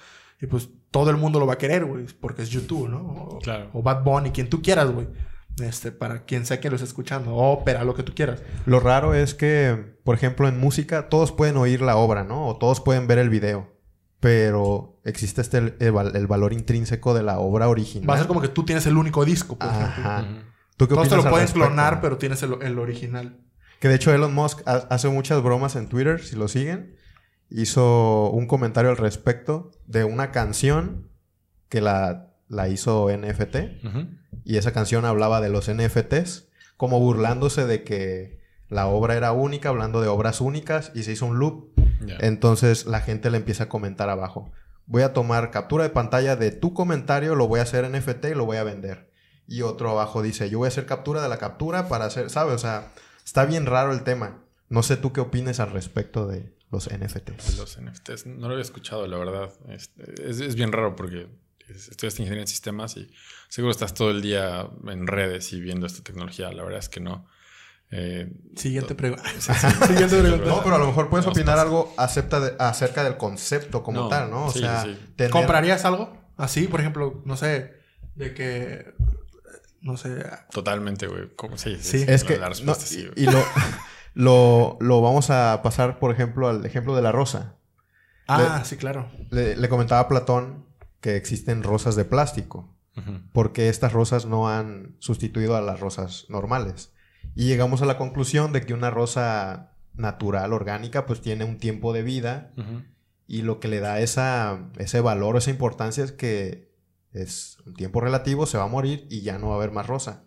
y 0.41 0.47
pues 0.47 0.69
todo 0.91 1.11
el 1.11 1.17
mundo 1.17 1.39
lo 1.41 1.47
va 1.47 1.55
a 1.55 1.59
querer, 1.59 1.85
güey, 1.85 2.07
porque 2.21 2.43
es 2.43 2.49
YouTube, 2.51 2.89
¿no? 2.89 2.99
O, 3.01 3.39
Claro. 3.41 3.71
o 3.73 3.83
Bad 3.83 4.03
Bunny, 4.05 4.31
quien 4.31 4.49
tú 4.49 4.63
quieras, 4.63 4.91
güey. 4.91 5.09
Este, 5.63 5.93
para 5.93 6.25
quien 6.25 6.47
sea 6.47 6.59
que 6.61 6.69
lo 6.69 6.75
esté 6.77 6.89
escuchando, 6.89 7.35
ópera, 7.37 7.85
lo 7.85 7.95
que 7.95 8.03
tú 8.03 8.13
quieras. 8.15 8.43
Lo 8.67 8.81
raro 8.81 9.15
es 9.15 9.35
que, 9.35 9.97
por 10.03 10.17
ejemplo, 10.17 10.49
en 10.49 10.59
música 10.59 11.09
todos 11.09 11.31
pueden 11.31 11.57
oír 11.57 11.81
la 11.81 11.97
obra, 11.97 12.25
¿no? 12.25 12.47
O 12.49 12.57
todos 12.59 12.81
pueden 12.81 13.07
ver 13.07 13.19
el 13.19 13.31
video. 13.31 13.73
Pero 14.21 15.01
existe 15.05 15.43
este 15.43 15.59
el, 15.59 15.77
el 15.81 15.93
val- 15.93 16.17
el 16.17 16.27
valor 16.27 16.53
intrínseco 16.53 17.13
de 17.15 17.23
la 17.23 17.39
obra 17.39 17.69
original. 17.69 18.09
Va 18.11 18.15
a 18.15 18.19
ser 18.19 18.27
como 18.27 18.41
que 18.41 18.49
tú 18.49 18.65
tienes 18.65 18.87
el 18.87 18.97
único 18.97 19.25
disco, 19.25 19.59
por 19.59 19.69
ejemplo. 19.69 20.03
Ajá. 20.03 20.23
Ujú. 20.23 20.41
¿Tú 20.77 20.89
qué 20.89 20.95
Todos 20.95 21.09
te 21.09 21.17
lo 21.17 21.23
al 21.23 21.29
pueden 21.31 21.47
respecto? 21.47 21.67
clonar, 21.69 22.01
pero 22.01 22.17
tienes 22.19 22.43
el, 22.43 22.55
el 22.63 22.79
original. 22.79 23.39
Que 23.81 23.89
de 23.89 23.95
hecho 23.97 24.13
Elon 24.15 24.35
Musk 24.35 24.63
ha- 24.67 24.87
hace 24.91 25.09
muchas 25.09 25.43
bromas 25.43 25.77
en 25.77 25.89
Twitter, 25.89 26.21
si 26.23 26.37
lo 26.37 26.49
siguen. 26.49 26.97
Hizo 27.51 28.31
un 28.31 28.47
comentario 28.47 28.91
al 28.91 28.97
respecto 28.97 29.71
de 29.87 30.05
una 30.05 30.33
canción 30.33 31.11
que 31.69 31.81
la, 31.81 32.35
la 32.49 32.69
hizo 32.69 33.09
NFT. 33.15 33.57
Ujú. 33.85 34.09
Y 34.45 34.59
esa 34.59 34.73
canción 34.73 35.05
hablaba 35.05 35.41
de 35.41 35.49
los 35.49 35.71
NFTs, 35.73 36.49
como 36.77 37.01
burlándose 37.01 37.67
de 37.67 37.83
que 37.83 38.41
la 38.69 38.87
obra 38.87 39.15
era 39.15 39.33
única, 39.33 39.71
hablando 39.71 40.01
de 40.01 40.09
obras 40.09 40.41
únicas, 40.41 40.93
y 40.95 41.03
se 41.05 41.13
hizo 41.13 41.27
un 41.27 41.39
loop. 41.39 41.73
Entonces 42.21 42.87
la 42.87 43.01
gente 43.01 43.31
le 43.31 43.39
empieza 43.39 43.65
a 43.65 43.69
comentar 43.69 44.11
abajo. 44.11 44.53
Voy 44.87 45.03
a 45.03 45.15
tomar 45.15 45.51
captura 45.51 45.85
de 45.85 45.91
pantalla 45.91 46.37
de 46.37 46.51
tu 46.51 46.75
comentario, 46.75 47.35
lo 47.35 47.49
voy 47.49 47.61
a 47.61 47.63
hacer 47.63 47.89
NFT 47.89 48.27
y 48.27 48.35
lo 48.35 48.45
voy 48.45 48.59
a 48.59 48.65
vender. 48.65 49.11
Y 49.47 49.63
otro 49.63 49.91
abajo 49.91 50.23
dice, 50.23 50.51
yo 50.51 50.59
voy 50.59 50.67
a 50.67 50.69
hacer 50.69 50.87
captura 50.87 51.23
de 51.23 51.29
la 51.29 51.39
captura 51.39 51.89
para 51.89 52.05
hacer, 52.05 52.29
¿sabes? 52.29 52.55
O 52.55 52.59
sea, 52.59 52.93
está 53.25 53.47
bien 53.47 53.65
raro 53.65 53.93
el 53.93 54.03
tema. 54.03 54.43
No 54.69 54.83
sé 54.83 54.97
tú 54.97 55.13
qué 55.13 55.21
opines 55.21 55.61
al 55.61 55.71
respecto 55.71 56.27
de 56.27 56.53
los 56.71 56.89
NFTs. 56.89 57.57
Los 57.57 57.81
NFTs, 57.81 58.27
no 58.27 58.49
lo 58.49 58.55
había 58.55 58.63
escuchado, 58.63 59.07
la 59.07 59.17
verdad. 59.17 59.51
Este, 59.69 60.29
es, 60.29 60.41
es 60.41 60.55
bien 60.55 60.73
raro 60.73 60.97
porque 60.97 61.29
estudias 61.69 62.19
ingeniería 62.19 62.43
en 62.43 62.49
sistemas 62.49 62.97
y 62.97 63.11
seguro 63.55 63.71
estás 63.71 63.95
todo 63.95 64.11
el 64.11 64.21
día 64.21 64.67
en 64.89 65.07
redes 65.07 65.53
y 65.53 65.61
viendo 65.61 65.87
esta 65.87 66.03
tecnología. 66.03 66.51
La 66.53 66.65
verdad 66.65 66.81
es 66.81 66.89
que 66.89 67.01
no. 67.01 67.27
Eh, 67.91 68.33
Siguiente 68.57 68.95
pregunta. 68.97 69.23
Sí, 69.39 69.53
sí. 69.55 69.69
Siguiente 69.87 70.21
pregunta. 70.21 70.47
No, 70.47 70.63
pero 70.65 70.75
a 70.75 70.79
lo 70.79 70.87
mejor 70.87 71.09
puedes 71.09 71.27
opinar 71.27 71.59
algo 71.59 71.95
acepta 71.97 72.41
de- 72.41 72.57
acerca 72.59 73.05
del 73.05 73.17
concepto 73.17 73.85
como 73.85 74.01
No, 74.03 74.09
tal, 74.09 74.31
¿no? 74.31 74.47
O 74.47 74.51
sí, 74.51 74.59
sea, 74.61 74.83
sí. 74.83 74.99
tener- 75.15 75.31
¿Comprarías 75.31 75.85
algo? 75.85 76.19
Así, 76.37 76.67
por 76.67 76.81
ejemplo, 76.81 77.23
no 77.25 77.37
sé, 77.37 77.75
de 78.17 78.35
que. 78.35 78.93
No 79.83 79.97
sé. 79.97 80.25
Totalmente, 80.51 81.07
güey. 81.07 81.29
¿Cómo? 81.37 81.57
Sí, 81.57 81.77
Sí. 81.81 82.01
sí. 82.01 82.05
Es 82.09 82.23
la- 82.23 82.29
que 82.29 82.35
la 82.39 82.47
no, 82.47 82.49
respuesta 82.49 82.87
sí, 82.87 83.09
y 83.15 83.27
lo, 83.27 83.45
lo, 84.15 84.77
lo 84.81 85.01
vamos 85.01 85.31
a 85.31 85.61
pasar, 85.63 86.01
por 86.01 86.11
ejemplo, 86.11 86.49
al 86.49 86.67
ejemplo 86.67 86.97
de 86.97 87.03
la 87.03 87.13
rosa. 87.13 87.55
Ah, 88.27 88.63
sí, 88.65 88.77
claro. 88.77 89.13
Le, 89.31 89.55
le 89.57 89.69
comentaba 89.69 90.01
a 90.01 90.09
Platón 90.09 90.67
que 91.01 91.15
existen 91.17 91.63
rosas 91.63 91.95
de 91.95 92.05
plástico, 92.05 92.74
Porque 93.33 93.69
estas 93.69 93.93
rosas 93.93 94.25
no 94.27 94.49
han 94.49 94.95
sustituido 95.01 95.57
a 95.57 95.61
las 95.61 95.81
rosas 95.81 96.27
normales. 96.29 96.93
Y 97.35 97.47
llegamos 97.47 97.83
a 97.83 97.87
la 97.87 97.99
conclusión 97.99 98.53
de 98.53 98.65
que 98.65 98.73
una 98.75 98.91
rosa 98.91 99.73
natural, 99.95 100.53
orgánica, 100.53 101.05
pues 101.07 101.21
tiene 101.21 101.45
un 101.45 101.59
tiempo 101.59 101.93
de 101.93 102.03
vida 102.03 102.53
y 103.27 103.43
lo 103.43 103.59
que 103.59 103.69
le 103.69 103.81
da 103.81 103.99
esa, 104.01 104.71
ese 104.79 105.01
valor, 105.01 105.37
esa 105.37 105.51
importancia 105.51 106.05
es 106.05 106.13
que 106.13 106.73
es 107.13 107.59
un 107.67 107.75
tiempo 107.75 108.01
relativo, 108.01 108.47
se 108.47 108.59
va 108.59 108.65
a 108.65 108.69
morir 108.69 109.07
y 109.11 109.23
ya 109.23 109.39
no 109.39 109.49
va 109.49 109.55
a 109.55 109.57
haber 109.57 109.73
más 109.73 109.87
rosa. 109.87 110.25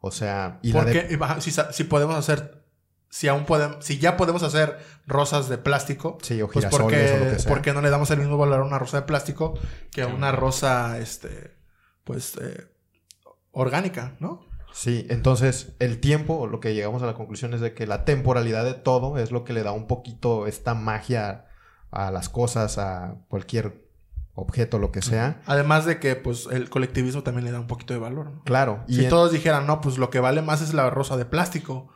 O 0.00 0.10
sea, 0.12 0.58
y 0.62 0.72
la 0.72 0.84
de- 0.84 1.00
Porque 1.00 1.24
ajá, 1.24 1.40
si, 1.72 1.84
podemos 1.84 2.14
hacer. 2.16 2.64
Si 3.08 3.28
aún 3.28 3.44
podemos. 3.46 3.84
Si 3.84 3.98
ya 3.98 4.16
podemos 4.16 4.42
hacer 4.42 4.76
rosas 5.06 5.48
de 5.48 5.58
plástico. 5.58 6.18
Sí, 6.22 6.40
o 6.42 6.48
Pues 6.48 6.66
porque, 6.66 7.12
o 7.12 7.24
lo 7.24 7.30
que 7.32 7.38
sea. 7.38 7.48
¿por 7.48 7.62
qué 7.62 7.72
no 7.72 7.80
le 7.80 7.90
damos 7.90 8.10
el 8.10 8.18
mismo 8.18 8.36
valor 8.36 8.60
a 8.60 8.64
una 8.64 8.78
rosa 8.78 9.00
de 9.00 9.06
plástico 9.06 9.58
que 9.90 10.02
a 10.02 10.06
Sí. 10.06 10.12
una 10.12 10.32
rosa, 10.32 10.98
este, 10.98 11.55
pues, 12.06 12.36
eh, 12.40 12.66
orgánica, 13.52 14.16
¿no? 14.20 14.46
Sí, 14.72 15.06
entonces 15.10 15.74
el 15.78 16.00
tiempo, 16.00 16.46
lo 16.46 16.60
que 16.60 16.74
llegamos 16.74 17.02
a 17.02 17.06
la 17.06 17.14
conclusión 17.14 17.52
es 17.54 17.60
de 17.60 17.74
que 17.74 17.86
la 17.86 18.04
temporalidad 18.04 18.64
de 18.64 18.74
todo 18.74 19.18
es 19.18 19.30
lo 19.32 19.42
que 19.44 19.52
le 19.52 19.62
da 19.62 19.72
un 19.72 19.86
poquito 19.86 20.46
esta 20.46 20.74
magia 20.74 21.46
a 21.90 22.10
las 22.10 22.28
cosas, 22.28 22.76
a 22.78 23.16
cualquier 23.28 23.86
objeto, 24.34 24.78
lo 24.78 24.92
que 24.92 25.00
sea. 25.00 25.40
Además 25.46 25.86
de 25.86 25.98
que, 25.98 26.14
pues, 26.14 26.46
el 26.52 26.68
colectivismo 26.68 27.22
también 27.22 27.46
le 27.46 27.52
da 27.52 27.60
un 27.60 27.66
poquito 27.66 27.94
de 27.94 28.00
valor. 28.00 28.30
¿no? 28.30 28.42
Claro. 28.44 28.84
Si 28.86 29.04
en- 29.04 29.08
todos 29.10 29.32
dijeran, 29.32 29.66
no, 29.66 29.80
pues 29.80 29.96
lo 29.96 30.10
que 30.10 30.20
vale 30.20 30.42
más 30.42 30.60
es 30.60 30.74
la 30.74 30.90
rosa 30.90 31.16
de 31.16 31.24
plástico. 31.24 31.88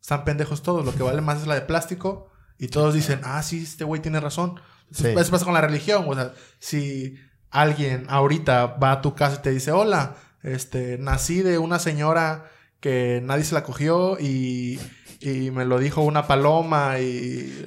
Están 0.00 0.24
pendejos 0.24 0.62
todos. 0.62 0.84
Lo 0.84 0.94
que 0.94 1.02
vale 1.02 1.22
más 1.22 1.40
es 1.40 1.46
la 1.46 1.54
de 1.54 1.62
plástico. 1.62 2.28
Y 2.58 2.68
todos 2.68 2.92
dicen, 2.94 3.20
ah, 3.24 3.42
sí, 3.42 3.62
este 3.62 3.84
güey 3.84 4.02
tiene 4.02 4.20
razón. 4.20 4.60
Sí. 4.90 5.08
Eso 5.08 5.30
pasa 5.30 5.44
con 5.46 5.54
la 5.54 5.62
religión. 5.62 6.04
O 6.06 6.14
sea, 6.14 6.32
si 6.58 7.16
alguien 7.50 8.06
ahorita 8.08 8.66
va 8.82 8.92
a 8.92 9.00
tu 9.02 9.14
casa 9.14 9.36
y 9.38 9.42
te 9.42 9.50
dice, 9.50 9.72
hola, 9.72 10.16
este, 10.42 10.98
nací 10.98 11.42
de 11.42 11.58
una 11.58 11.78
señora 11.78 12.50
que 12.80 13.20
nadie 13.24 13.44
se 13.44 13.54
la 13.54 13.62
cogió 13.64 14.18
y, 14.20 14.78
y 15.20 15.50
me 15.50 15.64
lo 15.64 15.78
dijo 15.78 16.02
una 16.02 16.26
paloma 16.26 16.98
y 17.00 17.66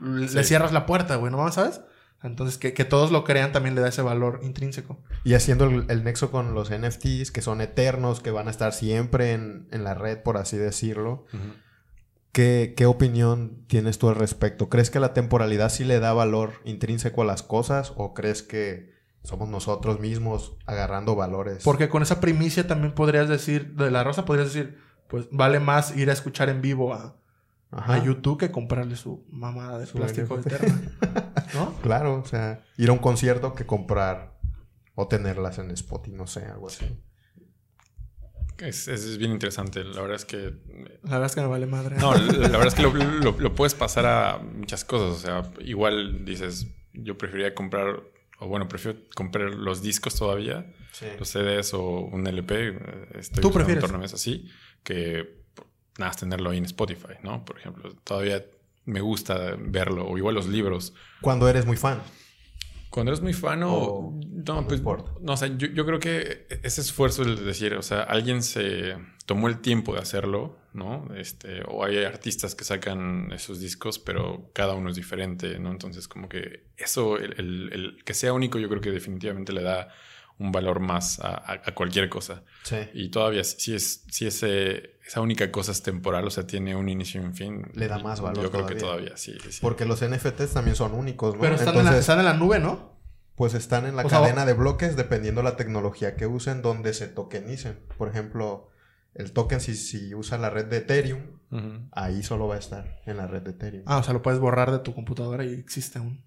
le 0.00 0.28
Sí. 0.28 0.42
cierras 0.44 0.72
la 0.72 0.86
puerta, 0.86 1.16
güey, 1.16 1.30
¿no 1.30 1.38
mames, 1.38 1.54
sabes? 1.54 1.80
Entonces, 2.24 2.56
que, 2.56 2.72
que 2.72 2.84
todos 2.84 3.10
lo 3.10 3.24
crean 3.24 3.50
también 3.50 3.74
le 3.74 3.80
da 3.80 3.88
ese 3.88 4.00
valor 4.02 4.40
intrínseco. 4.44 5.00
Y 5.24 5.34
haciendo 5.34 5.64
el, 5.64 5.86
el 5.88 6.04
nexo 6.04 6.30
con 6.30 6.54
los 6.54 6.70
NFTs, 6.70 7.32
que 7.32 7.42
son 7.42 7.60
eternos, 7.60 8.20
que 8.20 8.30
van 8.30 8.46
a 8.46 8.52
estar 8.52 8.72
siempre 8.72 9.32
en, 9.32 9.66
en 9.72 9.82
la 9.82 9.94
red, 9.94 10.18
por 10.22 10.36
así 10.36 10.56
decirlo. 10.56 11.26
¿Qué, 12.30 12.74
qué 12.76 12.86
opinión 12.86 13.64
tienes 13.66 13.98
tú 13.98 14.08
al 14.08 14.14
respecto? 14.14 14.68
¿Crees 14.68 14.88
que 14.90 15.00
la 15.00 15.12
temporalidad 15.14 15.68
sí 15.68 15.84
le 15.84 15.98
da 16.00 16.12
valor 16.14 16.52
intrínseco 16.64 17.22
a 17.22 17.26
las 17.26 17.42
cosas? 17.42 17.92
¿O 17.96 18.14
crees 18.14 18.42
que 18.42 18.91
somos 19.22 19.48
nosotros 19.48 20.00
mismos 20.00 20.56
agarrando 20.66 21.14
valores? 21.14 21.62
Porque 21.64 21.88
con 21.88 22.02
esa 22.02 22.20
primicia 22.20 22.66
también 22.66 22.94
podrías 22.94 23.28
decir, 23.28 23.74
de 23.74 23.90
la 23.90 24.02
rosa 24.04 24.24
podrías 24.24 24.52
decir, 24.52 24.78
pues 25.08 25.28
vale 25.30 25.60
más 25.60 25.96
ir 25.96 26.10
a 26.10 26.12
escuchar 26.12 26.48
en 26.48 26.60
vivo 26.62 26.94
a, 26.94 27.16
Ajá. 27.70 27.94
a 27.94 28.04
YouTube 28.04 28.38
que 28.38 28.50
comprarle 28.50 28.96
su 28.96 29.24
mamada 29.30 29.78
de 29.78 29.86
Su 29.86 29.98
plástico 29.98 30.38
eterna. 30.38 30.80
¿No? 31.54 31.74
Claro, 31.82 32.20
o 32.20 32.24
sea, 32.24 32.62
ir 32.78 32.88
a 32.88 32.92
un 32.92 32.98
concierto 32.98 33.54
que 33.54 33.66
comprar 33.66 34.38
o 34.94 35.06
tenerlas 35.08 35.58
en 35.58 35.70
Spotify, 35.70 36.16
no 36.16 36.26
sé, 36.26 36.44
algo 36.46 36.66
así. 36.68 36.84
Es, 38.58 38.86
es- 38.88 39.04
es 39.04 39.18
bien 39.18 39.32
interesante. 39.32 39.82
La 39.82 40.00
verdad 40.02 40.16
es 40.16 40.24
que. 40.24 40.54
La 41.02 41.10
verdad 41.12 41.26
es 41.26 41.34
que 41.34 41.40
me 41.40 41.46
vale 41.48 41.66
madre. 41.66 41.96
No, 41.96 42.14
la, 42.14 42.20
la 42.32 42.48
verdad 42.48 42.66
es 42.68 42.74
que 42.74 42.82
lo, 42.82 42.92
lo- 42.92 43.38
lo 43.38 43.54
puedes 43.54 43.74
pasar 43.74 44.06
a 44.06 44.38
muchas 44.38 44.84
cosas. 44.84 45.08
O 45.16 45.18
sea, 45.18 45.50
igual 45.64 46.24
dices, 46.24 46.68
yo 46.92 47.18
preferiría 47.18 47.54
comprar, 47.54 48.02
o 48.42 48.48
bueno, 48.48 48.68
prefiero 48.68 48.98
comprar 49.14 49.50
los 49.54 49.82
discos 49.82 50.14
todavía, 50.16 50.66
Sí. 50.92 51.06
los 51.18 51.28
CDs 51.28 51.72
o 51.74 51.82
un 52.00 52.26
LP. 52.26 52.68
eh, 52.68 52.76
Estoy 53.14 53.40
¿Tú 53.42 53.50
prefieres? 53.52 53.82
un 53.82 54.12
así, 54.14 54.48
que 54.82 55.42
nada 55.98 56.12
tenerlo 56.12 56.50
ahí 56.50 56.58
en 56.58 56.64
Spotify, 56.66 57.14
¿no? 57.22 57.44
Por 57.44 57.58
ejemplo, 57.58 57.94
todavía 58.04 58.44
me 58.84 59.00
gusta 59.00 59.56
verlo, 59.58 60.06
o 60.06 60.18
igual 60.18 60.34
los 60.34 60.46
libros. 60.48 60.92
Cuando 61.20 61.48
eres 61.48 61.64
muy 61.66 61.76
fan. 61.76 62.02
Cuando 62.92 63.10
eres 63.10 63.20
muy 63.22 63.32
fan 63.32 63.62
o... 63.64 64.18
No, 64.46 64.60
no 64.60 64.66
pues... 64.68 64.78
importa. 64.78 65.10
No, 65.20 65.32
o 65.32 65.36
sea, 65.36 65.48
yo, 65.56 65.66
yo 65.68 65.84
creo 65.86 65.98
que 65.98 66.46
ese 66.62 66.80
esfuerzo 66.80 67.24
de 67.24 67.34
decir, 67.36 67.74
o 67.74 67.82
sea, 67.82 68.02
alguien 68.02 68.42
se 68.42 68.96
tomó 69.26 69.48
el 69.48 69.60
tiempo 69.60 69.94
de 69.94 70.00
hacerlo, 70.00 70.58
¿no? 70.72 71.08
Este, 71.16 71.62
o 71.68 71.84
hay 71.84 72.04
artistas 72.04 72.54
que 72.54 72.64
sacan 72.64 73.32
esos 73.32 73.60
discos, 73.60 73.98
pero 73.98 74.50
cada 74.52 74.74
uno 74.74 74.90
es 74.90 74.96
diferente, 74.96 75.58
¿no? 75.58 75.70
Entonces, 75.70 76.06
como 76.06 76.28
que 76.28 76.66
eso, 76.76 77.16
el, 77.18 77.34
el- 77.38 77.70
el 77.72 78.04
que 78.04 78.14
sea 78.14 78.32
único, 78.32 78.58
yo 78.58 78.68
creo 78.68 78.80
que 78.80 78.90
definitivamente 78.90 79.52
le 79.52 79.62
da 79.62 79.88
un 80.42 80.52
valor 80.52 80.80
más 80.80 81.20
a, 81.20 81.28
a- 81.28 81.62
a 81.64 81.74
cualquier 81.74 82.08
cosa. 82.08 82.42
Sí. 82.64 82.76
Y 82.94 83.10
todavía, 83.10 83.44
si 83.44 83.74
es, 83.74 84.04
si 84.10 84.26
ese, 84.26 84.98
esa 85.06 85.20
única 85.20 85.50
cosa 85.50 85.72
es 85.72 85.82
temporal, 85.82 86.26
o 86.26 86.30
sea, 86.30 86.46
tiene 86.46 86.74
un 86.76 86.88
inicio 86.88 87.20
y 87.22 87.24
un 87.24 87.34
fin. 87.34 87.62
Le 87.74 87.88
da 87.88 87.98
más 87.98 88.20
valor 88.20 88.42
Yo 88.44 88.50
creo 88.50 88.66
que 88.66 88.74
todavía. 88.74 89.06
todavía, 89.08 89.16
sí. 89.16 89.38
sí, 89.42 89.52
sí. 89.52 89.58
Porque 89.62 89.84
los 89.86 90.02
NFTs 90.04 90.52
también 90.52 90.76
son 90.76 90.92
únicos, 90.94 91.34
¿no? 91.36 91.40
Pero 91.40 91.54
están, 91.54 91.68
en 91.70 91.74
la, 91.76 91.80
Entonces, 91.80 92.00
están 92.00 92.18
en 92.18 92.24
la 92.26 92.34
nube, 92.34 92.58
¿no? 92.58 92.92
pues 93.34 93.54
están 93.54 93.86
en 93.86 93.96
la 93.96 94.04
O 94.04 94.08
sea, 94.10 94.20
cadena 94.20 94.44
de 94.44 94.52
bloques 94.52 94.94
dependiendo 94.94 95.42
la 95.42 95.56
tecnología 95.56 96.16
que 96.16 96.26
usen, 96.26 96.60
donde 96.60 96.92
se 96.92 97.08
tokenicen. 97.08 97.80
Por 97.96 98.08
ejemplo, 98.08 98.68
el 99.14 99.32
token, 99.32 99.58
si, 99.60 99.74
si 99.74 100.14
usa 100.14 100.36
la 100.38 100.50
red 100.50 100.66
de 100.66 100.76
Ethereum, 100.76 101.40
ahí 101.92 102.22
solo 102.22 102.46
va 102.46 102.56
a 102.56 102.58
estar 102.58 103.00
en 103.06 103.16
la 103.16 103.26
red 103.26 103.42
de 103.42 103.50
Ethereum. 103.52 103.84
Ah, 103.86 103.96
o 103.98 104.02
sea, 104.02 104.12
lo 104.12 104.22
puedes 104.22 104.38
borrar 104.38 104.70
de 104.70 104.78
tu 104.80 104.94
computadora 104.94 105.44
y 105.44 105.54
existe 105.54 105.98
aún. 105.98 106.22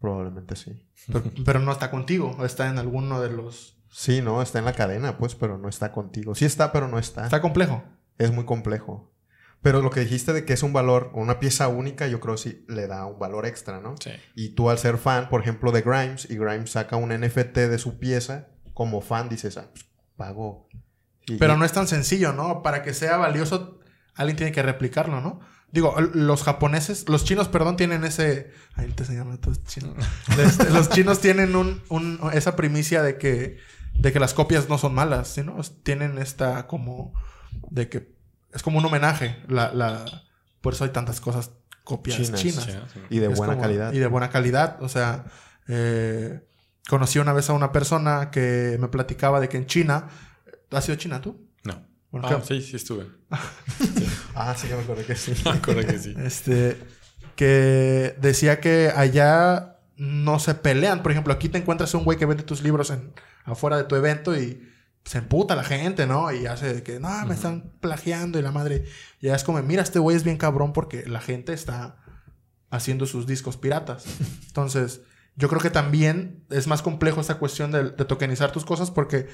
Probablemente 0.00 0.54
sí. 0.56 0.86
Pero, 1.06 1.24
pero 1.44 1.58
no 1.60 1.72
está 1.72 1.90
contigo. 1.90 2.44
Está 2.44 2.68
en 2.68 2.78
alguno 2.78 3.20
de 3.20 3.30
los... 3.30 3.76
Sí, 3.90 4.20
no, 4.22 4.42
está 4.42 4.58
en 4.58 4.64
la 4.66 4.74
cadena, 4.74 5.18
pues, 5.18 5.34
pero 5.34 5.58
no 5.58 5.68
está 5.68 5.92
contigo. 5.92 6.34
Sí 6.34 6.44
está, 6.44 6.72
pero 6.72 6.88
no 6.88 6.98
está. 6.98 7.24
Está 7.24 7.40
complejo. 7.40 7.82
Es 8.18 8.30
muy 8.32 8.44
complejo. 8.44 9.12
Pero 9.60 9.80
lo 9.82 9.90
que 9.90 10.00
dijiste 10.00 10.32
de 10.32 10.44
que 10.44 10.52
es 10.52 10.62
un 10.62 10.72
valor, 10.72 11.10
una 11.14 11.40
pieza 11.40 11.66
única, 11.68 12.06
yo 12.06 12.20
creo 12.20 12.36
sí 12.36 12.64
le 12.68 12.86
da 12.86 13.06
un 13.06 13.18
valor 13.18 13.44
extra, 13.46 13.80
¿no? 13.80 13.96
Sí. 13.98 14.10
Y 14.36 14.50
tú 14.50 14.70
al 14.70 14.78
ser 14.78 14.98
fan, 14.98 15.28
por 15.28 15.40
ejemplo, 15.40 15.72
de 15.72 15.82
Grimes, 15.82 16.30
y 16.30 16.36
Grimes 16.36 16.70
saca 16.70 16.96
un 16.96 17.08
NFT 17.12 17.56
de 17.56 17.78
su 17.78 17.98
pieza, 17.98 18.48
como 18.72 19.00
fan 19.00 19.28
dices, 19.28 19.56
ah, 19.56 19.68
pues, 19.72 19.86
pago. 20.16 20.68
Y- 21.26 21.38
Pero 21.38 21.56
no 21.56 21.64
es 21.64 21.72
tan 21.72 21.88
sencillo, 21.88 22.32
¿no? 22.32 22.62
Para 22.62 22.82
que 22.84 22.94
sea 22.94 23.16
valioso, 23.16 23.80
alguien 24.14 24.36
tiene 24.36 24.52
que 24.52 24.62
replicarlo, 24.62 25.20
¿no? 25.20 25.40
Digo, 25.70 25.94
los 26.14 26.42
japoneses, 26.44 27.08
los 27.08 27.24
chinos, 27.24 27.48
perdón, 27.48 27.76
tienen 27.76 28.04
ese... 28.04 28.52
Ahí 28.74 28.90
te 28.92 29.02
enseñaron 29.02 29.32
a 29.34 29.36
todos 29.40 29.62
chinos. 29.64 29.94
Este, 30.38 30.70
los 30.70 30.88
chinos 30.88 31.20
tienen 31.20 31.54
un, 31.56 31.82
un- 31.90 32.18
esa 32.32 32.56
primicia 32.56 33.02
de 33.02 33.18
que, 33.18 33.58
de 33.94 34.12
que 34.12 34.18
las 34.18 34.32
copias 34.32 34.68
no 34.70 34.78
son 34.78 34.94
malas, 34.94 35.28
¿sí, 35.28 35.42
no? 35.42 35.60
Tienen 35.82 36.16
esta 36.18 36.66
como... 36.66 37.12
De 37.70 37.88
que 37.90 38.16
es 38.54 38.62
como 38.62 38.78
un 38.78 38.84
homenaje. 38.86 39.36
La, 39.46 39.72
la, 39.74 40.04
por 40.62 40.72
eso 40.72 40.84
hay 40.84 40.90
tantas 40.90 41.20
cosas 41.20 41.50
copias 41.84 42.16
Chinas, 42.16 42.40
chinas. 42.40 42.64
Sí, 42.64 42.72
sí. 42.94 43.00
Y 43.10 43.18
de 43.18 43.30
Es 43.30 43.36
buena 43.36 43.52
como- 43.54 43.62
calidad. 43.62 43.92
Y 43.92 43.98
de 43.98 44.06
buena 44.06 44.30
calidad. 44.30 44.82
O 44.82 44.88
sea, 44.88 45.26
eh, 45.68 46.46
conocí 46.88 47.18
una 47.18 47.34
vez 47.34 47.50
a 47.50 47.52
una 47.52 47.72
persona 47.72 48.30
que 48.30 48.78
me 48.80 48.88
platicaba 48.88 49.38
de 49.38 49.48
que 49.50 49.58
en 49.58 49.66
China... 49.66 50.08
¿Has 50.70 50.84
sido 50.86 50.96
China 50.96 51.20
tú? 51.20 51.46
No. 51.64 51.86
Bueno, 52.10 52.28
Ah, 52.28 52.36
que- 52.40 52.46
sí, 52.46 52.62
sí 52.62 52.76
estuve. 52.76 53.06
Ah, 54.34 54.54
sí, 54.56 54.68
ya 54.68 54.76
me 54.76 54.82
acuerdo 54.82 55.04
que 55.04 55.16
sí. 55.16 55.32
Me 55.44 55.50
acuerdo 55.50 55.84
que 55.86 55.98
sí. 55.98 56.14
Este, 56.16 56.78
que 57.34 58.14
decía 58.20 58.60
que 58.60 58.92
allá 58.94 59.80
no 59.96 60.38
se 60.38 60.54
pelean. 60.54 61.02
Por 61.02 61.10
ejemplo, 61.10 61.32
aquí 61.32 61.48
te 61.48 61.58
encuentras 61.58 61.92
un 61.94 62.04
güey 62.04 62.18
que 62.18 62.24
vende 62.26 62.44
tus 62.44 62.62
libros 62.62 62.90
en, 62.90 63.12
afuera 63.44 63.76
de 63.76 63.84
tu 63.84 63.96
evento 63.96 64.36
y 64.38 64.62
se 65.04 65.18
emputa 65.18 65.56
la 65.56 65.64
gente, 65.64 66.06
¿no? 66.06 66.30
Y 66.32 66.46
hace 66.46 66.82
que, 66.84 67.00
no, 67.00 67.26
me 67.26 67.34
están 67.34 67.72
plagiando 67.80 68.38
y 68.38 68.42
la 68.42 68.52
madre. 68.52 68.84
Y 69.20 69.26
ya 69.26 69.34
es 69.34 69.42
como, 69.42 69.60
mira, 69.62 69.82
este 69.82 69.98
güey 69.98 70.16
es 70.16 70.22
bien 70.22 70.36
cabrón 70.36 70.72
porque 70.72 71.04
la 71.06 71.20
gente 71.20 71.52
está 71.52 71.96
haciendo 72.70 73.06
sus 73.06 73.26
discos 73.26 73.56
piratas. 73.56 74.04
Entonces, 74.46 75.00
yo 75.34 75.48
creo 75.48 75.60
que 75.60 75.70
también 75.70 76.44
es 76.50 76.68
más 76.68 76.82
complejo 76.82 77.20
esta 77.20 77.38
cuestión 77.38 77.72
de, 77.72 77.90
de 77.90 78.04
tokenizar 78.04 78.52
tus 78.52 78.64
cosas 78.64 78.90
porque 78.92 79.28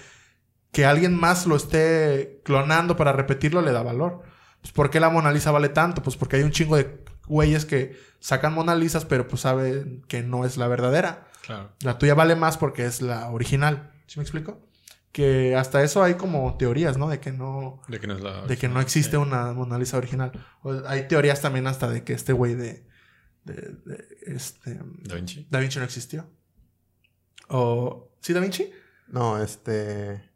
que 0.74 0.84
alguien 0.84 1.14
más 1.18 1.46
lo 1.46 1.56
esté 1.56 2.42
clonando 2.44 2.96
para 2.96 3.12
repetirlo 3.12 3.62
le 3.62 3.72
da 3.72 3.82
valor. 3.82 4.22
Pues, 4.60 4.72
¿Por 4.72 4.90
qué 4.90 5.00
la 5.00 5.08
Mona 5.08 5.32
Lisa 5.32 5.50
vale 5.50 5.70
tanto? 5.70 6.02
Pues 6.02 6.16
porque 6.18 6.36
hay 6.36 6.42
un 6.42 6.50
chingo 6.50 6.76
de 6.76 7.02
güeyes 7.26 7.64
que 7.64 7.96
sacan 8.20 8.52
Mona 8.54 8.74
Lisas, 8.74 9.06
pero 9.06 9.26
pues 9.26 9.40
saben 9.42 10.02
que 10.08 10.22
no 10.22 10.44
es 10.44 10.56
la 10.58 10.68
verdadera. 10.68 11.28
Claro. 11.46 11.70
La 11.80 11.96
tuya 11.98 12.14
vale 12.14 12.36
más 12.36 12.58
porque 12.58 12.84
es 12.84 13.00
la 13.00 13.30
original. 13.30 13.92
¿Sí 14.06 14.18
me 14.18 14.22
explico? 14.22 14.66
Que 15.12 15.54
hasta 15.54 15.82
eso 15.82 16.02
hay 16.02 16.14
como 16.14 16.56
teorías, 16.56 16.98
¿no? 16.98 17.08
De 17.08 17.20
que 17.20 17.30
no, 17.32 17.80
De 17.88 18.00
que 18.00 18.06
no 18.06 18.14
es 18.16 18.20
la. 18.22 18.42
de 18.46 18.56
que 18.56 18.68
no 18.68 18.80
existe 18.80 19.12
Sí. 19.12 19.16
una 19.16 19.52
Mona 19.52 19.78
Lisa 19.78 19.96
original. 19.96 20.32
O- 20.62 20.82
hay 20.86 21.06
teorías 21.08 21.40
también 21.40 21.66
hasta 21.66 21.88
de 21.88 22.02
que 22.02 22.14
este 22.14 22.32
güey 22.32 22.54
de, 22.56 22.84
de, 23.44 23.54
de- 23.84 24.08
este 24.26 24.74
Da 25.04 25.14
Vinci. 25.14 25.46
Da 25.50 25.60
Vinci 25.60 25.78
no 25.78 25.84
existió. 25.84 26.26
O 27.48 28.10
¿sí 28.20 28.32
Da 28.32 28.40
Vinci? 28.40 28.70
No, 29.08 29.40
este... 29.42 30.30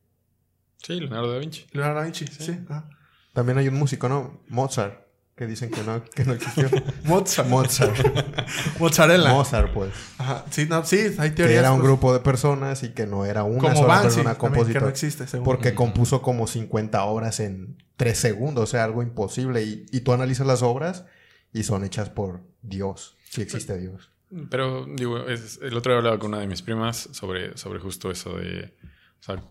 Sí, 0.83 1.01
Leonardo 1.01 1.33
da 1.33 1.39
Vinci. 1.39 1.67
Leonardo 1.73 1.99
da 2.01 2.05
Vinci, 2.05 2.27
sí. 2.27 2.59
ah. 2.71 2.89
También 3.33 3.59
hay 3.59 3.69
un 3.69 3.75
músico, 3.75 4.09
¿no? 4.09 4.43
Mozart, 4.49 5.07
que 5.37 5.47
dicen 5.47 5.71
que 5.71 5.83
no, 5.83 6.05
que 6.05 6.25
no 6.25 6.33
existió. 6.33 6.69
Mozart. 7.05 7.49
Mozart. 7.49 7.97
Mozzarella. 8.79 9.31
Mozart, 9.31 9.73
pues. 9.73 9.93
Ajá. 10.19 10.45
Sí, 10.51 10.67
no, 10.69 10.85
sí, 10.85 10.99
hay 11.19 11.31
Que 11.31 11.37
teorías. 11.37 11.59
era 11.61 11.73
un 11.73 11.79
pues, 11.81 11.89
grupo 11.89 12.13
de 12.13 12.21
personas 12.21 12.83
y 12.83 12.91
que 12.91 13.07
no 13.07 13.25
era 13.25 13.45
una 13.45 13.61
como 13.61 13.75
sola 13.75 13.87
Banksy, 13.95 14.09
persona 14.23 14.35
también, 14.39 14.67
que 14.73 14.81
no 14.81 14.89
existe, 14.89 15.27
según. 15.27 15.45
Porque 15.45 15.69
Ujú. 15.69 15.77
compuso 15.77 16.23
como 16.23 16.47
50 16.47 17.05
obras 17.05 17.41
en 17.41 17.77
3 17.97 18.19
segundos, 18.19 18.65
o 18.65 18.67
sea, 18.67 18.85
algo 18.85 19.03
imposible. 19.03 19.63
Y, 19.63 19.87
y 19.93 20.01
tú 20.01 20.13
analizas 20.13 20.47
las 20.47 20.63
obras 20.63 21.05
y 21.53 21.63
son 21.65 21.85
hechas 21.85 22.11
por 22.11 22.43
Dios, 22.63 23.17
si 23.31 23.43
existe 23.43 23.79
Dios. 23.79 24.11
Pero, 24.51 24.85
digo, 24.87 25.27
es- 25.27 25.59
el 25.63 25.77
otro 25.77 25.93
día 25.93 25.99
hablaba 25.99 26.19
con 26.19 26.33
una 26.33 26.41
de 26.41 26.47
mis 26.47 26.63
primas 26.63 27.09
sobre, 27.13 27.57
sobre 27.57 27.79
justo 27.81 28.11
eso 28.11 28.37
de. 28.37 28.75
O 29.21 29.23
sea, 29.23 29.43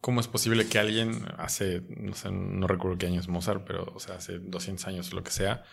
¿cómo 0.00 0.20
es 0.20 0.28
posible 0.28 0.68
que 0.68 0.78
alguien 0.78 1.24
hace. 1.38 1.82
No 1.88 2.14
sé, 2.14 2.30
no 2.30 2.66
recuerdo 2.66 2.98
qué 2.98 3.06
año 3.06 3.20
es 3.20 3.28
Mozart, 3.28 3.64
pero, 3.66 3.92
o 3.94 4.00
sea, 4.00 4.16
hace 4.16 4.38
200 4.38 4.86
años 4.86 5.12
o 5.12 5.16
lo 5.16 5.22
que 5.22 5.30
sea. 5.30 5.64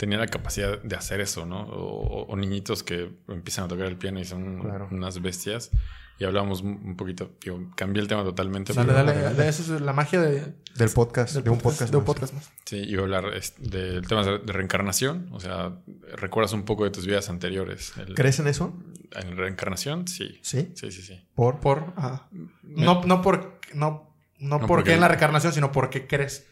Tenía 0.00 0.16
la 0.16 0.26
capacidad 0.28 0.80
de 0.82 0.96
hacer 0.96 1.20
eso, 1.20 1.44
¿no? 1.44 1.60
O, 1.64 2.22
o 2.26 2.34
niñitos 2.36 2.82
que 2.82 3.12
empiezan 3.28 3.66
a 3.66 3.68
tocar 3.68 3.84
el 3.86 3.98
piano 3.98 4.18
y 4.18 4.24
son 4.24 4.60
Claro. 4.62 4.88
unas 4.90 5.20
bestias. 5.20 5.70
Y 6.18 6.24
hablábamos 6.24 6.62
un 6.62 6.96
poquito, 6.96 7.30
digo, 7.42 7.70
cambié 7.76 8.00
el 8.02 8.08
tema 8.08 8.22
totalmente. 8.24 8.72
Dale, 8.74 8.92
pero- 8.92 9.04
dale, 9.04 9.34
de 9.34 9.48
eso 9.48 9.74
es 9.74 9.80
la 9.82 9.92
magia 9.92 10.20
de, 10.20 10.54
Del 10.76 10.90
podcast, 10.90 11.34
del 11.34 11.44
de 11.44 11.50
un 11.50 11.58
podcast. 11.58 11.90
de 11.90 11.96
un 11.98 12.02
más. 12.02 12.06
podcast 12.06 12.32
más. 12.34 12.50
Sí, 12.66 12.76
iba 12.76 13.00
a 13.02 13.04
hablar 13.04 13.24
del 13.58 14.06
tema 14.06 14.24
de 14.24 14.38
reencarnación. 14.52 15.28
O 15.32 15.40
sea, 15.40 15.78
recuerdas 16.16 16.52
un 16.54 16.64
poco 16.64 16.84
de 16.84 16.90
tus 16.90 17.06
vidas 17.06 17.28
anteriores. 17.30 17.92
El- 17.98 18.14
¿Crees 18.14 18.38
en 18.38 18.48
eso? 18.48 18.74
¿En 19.12 19.36
reencarnación? 19.36 20.08
Sí. 20.08 20.38
Sí. 20.42 20.72
Sí, 20.74 20.90
sí, 20.92 21.02
sí. 21.02 21.20
Por. 21.34 21.60
Por, 21.60 21.92
ajá. 21.96 22.28
No, 22.62 23.02
no 23.04 23.22
por, 23.22 23.58
no, 23.74 24.14
no, 24.38 24.48
No 24.48 24.58
porque 24.60 24.66
porque- 24.68 24.94
en 24.94 25.00
la 25.00 25.08
reencarnación, 25.08 25.52
sino 25.54 25.72
porque 25.72 26.06
crees. 26.06 26.46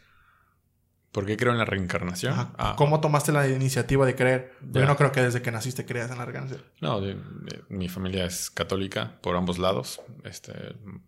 ¿Por 1.12 1.24
qué 1.26 1.36
creo 1.36 1.52
en 1.52 1.58
la 1.58 1.64
reencarnación? 1.64 2.32
Ajá. 2.34 2.52
Ah, 2.58 2.74
¿Cómo 2.76 3.00
tomaste 3.00 3.32
la 3.32 3.48
iniciativa 3.48 4.04
de 4.06 4.14
creer? 4.14 4.52
Yo 4.72 4.84
no 4.86 4.96
creo 4.96 5.10
que 5.10 5.22
desde 5.22 5.40
que 5.42 5.50
naciste 5.50 5.86
creas 5.86 6.10
en 6.10 6.18
la 6.18 6.24
reencarnación. 6.26 6.62
No, 6.80 7.00
de- 7.00 7.14
de- 7.14 7.62
mi 7.70 7.88
familia 7.88 8.24
es 8.26 8.50
católica 8.50 9.18
por 9.22 9.34
ambos 9.36 9.58
lados, 9.58 10.00
este, 10.24 10.52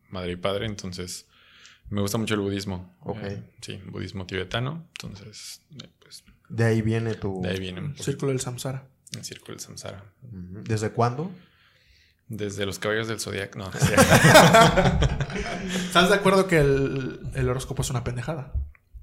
madre 0.09 0.32
y 0.32 0.36
padre, 0.36 0.66
entonces 0.66 1.26
me 1.90 2.01
gusta 2.01 2.16
mucho 2.18 2.34
el 2.34 2.40
budismo. 2.40 2.96
Ok. 3.01 3.18
Eh, 3.22 3.42
sí, 3.61 3.80
budismo 3.86 4.24
tibetano, 4.26 4.86
entonces 5.01 5.61
eh, 5.82 5.88
pues, 6.01 6.24
De 6.48 6.64
ahí 6.64 6.80
viene 6.82 7.14
tu. 7.14 7.40
de 7.42 7.51
ahí 7.51 7.61
viene 7.61 7.80
un 7.80 7.96
Círculo 7.96 8.30
del 8.32 8.40
samsara. 8.40 8.84
el 9.14 9.24
círculo 9.24 9.55
del 9.57 9.61
samsara. 9.61 10.03
¿Desde 10.22 10.90
cuándo? 10.92 11.30
Desde 12.28 12.64
los 12.64 12.78
caballos 12.78 13.09
del 13.09 13.18
zodiaco, 13.20 13.59
no. 13.59 13.70
¿Estás 15.74 16.09
de 16.09 16.14
acuerdo 16.14 16.46
que 16.46 16.59
el, 16.59 17.20
el 17.34 17.48
horóscopo 17.48 17.82
es 17.82 17.90
una 17.90 18.05
pendejada? 18.05 18.53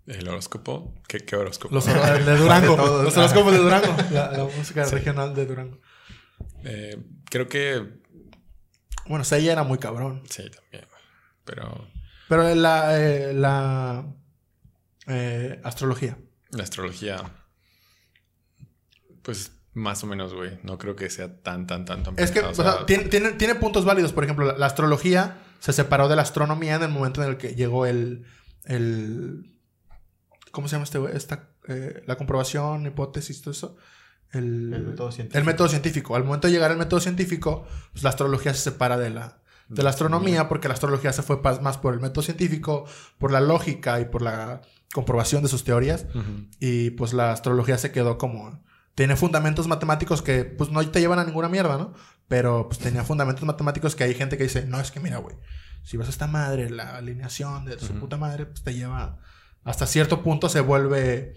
El 0.08 0.28
horóscopo, 0.28 0.93
¿qué, 1.08 1.20
qué 1.20 1.36
horóscopo? 1.36 1.74
Los 1.76 1.88
el 1.88 2.26
de 2.26 2.38
Durango. 2.38 2.76
De 2.99 3.03
los 3.03 3.18
horóscopos 3.18 3.51
de 3.53 3.60
Durango. 3.60 3.95
La, 4.12 4.32
la 4.32 4.43
música 4.45 4.86
regional 4.86 5.36
de 5.36 5.45
Durango. 5.45 5.80
Eh, 6.64 6.97
creo 7.30 7.47
que 7.47 7.86
Bueno, 9.08 9.24
Seiya 9.24 9.51
era 9.51 9.64
muy 9.64 9.78
cabrón. 9.78 10.24
sí, 10.30 10.43
también, 10.49 10.86
pero 11.43 11.88
Pero 12.30 12.55
la, 12.55 12.99
eh, 12.99 13.34
la 13.34 14.05
eh, 15.08 15.60
astrología. 15.64 16.18
la 16.51 16.64
astrología, 16.64 17.18
pues 19.22 19.51
más 19.74 20.03
o 20.03 20.08
menos, 20.08 20.34
güey, 20.34 20.58
no 20.64 20.78
creo 20.78 20.95
que 20.95 21.10
sea 21.10 21.41
tan, 21.41 21.68
tan, 21.68 21.86
tan, 21.86 22.01
tan 22.03 22.18
Es 22.18 22.32
que 22.32 22.39
o 22.39 22.53
sea, 22.53 22.86
tiene, 22.86 23.05
tiene, 23.05 23.32
tiene 23.34 23.55
puntos 23.55 23.86
válidos. 23.86 24.12
Por 24.14 24.24
ejemplo, 24.24 24.45
la, 24.45 24.58
la 24.58 24.66
astrología 24.66 25.38
se 25.60 25.72
separó 25.74 26.08
de 26.08 26.16
la 26.16 26.24
astronomía 26.24 26.76
en 26.76 26.84
el 26.84 26.89
momento 26.89 27.22
en 27.24 27.30
el 27.30 27.38
que 27.38 27.55
llegó 27.55 27.86
el. 27.86 28.26
el 28.64 29.53
¿Cómo 30.51 30.67
se 30.67 30.73
llama 30.73 30.83
este 30.85 30.97
güey? 30.97 31.15
Esta, 31.15 31.49
eh, 31.67 32.03
la 32.05 32.15
comprobación, 32.15 32.85
hipótesis, 32.85 33.41
todo 33.41 33.51
eso. 33.51 33.77
El, 34.31 34.73
El 34.73 34.83
método 34.83 35.11
científico. 35.11 35.39
el 35.39 35.45
método 35.45 35.67
científico. 35.69 36.15
Al 36.15 36.23
momento 36.23 36.47
de 36.47 36.53
llegar 36.53 36.71
al 36.71 36.77
método 36.77 36.99
científico, 36.99 37.65
pues 37.91 38.03
la 38.03 38.09
astrología 38.09 38.53
se 38.53 38.61
separa 38.61 38.97
de 38.97 39.09
la, 39.09 39.39
de 39.69 39.83
la 39.83 39.89
astronomía 39.89 40.49
porque 40.49 40.67
la 40.67 40.73
astrología 40.73 41.13
se 41.13 41.23
fue 41.23 41.39
más 41.61 41.77
por 41.77 41.93
el 41.93 42.01
método 42.01 42.23
científico, 42.23 42.85
por 43.17 43.31
la 43.31 43.39
lógica 43.39 43.99
y 44.01 44.05
por 44.05 44.21
la 44.21 44.61
comprobación 44.93 45.43
de 45.43 45.49
sus 45.49 45.63
teorías. 45.63 46.05
Y 46.59 46.91
pues 46.91 47.13
la 47.13 47.31
astrología 47.31 47.77
se 47.77 47.91
quedó 47.91 48.17
como... 48.17 48.65
Tiene 48.95 49.15
fundamentos 49.15 49.67
matemáticos 49.67 50.23
que 50.23 50.43
pues 50.43 50.71
no 50.71 50.85
te 50.89 50.99
llevan 50.99 51.19
a 51.19 51.23
ninguna 51.23 51.49
mierda, 51.49 51.77
¿no? 51.77 51.93
Pero 52.27 52.67
pues 52.67 52.79
tenía 52.79 53.03
fundamentos 53.03 53.45
matemáticos 53.45 53.95
que 53.95 54.03
hay 54.03 54.15
gente 54.15 54.37
que 54.37 54.43
dice, 54.43 54.65
no, 54.65 54.79
es 54.79 54.89
que 54.91 54.99
mira, 54.99 55.17
güey, 55.19 55.35
si 55.83 55.97
vas 55.97 56.07
a 56.07 56.09
esta 56.09 56.25
madre, 56.27 56.69
la 56.71 56.97
alineación 56.97 57.63
de 57.65 57.79
su 57.79 57.93
puta 57.93 58.17
madre, 58.17 58.47
pues 58.47 58.63
te 58.63 58.73
lleva... 58.73 59.19
Hasta 59.68 59.86
cierto 59.86 60.24
punto 60.24 60.47
se 60.47 60.61
vuelve 60.61 61.34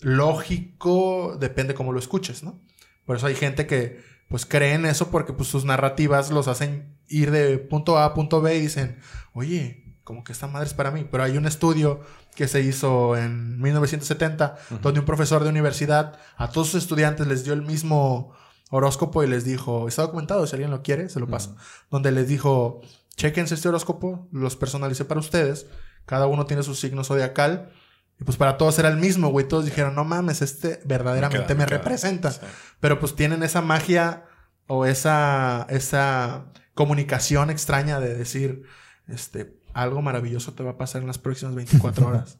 lógico, 0.00 1.38
depende 1.40 1.72
cómo 1.72 1.92
lo 1.92 1.98
escuches, 1.98 2.42
¿no? 2.42 2.60
Por 3.06 3.16
eso 3.16 3.26
hay 3.26 3.34
gente 3.34 3.66
que 3.66 4.02
pues 4.28 4.44
cree 4.44 4.74
en 4.74 4.84
eso 4.84 5.10
porque 5.10 5.32
pues 5.32 5.48
sus 5.48 5.64
narrativas 5.64 6.30
los 6.30 6.46
hacen 6.46 6.98
ir 7.08 7.30
de 7.30 7.56
punto 7.56 7.96
A 7.96 8.04
a 8.04 8.12
punto 8.12 8.42
B 8.42 8.54
y 8.54 8.60
dicen, 8.60 8.98
oye, 9.32 9.96
como 10.04 10.24
que 10.24 10.32
esta 10.32 10.46
madre 10.46 10.66
es 10.66 10.74
para 10.74 10.90
mí. 10.90 11.08
Pero 11.10 11.22
hay 11.22 11.38
un 11.38 11.46
estudio 11.46 12.02
que 12.36 12.48
se 12.48 12.60
hizo 12.60 13.16
en 13.16 13.58
1970 13.62 14.58
donde 14.82 15.00
un 15.00 15.06
profesor 15.06 15.42
de 15.42 15.48
universidad 15.48 16.18
a 16.36 16.50
todos 16.50 16.68
sus 16.68 16.82
estudiantes 16.82 17.26
les 17.26 17.44
dio 17.44 17.54
el 17.54 17.62
mismo 17.62 18.34
horóscopo 18.68 19.24
y 19.24 19.26
les 19.26 19.46
dijo, 19.46 19.88
está 19.88 20.02
documentado, 20.02 20.46
si 20.46 20.54
alguien 20.54 20.70
lo 20.70 20.82
quiere, 20.82 21.08
se 21.08 21.18
lo 21.18 21.28
paso. 21.28 21.56
Donde 21.90 22.12
les 22.12 22.28
dijo, 22.28 22.82
chequense 23.16 23.54
este 23.54 23.70
horóscopo, 23.70 24.28
los 24.32 24.54
personalicé 24.54 25.06
para 25.06 25.20
ustedes, 25.20 25.66
cada 26.06 26.26
uno 26.26 26.46
tiene 26.46 26.62
su 26.62 26.74
signo 26.74 27.04
zodiacal. 27.04 27.72
Y 28.20 28.24
pues 28.24 28.36
para 28.36 28.58
todos 28.58 28.78
era 28.78 28.88
el 28.88 28.96
mismo, 28.96 29.28
güey. 29.28 29.48
Todos 29.48 29.64
dijeron, 29.64 29.94
no 29.94 30.04
mames, 30.04 30.42
este 30.42 30.80
verdaderamente 30.84 31.46
queda, 31.46 31.56
me, 31.56 31.66
representa. 31.66 32.30
Sí. 32.30 32.40
Pero 32.80 33.00
pues 33.00 33.16
tienen 33.16 33.42
esa 33.42 33.62
magia 33.62 34.24
o 34.66 34.86
esa, 34.86 35.66
esa 35.70 36.46
comunicación 36.74 37.50
extraña 37.50 37.98
de 37.98 38.14
decir, 38.14 38.64
este, 39.08 39.58
algo 39.72 40.02
maravilloso 40.02 40.52
te 40.54 40.62
va 40.62 40.72
a 40.72 40.78
pasar 40.78 41.00
en 41.00 41.06
las 41.06 41.18
próximas 41.18 41.54
24 41.54 42.06
horas. 42.06 42.38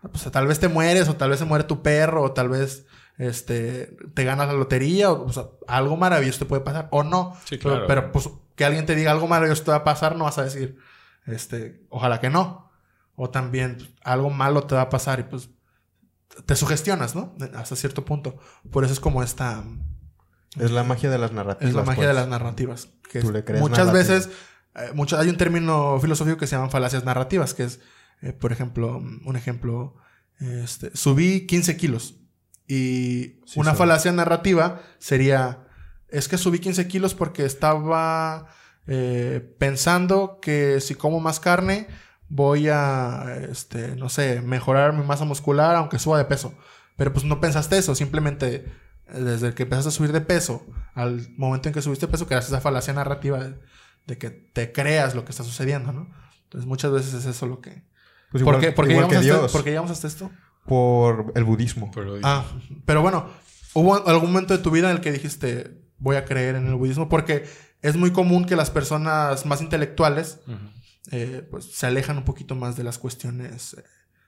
pues 0.00 0.30
tal 0.30 0.46
vez 0.46 0.58
te 0.60 0.68
mueres 0.68 1.08
o 1.08 1.16
tal 1.16 1.30
vez 1.30 1.38
se 1.38 1.44
muere 1.44 1.64
tu 1.64 1.82
perro 1.82 2.22
o 2.22 2.32
tal 2.32 2.48
vez 2.48 2.86
este, 3.18 3.96
te 4.14 4.24
ganas 4.24 4.46
la 4.46 4.54
lotería 4.54 5.10
o, 5.10 5.26
o 5.26 5.32
sea, 5.32 5.46
algo 5.66 5.96
maravilloso 5.96 6.38
te 6.38 6.44
puede 6.46 6.62
pasar 6.62 6.88
o 6.90 7.02
no. 7.02 7.36
Sí, 7.44 7.58
Pero-. 7.58 7.86
Pero, 7.86 8.12
pues 8.12 8.30
que 8.58 8.64
alguien 8.64 8.86
te 8.86 8.96
diga 8.96 9.12
algo 9.12 9.28
maravilloso 9.28 9.62
te 9.62 9.70
va 9.70 9.78
a 9.78 9.84
pasar, 9.84 10.16
no 10.16 10.24
vas 10.24 10.36
a 10.38 10.42
decir, 10.42 10.78
este, 11.26 11.86
ojalá 11.90 12.20
que 12.20 12.28
no. 12.28 12.67
O 13.20 13.30
también 13.30 13.76
pues, 13.78 13.90
algo 14.04 14.30
malo 14.30 14.62
te 14.64 14.74
va 14.76 14.82
a 14.82 14.88
pasar 14.88 15.18
y 15.18 15.24
pues 15.24 15.50
te 16.46 16.54
sugestionas, 16.54 17.16
¿no? 17.16 17.34
Hasta 17.54 17.74
cierto 17.74 18.04
punto. 18.04 18.38
Por 18.70 18.84
eso 18.84 18.92
es 18.92 19.00
como 19.00 19.22
esta... 19.24 19.64
Es 20.56 20.70
la 20.70 20.84
magia 20.84 21.10
de 21.10 21.18
las 21.18 21.32
narrativas. 21.32 21.68
Es 21.70 21.74
la 21.74 21.82
magia 21.82 21.96
pues. 21.96 22.08
de 22.08 22.14
las 22.14 22.28
narrativas. 22.28 22.88
Que 23.10 23.20
Tú 23.20 23.32
le 23.32 23.44
crees 23.44 23.60
muchas 23.60 23.86
narrativa. 23.86 24.14
veces, 24.16 24.30
eh, 24.76 24.90
mucho- 24.94 25.18
hay 25.18 25.28
un 25.28 25.36
término 25.36 25.98
filosófico 26.00 26.36
que 26.38 26.46
se 26.46 26.54
llaman 26.56 26.70
falacias 26.70 27.04
narrativas, 27.04 27.54
que 27.54 27.64
es, 27.64 27.80
eh, 28.22 28.32
por 28.32 28.52
ejemplo, 28.52 28.98
un 28.98 29.36
ejemplo, 29.36 29.96
este, 30.38 30.96
subí 30.96 31.46
15 31.46 31.76
kilos. 31.76 32.14
Y 32.68 33.40
Sí, 33.46 33.58
una 33.58 33.72
sí. 33.72 33.78
falacia 33.78 34.12
narrativa 34.12 34.80
sería, 34.98 35.66
es 36.08 36.28
que 36.28 36.38
subí 36.38 36.60
15 36.60 36.86
kilos 36.86 37.14
porque 37.14 37.44
estaba 37.44 38.46
eh, 38.86 39.54
pensando 39.58 40.38
que 40.40 40.80
si 40.80 40.94
como 40.94 41.20
más 41.20 41.40
carne 41.40 41.88
voy 42.28 42.68
a, 42.68 43.24
este, 43.50 43.96
no 43.96 44.08
sé, 44.08 44.40
mejorar 44.42 44.92
mi 44.92 45.04
masa 45.04 45.24
muscular 45.24 45.76
aunque 45.76 45.98
suba 45.98 46.18
de 46.18 46.24
peso. 46.24 46.54
Pero 46.96 47.12
pues 47.12 47.24
no 47.24 47.40
pensaste 47.40 47.78
eso, 47.78 47.94
simplemente 47.94 48.66
eh, 49.06 49.20
desde 49.20 49.54
que 49.54 49.62
empezaste 49.62 49.88
a 49.88 49.92
subir 49.92 50.12
de 50.12 50.20
peso 50.20 50.66
al 50.94 51.28
momento 51.36 51.68
en 51.68 51.74
que 51.74 51.82
subiste 51.82 52.06
de 52.06 52.12
peso 52.12 52.26
creaste 52.26 52.52
esa 52.52 52.60
falacia 52.60 52.92
narrativa 52.92 53.38
de, 53.38 53.54
de 54.06 54.18
que 54.18 54.30
te 54.30 54.72
creas 54.72 55.14
lo 55.14 55.24
que 55.24 55.30
está 55.30 55.44
sucediendo, 55.44 55.92
¿no? 55.92 56.10
Entonces 56.44 56.66
muchas 56.66 56.90
veces 56.92 57.14
es 57.14 57.26
eso 57.26 57.46
lo 57.46 57.60
que... 57.60 57.82
Pues 58.30 58.42
¿Por 58.42 58.54
igual, 58.54 58.60
qué, 58.60 58.72
por 58.72 58.86
qué 58.86 58.92
igual 58.92 59.08
que 59.08 59.16
hasta, 59.16 59.24
Dios. 59.26 59.52
por 59.52 59.64
qué 59.64 59.70
llegamos 59.70 59.90
hasta 59.90 60.06
esto? 60.06 60.30
Por 60.66 61.32
el 61.34 61.44
budismo. 61.44 61.90
Pero 61.94 62.16
Ah, 62.22 62.44
pero 62.84 63.00
bueno, 63.00 63.26
¿hubo 63.72 64.06
algún 64.06 64.32
momento 64.32 64.54
de 64.56 64.62
tu 64.62 64.70
vida 64.70 64.90
en 64.90 64.96
el 64.96 65.00
que 65.00 65.12
dijiste 65.12 65.80
voy 65.98 66.16
a 66.16 66.24
creer 66.24 66.56
en 66.56 66.66
el 66.66 66.74
budismo? 66.74 67.08
Porque 67.08 67.44
es 67.80 67.96
muy 67.96 68.10
común 68.10 68.44
que 68.44 68.56
las 68.56 68.70
personas 68.70 69.46
más 69.46 69.62
intelectuales. 69.62 70.40
Eh, 71.10 71.46
pues 71.50 71.64
se 71.64 71.86
alejan 71.86 72.18
un 72.18 72.24
poquito 72.24 72.54
más 72.54 72.76
de 72.76 72.84
las 72.84 72.98
cuestiones 72.98 73.74
eh, 73.74 73.84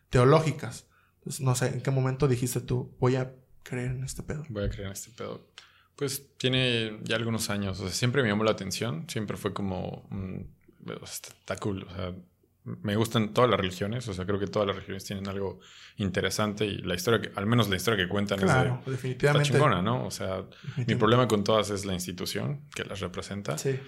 teológicas. 0.08 0.86
Entonces, 1.18 1.40
no 1.40 1.54
sé, 1.54 1.68
¿en 1.68 1.80
qué 1.82 1.90
momento 1.90 2.28
dijiste 2.28 2.60
tú 2.60 2.96
voy 2.98 3.16
a 3.16 3.34
creer 3.62 3.90
en 3.90 4.04
este 4.04 4.22
pedo? 4.22 4.44
Voy 4.48 4.64
a 4.64 4.70
creer 4.70 4.86
en 4.86 4.92
este 4.92 5.10
pedo. 5.10 5.46
Pues 5.96 6.36
tiene 6.38 6.98
ya 7.02 7.16
algunos 7.16 7.50
años. 7.50 7.78
O 7.80 7.82
sea, 7.82 7.92
siempre 7.92 8.22
me 8.22 8.28
llamó 8.28 8.44
la 8.44 8.52
atención. 8.52 9.04
Siempre 9.08 9.36
fue 9.36 9.52
como. 9.52 10.08
está, 11.04 11.28
está 11.28 11.56
cool. 11.56 11.82
O 11.82 11.94
sea, 11.94 12.14
me 12.64 12.96
gustan 12.96 13.34
todas 13.34 13.50
las 13.50 13.60
religiones. 13.60 14.08
O 14.08 14.14
sea, 14.14 14.24
creo 14.24 14.38
que 14.38 14.46
todas 14.46 14.66
las 14.66 14.76
religiones 14.76 15.04
tienen 15.04 15.28
algo 15.28 15.60
interesante. 15.96 16.64
Y 16.64 16.78
la 16.78 16.94
historia, 16.94 17.20
que, 17.20 17.38
al 17.38 17.44
menos 17.44 17.68
la 17.68 17.76
historia 17.76 18.02
que 18.02 18.08
cuentan 18.08 18.38
Claro, 18.38 18.62
es 18.62 18.72
de. 18.72 18.78
Está 18.78 18.90
definitivamente. 18.92 19.50
chingona, 19.50 19.82
¿no? 19.82 20.06
O 20.06 20.10
sea, 20.10 20.46
mi 20.86 20.94
problema 20.94 21.28
con 21.28 21.44
todas 21.44 21.68
es 21.68 21.84
la 21.84 21.92
institución 21.92 22.62
que 22.74 22.84
las 22.84 23.00
representa. 23.00 23.58
Sí. 23.58 23.78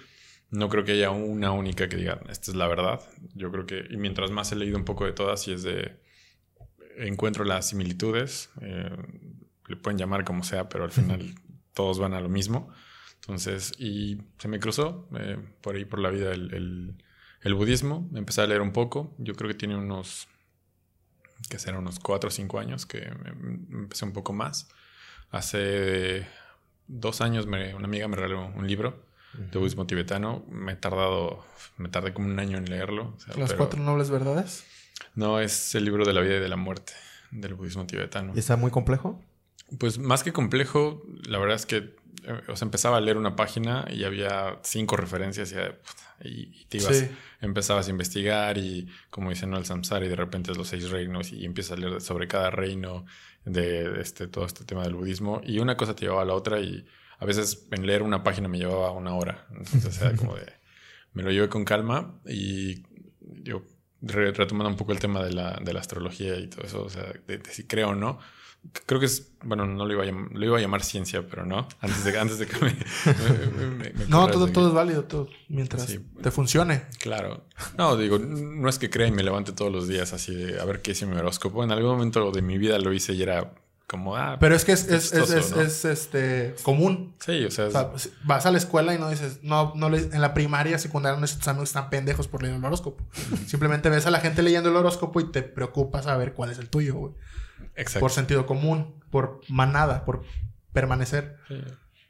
No 0.53 0.69
creo 0.69 0.85
que 0.85 0.93
haya 0.93 1.11
una 1.11 1.51
única 1.51 1.89
que 1.89 1.97
diga, 1.97 2.21
esta 2.29 2.51
es 2.53 2.57
la 2.57 2.69
verdad. 2.69 3.01
Yo 3.35 3.51
creo 3.51 3.67
que, 3.67 3.87
y 3.91 3.97
mientras 3.97 4.31
más 4.31 4.53
he 4.53 4.57
leído 4.57 4.77
un 4.77 4.85
poco 4.85 5.05
de 5.07 5.13
todas, 5.13 5.49
y 5.49 5.53
es 5.53 5.63
de, 5.65 5.97
encuentro 6.99 7.45
las 7.45 7.69
similitudes, 7.71 8.51
eh, 8.61 8.91
le 9.67 9.77
pueden 9.77 9.99
llamar 9.99 10.25
como 10.25 10.45
sea, 10.45 10.69
pero 10.69 10.85
al 10.85 10.91
final 10.93 11.35
todos 11.75 11.99
van 11.99 12.15
a 12.15 12.21
lo 12.21 12.29
mismo. 12.29 12.73
Entonces, 13.15 13.73
y 13.79 14.19
se 14.39 14.49
me 14.49 14.61
cruzó 14.61 15.09
eh, 15.19 15.39
por 15.63 15.75
ahí 15.77 15.85
por 15.85 15.99
la 16.01 16.11
vida 16.11 16.33
el, 16.33 16.53
el- 16.55 17.03
el 17.43 17.55
budismo. 17.55 18.09
Empecé 18.15 18.43
a 18.43 18.47
leer 18.47 18.61
un 18.61 18.73
poco. 18.73 19.15
Yo 19.19 19.35
creo 19.35 19.49
que 19.49 19.55
tiene 19.57 19.77
unos, 19.77 20.29
que 21.49 21.59
serán 21.59 21.81
unos 21.81 21.99
cuatro 21.99 22.29
o 22.29 22.31
cinco 22.31 22.59
años 22.59 22.87
que 22.87 22.99
empecé 23.71 24.05
un 24.05 24.13
poco 24.13 24.33
más. 24.33 24.69
Hace 25.31 26.27
dos 26.87 27.21
años 27.21 27.47
me- 27.47 27.75
una 27.75 27.87
amiga 27.87 28.07
me 28.07 28.17
regaló 28.17 28.47
un 28.55 28.67
libro 28.67 29.07
de 29.35 29.59
budismo 29.59 29.87
tibetano. 29.87 30.45
Me 30.51 30.73
he 30.73 30.77
tardado, 30.77 31.45
me 31.79 31.89
tardé 31.89 32.13
como 32.13 32.27
un 32.29 32.39
año 32.39 32.59
en 32.59 32.67
leerlo. 32.69 33.15
o 33.17 33.21
sea, 33.21 33.35
Las 33.37 33.51
pero- 33.51 33.59
cuatro 33.59 33.81
nobles 33.81 34.11
verdades. 34.11 34.65
No, 35.15 35.41
es 35.41 35.75
el 35.75 35.85
libro 35.85 36.05
de 36.05 36.13
la 36.13 36.21
vida 36.21 36.37
y 36.37 36.41
de 36.41 36.49
la 36.49 36.57
muerte 36.57 36.93
del 37.31 37.55
budismo 37.55 37.87
tibetano. 37.87 38.33
¿Y 38.35 38.39
está 38.39 38.57
muy 38.57 38.71
complejo? 38.71 39.21
Pues 39.79 39.99
más 39.99 40.23
que 40.23 40.33
complejo, 40.33 41.03
la 41.27 41.39
verdad 41.39 41.57
es 41.57 41.67
que 41.67 41.97
eh, 42.25 42.41
o 42.49 42.55
sea, 42.57 42.67
empezaba 42.67 42.99
a 42.99 43.01
leer 43.01 43.17
una 43.17 43.35
página 43.35 43.87
y 43.91 44.05
había 44.05 44.59
cinco 44.63 44.97
referencias 44.97 45.51
y, 45.51 45.55
eh, 45.57 45.75
y- 46.23 46.61
y 46.61 46.65
te 46.69 46.77
ibas, 46.79 46.97
Sí. 46.99 47.09
empezabas 47.41 47.89
a 47.89 47.91
investigar 47.91 48.59
y 48.59 48.87
como 49.11 49.31
dice 49.31 49.47
no 49.47 49.57
el 49.57 49.65
Samsara 49.65 50.05
y 50.05 50.09
de 50.09 50.15
repente 50.15 50.53
es 50.53 50.59
los 50.59 50.69
seis 50.69 50.91
reinos 50.91 51.33
y 51.33 51.45
empiezas 51.47 51.73
a 51.79 51.81
leer 51.81 52.01
sobre 52.01 52.29
cada 52.29 52.51
reino 52.51 53.07
de 53.45 54.01
este, 54.01 54.29
todo 54.29 54.45
este 54.45 54.65
tema 54.65 54.83
del 54.85 54.95
budismo 54.95 55.41
y 55.43 55.59
una 55.59 55.77
cosa 55.77 55.97
te 55.97 56.03
llevaba 56.03 56.23
a 56.23 56.27
la 56.27 56.35
otra 56.35 56.61
y 56.61 56.87
a 57.23 57.25
veces 57.25 57.67
en 57.71 57.87
leer 57.87 58.03
una 58.03 58.23
página 58.23 58.49
me 58.49 58.59
llevaba 58.59 58.91
una 58.93 59.15
hora. 59.15 59.47
Entonces 59.51 60.01
era 60.03 60.15
como 60.17 60.35
de... 60.37 60.53
Me 61.15 61.23
lo 61.23 61.31
llevé 61.31 61.49
con 61.49 61.65
calma 61.65 62.21
y 62.27 62.83
yo 63.43 63.63
re- 64.01 64.33
retomando 64.33 64.71
un 64.71 64.77
poco 64.77 64.93
el 64.93 64.99
tema 64.99 65.23
de 65.23 65.33
la, 65.33 65.59
de 65.63 65.73
la 65.73 65.81
astrología 65.81 66.37
y 66.39 66.49
todo 66.49 66.65
eso, 66.65 66.83
o 66.85 66.89
sea, 66.91 67.05
de, 67.27 67.39
de 67.39 67.51
si 67.51 67.67
creo 67.67 67.91
o 67.91 67.95
no. 67.95 68.19
Creo 68.87 69.01
que 69.01 69.07
es, 69.07 69.33
bueno, 69.43 69.67
no 69.67 69.85
lo 69.85 69.93
iba 69.93 70.05
a, 70.05 70.07
llam- 70.07 70.31
lo 70.33 70.47
iba 70.47 70.57
a 70.57 70.61
llamar 70.61 70.83
ciencia, 70.85 71.27
pero 71.29 71.45
no, 71.45 71.67
antes 71.81 72.05
de, 72.05 72.19
antes 72.19 72.39
de 72.39 72.47
que 72.47 72.57
me... 72.65 72.71
me- 73.59 73.67
me- 73.67 73.91
me 73.93 74.07
No, 74.07 74.29
todo, 74.29 74.47
todo 74.47 74.69
es 74.69 74.75
válido, 74.75 75.05
todo, 75.05 75.29
mientras 75.49 75.85
Sí. 75.87 75.99
te 76.23 76.31
funcione. 76.31 76.85
Claro. 77.01 77.47
No, 77.77 77.97
digo, 77.97 78.19
no 78.19 78.69
es 78.69 78.79
que 78.79 78.89
crea 78.89 79.09
y 79.09 79.13
me 79.13 79.23
levante 79.25 79.53
todos 79.53 79.71
los 79.73 79.89
días 79.89 80.13
así 80.13 80.35
de 80.35 80.61
a 80.61 80.65
ver 80.65 80.81
qué 80.81 80.93
hice 80.93 81.05
mi 81.07 81.17
horóscopo. 81.17 81.63
En 81.65 81.73
algún 81.73 81.91
momento 81.93 82.31
de 82.31 82.41
mi 82.41 82.57
vida 82.57 82.79
lo 82.79 82.93
hice 82.93 83.13
y 83.15 83.23
era 83.23 83.53
como, 83.93 84.17
ah, 84.17 84.37
Pero 84.41 84.57
es 84.57 84.65
que 84.65 84.73
es, 84.73 84.85
es, 84.89 84.91
es, 84.91 85.11
chistoso, 85.13 85.37
es- 85.39 85.51
¿no? 85.53 85.61
es, 85.63 85.85
este, 85.85 86.55
común. 86.65 87.15
sí, 87.21 87.45
o 87.45 87.51
sea, 87.53 87.67
O 87.67 87.71
sea, 87.71 87.93
si 87.97 88.11
vas 88.25 88.45
a 88.47 88.51
la 88.51 88.59
escuela 88.59 88.93
y 88.95 88.99
no 88.99 89.09
dices, 89.11 89.39
no, 89.43 89.73
no 89.77 89.89
le- 89.91 89.99
en 90.13 90.21
la 90.21 90.35
primaria, 90.35 90.79
secundaria, 90.79 91.21
tus 91.21 91.47
amigos 91.47 91.69
están 91.69 91.91
pendejos 91.91 92.27
por 92.27 92.43
leer 92.43 92.55
el 92.57 92.65
horóscopo. 92.65 93.05
Simplemente 93.47 93.89
ves 93.91 94.07
a 94.07 94.11
la 94.11 94.19
gente 94.21 94.43
leyendo 94.43 94.71
el 94.71 94.77
horóscopo 94.77 95.21
y 95.21 95.31
te 95.31 95.43
preocupas 95.43 96.09
a 96.09 96.17
ver 96.17 96.33
cuál 96.33 96.51
es 96.51 96.59
el 96.59 96.69
tuyo, 96.69 96.95
güey. 96.95 97.13
exacto. 97.77 98.01
Por 98.01 98.11
sentido 98.11 98.47
común, 98.47 99.01
por 99.11 99.41
manada, 99.49 100.05
por 100.05 100.25
permanecer. 100.73 101.37
Sí. 101.47 101.55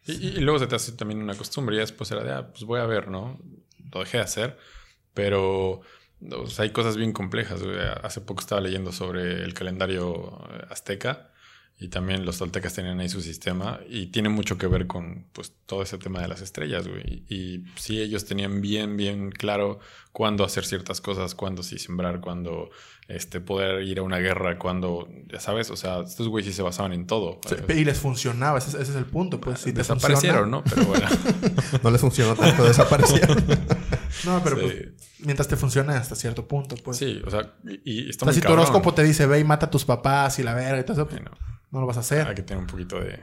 Y, 0.07 0.13
y- 0.13 0.29
y 0.39 0.41
luego 0.41 0.59
se 0.61 0.67
te 0.69 0.77
hace 0.77 0.93
también 0.93 1.21
una 1.23 1.35
costumbre. 1.35 1.77
Y 1.77 1.81
después 1.81 2.11
era 2.13 2.25
de, 2.25 2.33
ah, 2.33 2.49
pues 2.51 2.65
voy 2.65 2.81
a 2.81 2.87
ver, 2.87 3.09
¿no? 3.09 3.39
Lo 3.93 4.01
dejé 4.01 4.17
de 4.19 4.23
hacer. 4.25 4.57
Pero 5.15 5.81
o 6.31 6.47
sea, 6.47 6.63
hay 6.63 6.71
cosas 6.71 6.97
bien 6.97 7.13
complejas. 7.13 7.61
Hace 8.05 8.21
poco 8.21 8.41
estaba 8.41 8.61
leyendo 8.61 8.93
sobre 8.93 9.43
el 9.43 9.55
calendario 9.55 10.39
azteca. 10.71 11.32
Y 11.79 11.89
también 11.89 12.25
los 12.25 12.39
toltecas 12.39 12.75
tenían 12.75 13.01
ahí 13.01 13.09
su 13.09 13.21
sistema. 13.21 13.81
Y 13.89 14.07
tiene 14.07 14.29
mucho 14.29 14.57
que 14.57 14.69
ver 14.69 14.87
con 14.87 15.27
pues, 15.33 15.53
todo 15.67 15.83
ese 15.83 15.99
tema 15.99 16.21
de 16.21 16.29
las 16.29 16.41
estrellas, 16.41 16.87
güey. 16.87 17.25
Y, 17.29 17.65
sí, 17.75 18.01
ellos 18.01 18.25
tenían 18.25 18.61
bien, 18.61 18.97
bien 18.97 19.33
claro 19.33 19.81
cuándo 20.13 20.45
hacer 20.45 20.65
ciertas 20.65 21.01
cosas, 21.01 21.35
cuándo 21.35 21.65
sí 21.65 21.79
sembrar, 21.81 22.21
cuándo 22.21 22.71
este, 23.09 23.41
poder 23.41 23.83
ir 23.83 23.99
a 23.99 24.03
una 24.03 24.19
guerra, 24.19 24.61
cuándo, 24.61 25.09
ya 25.27 25.41
sabes, 25.41 25.71
o 25.71 25.77
sea, 25.77 26.03
estos 26.03 26.29
güeyes 26.29 26.53
sí 26.53 26.57
se 26.57 26.63
basaban 26.63 26.93
en 26.93 27.07
todo. 27.09 27.41
Sí, 27.49 27.57
Y 27.75 27.85
les 27.85 27.99
funcionaba, 27.99 28.59
ese, 28.59 28.81
ese 28.81 28.93
es 28.93 28.97
el 28.97 29.07
punto. 29.07 29.41
Pues 29.41 29.59
si 29.59 29.73
te 29.73 29.79
Desaparecieron, 29.79 30.51
funciona- 30.51 30.51
¿no? 30.51 30.63
Pero 30.65 30.87
bueno. 30.87 31.09
No 31.83 31.91
les 31.91 32.01
funcionó 32.01 32.37
tanto, 32.37 32.65
desaparecieron. 32.65 33.45
No, 34.25 34.41
pero 34.45 34.57
Sí. 34.57 34.63
pues, 34.63 34.89
mientras 35.21 35.49
te 35.49 35.57
funcione 35.57 35.95
hasta 35.95 36.15
cierto 36.15 36.47
punto, 36.47 36.77
pues. 36.77 36.99
Sí, 36.99 37.21
o 37.27 37.31
sea, 37.31 37.55
y, 37.67 37.81
y 38.05 38.11
está 38.11 38.27
O 38.27 38.29
sea, 38.29 38.33
muy 38.35 38.41
si 38.41 38.47
tu 38.47 38.53
horóscopo 38.53 38.95
te 38.95 39.03
dice, 39.03 39.27
ve 39.27 39.41
y 39.41 39.45
mata 39.45 39.67
a 39.67 39.71
tus 39.71 39.85
papás 39.85 40.39
y 40.39 40.45
la 40.45 40.55
verga 40.55 40.79
y 40.79 40.85
todo 40.85 40.93
eso, 40.93 41.09
pues, 41.09 41.21
no 41.23 41.31
lo 41.81 41.87
vas 41.87 41.97
a 41.97 42.01
hacer. 42.01 42.27
hay 42.29 42.35
que 42.35 42.43
tener 42.43 42.61
un 42.61 42.67
poquito 42.67 43.01
de... 43.01 43.21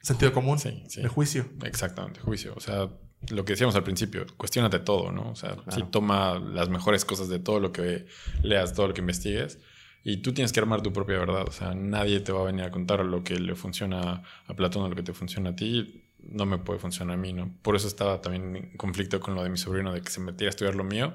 Sentido 0.00 0.32
común, 0.32 0.58
Sí, 0.58 0.82
sí. 0.88 1.00
de 1.00 1.08
juicio. 1.08 1.46
Exactamente, 1.64 2.20
juicio. 2.20 2.54
O 2.56 2.60
sea, 2.60 2.88
lo 3.30 3.44
que 3.44 3.52
decíamos 3.52 3.76
al 3.76 3.84
principio, 3.84 4.26
cuestionate 4.36 4.80
todo, 4.80 5.12
¿no? 5.12 5.30
O 5.30 5.36
sea, 5.36 5.56
sí 5.68 5.84
toma 5.90 6.40
las 6.40 6.68
mejores 6.68 7.04
cosas 7.04 7.28
de 7.28 7.38
todo 7.38 7.60
lo 7.60 7.72
que 7.72 8.06
leas, 8.42 8.72
todo 8.74 8.88
lo 8.88 8.94
que 8.94 9.00
investigues. 9.00 9.60
Y 10.04 10.16
tú 10.16 10.34
tienes 10.34 10.52
que 10.52 10.58
armar 10.58 10.82
tu 10.82 10.92
propia 10.92 11.18
verdad. 11.18 11.44
O 11.46 11.52
sea, 11.52 11.74
nadie 11.74 12.18
te 12.18 12.32
va 12.32 12.40
a 12.40 12.44
venir 12.44 12.64
a 12.64 12.72
contar 12.72 13.04
lo 13.04 13.22
que 13.22 13.38
le 13.38 13.54
funciona 13.54 14.22
a 14.46 14.54
Platón 14.54 14.82
o 14.82 14.88
lo 14.88 14.96
que 14.96 15.04
te 15.04 15.12
funciona 15.12 15.50
a 15.50 15.56
ti. 15.56 16.02
No 16.18 16.46
me 16.46 16.58
puede 16.58 16.80
funcionar 16.80 17.14
a 17.14 17.20
mí, 17.20 17.32
¿no? 17.32 17.54
Por 17.62 17.76
eso 17.76 17.86
estaba 17.86 18.20
también 18.20 18.56
en 18.56 18.76
conflicto 18.76 19.20
con 19.20 19.36
lo 19.36 19.44
de 19.44 19.50
mi 19.50 19.58
sobrino, 19.58 19.92
de 19.92 20.02
que 20.02 20.10
se 20.10 20.20
metiera 20.20 20.48
a 20.48 20.50
estudiar 20.50 20.74
lo 20.74 20.82
mío. 20.82 21.14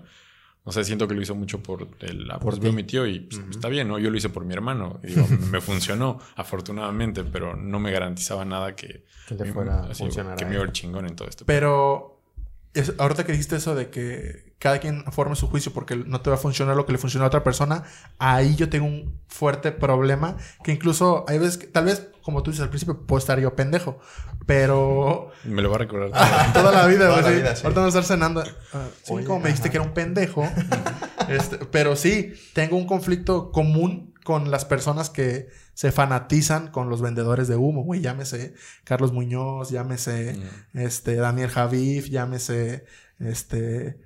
O 0.68 0.72
sea, 0.74 0.84
siento 0.84 1.08
que 1.08 1.16
lo 1.16 1.22
hizo 1.22 1.34
mucho 1.34 1.64
por 1.64 1.88
el 2.02 2.30
ah, 2.30 2.40
Por 2.40 2.50
pues, 2.52 2.60
veo 2.60 2.70
a 2.70 2.72
ti. 2.72 2.76
mi 2.76 2.84
tío 2.84 3.08
y 3.08 3.22
pues, 3.22 3.42
está 3.52 3.70
bien, 3.70 3.88
¿no? 3.88 3.98
Yo 4.00 4.10
lo 4.12 4.18
hice 4.18 4.28
por 4.30 4.44
mi 4.44 4.54
hermano. 4.54 5.00
Y 5.02 5.08
digo, 5.08 5.26
me 5.52 5.62
funcionó, 5.62 6.20
afortunadamente, 6.36 7.24
pero 7.24 7.56
no 7.56 7.80
me 7.80 7.90
garantizaba 7.92 8.44
nada 8.44 8.76
que, 8.76 9.06
Que 9.30 9.36
le 9.36 9.46
mi- 9.46 9.52
fuera 9.52 9.80
a 9.80 9.90
así, 9.92 10.04
funcionar 10.04 10.36
Que 10.38 10.46
me 10.46 10.56
iba 10.56 10.64
ir 10.66 10.72
chingón 10.74 11.06
en 11.06 11.16
todo 11.16 11.28
esto. 11.30 11.46
Pero 11.46 12.17
es- 12.80 12.94
ahorita 12.98 13.26
que 13.26 13.32
dijiste 13.34 13.56
eso 13.56 13.76
de 13.76 13.90
que 13.90 14.54
cada 14.60 14.80
quien 14.80 15.04
forme 15.12 15.36
su 15.36 15.48
juicio 15.48 15.72
porque 15.74 15.96
no 15.96 16.22
te 16.22 16.30
va 16.32 16.36
a 16.36 16.40
funcionar 16.40 16.76
lo 16.76 16.86
que 16.86 16.92
le 16.92 16.98
funciona 16.98 17.26
a 17.26 17.28
otra 17.28 17.44
persona, 17.44 17.84
ahí 18.18 18.56
yo 18.56 18.70
tengo 18.70 18.88
un 18.88 19.20
fuerte 19.28 19.72
problema 19.72 20.38
que 20.64 20.72
incluso 20.72 21.26
hay 21.28 21.38
veces 21.38 21.58
que, 21.58 21.68
tal 21.68 21.86
vez, 21.86 22.08
como 22.24 22.42
tú 22.44 22.50
dices 22.52 22.64
al 22.64 22.70
principio, 22.70 23.06
puedo 23.06 23.20
estar 23.20 23.40
yo 23.40 23.56
pendejo, 23.56 24.00
pero 24.48 25.32
Me 25.44 25.62
lo 25.62 25.70
va 25.70 25.76
a 25.76 25.80
recordar. 25.80 26.12
toda 26.54 26.72
la 26.72 26.88
vida, 26.88 27.08
Toda 27.08 27.22
güey, 27.22 27.24
la 27.24 27.30
sí. 27.30 27.36
vida, 27.36 27.56
sí. 27.56 27.62
Ahorita 27.66 27.82
vamos 27.82 27.96
a 27.96 28.00
estar 28.00 28.18
cenando. 28.18 28.44
Ah, 28.74 28.88
sí, 29.04 29.14
Oye, 29.14 29.26
como 29.26 29.40
me 29.40 29.50
dijiste 29.50 29.68
ajá. 29.68 29.72
que 29.72 29.78
era 29.78 29.86
un 29.88 29.94
pendejo. 29.94 30.50
Este, 31.28 31.58
pero 31.58 31.98
sí, 31.98 32.34
tengo 32.54 32.78
un 32.78 32.88
conflicto 32.88 33.52
común 33.52 34.14
con 34.28 34.52
las 34.52 34.66
personas 34.66 35.10
que 35.10 35.48
se 35.74 35.94
fanatizan 35.94 36.68
con 36.70 36.90
los 36.90 37.02
vendedores 37.02 37.48
de 37.48 37.56
humo, 37.56 37.86
güey. 37.86 38.02
Llámese 38.02 38.56
Carlos 38.84 39.14
Muñoz, 39.14 39.70
llámese 39.70 40.34
Mm. 40.74 40.80
este, 40.80 41.16
Daniel 41.16 41.50
Javif, 41.50 42.10
llámese 42.10 42.84
este, 43.20 44.02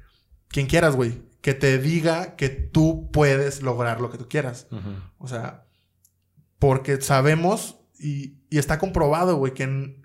quien 0.50 0.68
quieras, 0.68 0.96
güey. 0.96 1.24
Que 1.42 1.56
te 1.56 1.80
diga 1.80 2.36
que 2.36 2.50
tú 2.50 3.10
puedes 3.12 3.64
lograr 3.64 4.00
lo 4.00 4.12
que 4.12 4.20
tú 4.20 4.30
quieras. 4.30 4.68
O 5.18 5.28
sea, 5.28 5.66
porque 6.60 7.02
sabemos 7.02 7.80
y, 7.98 8.36
y 8.52 8.60
está 8.60 8.78
comprobado, 8.78 9.38
güey, 9.38 9.56
que 9.56 10.00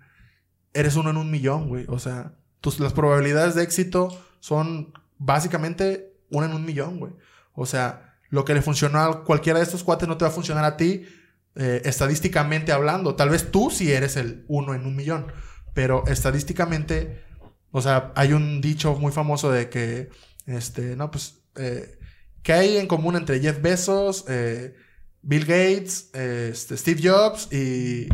eres 0.73 0.97
uno 0.97 1.11
en 1.11 1.19
un 1.19 1.31
millón, 1.31 1.69
güey. 1.69 1.85
O 1.89 1.99
sea, 1.99 2.33
tus, 2.63 2.81
las 2.81 2.95
probabilidades 2.95 3.55
de 3.55 3.65
éxito 3.65 4.09
son 4.41 4.95
básicamente 5.19 6.15
una 6.31 6.47
en 6.47 6.55
un 6.55 6.65
millón, 6.65 6.99
güey. 7.01 7.13
O 7.53 7.67
sea, 7.67 8.06
lo 8.37 8.45
que 8.45 8.53
le 8.53 8.61
funcionó 8.61 9.01
a 9.01 9.25
cualquiera 9.25 9.61
de 9.61 9.65
estos 9.65 9.83
cuates 9.83 10.07
no 10.07 10.19
te 10.19 10.27
va 10.27 10.29
a 10.29 10.35
funcionar 10.35 10.67
a 10.67 10.77
ti 10.77 11.07
eh, 11.55 11.81
estadísticamente 11.87 12.71
hablando. 12.71 13.15
Tal 13.15 13.31
vez 13.31 13.51
tú 13.51 13.71
sí 13.71 13.91
eres 13.91 14.19
el 14.19 14.45
uno 14.47 14.75
en 14.75 14.85
un 14.85 14.95
millón, 14.95 15.33
pero 15.73 16.07
estadísticamente, 16.07 17.25
o 17.71 17.81
sea, 17.81 18.13
hay 18.15 18.35
un 18.35 18.61
dicho 18.61 18.95
muy 18.97 19.11
famoso 19.11 19.51
de 19.51 19.71
que, 19.71 20.11
este, 20.45 20.97
no, 20.97 21.11
pues, 21.11 21.45
eh, 21.55 21.99
¿qué 22.43 22.53
hay 22.53 22.77
en 22.77 22.87
común 22.87 23.17
entre 23.17 23.41
Jeff 23.41 23.63
Bezos, 23.63 24.27
eh, 24.29 24.75
Bill 25.23 25.47
Gates, 25.47 26.11
este, 26.13 26.77
Steve 26.77 27.01
Jobs 27.03 27.51
y 27.51 28.07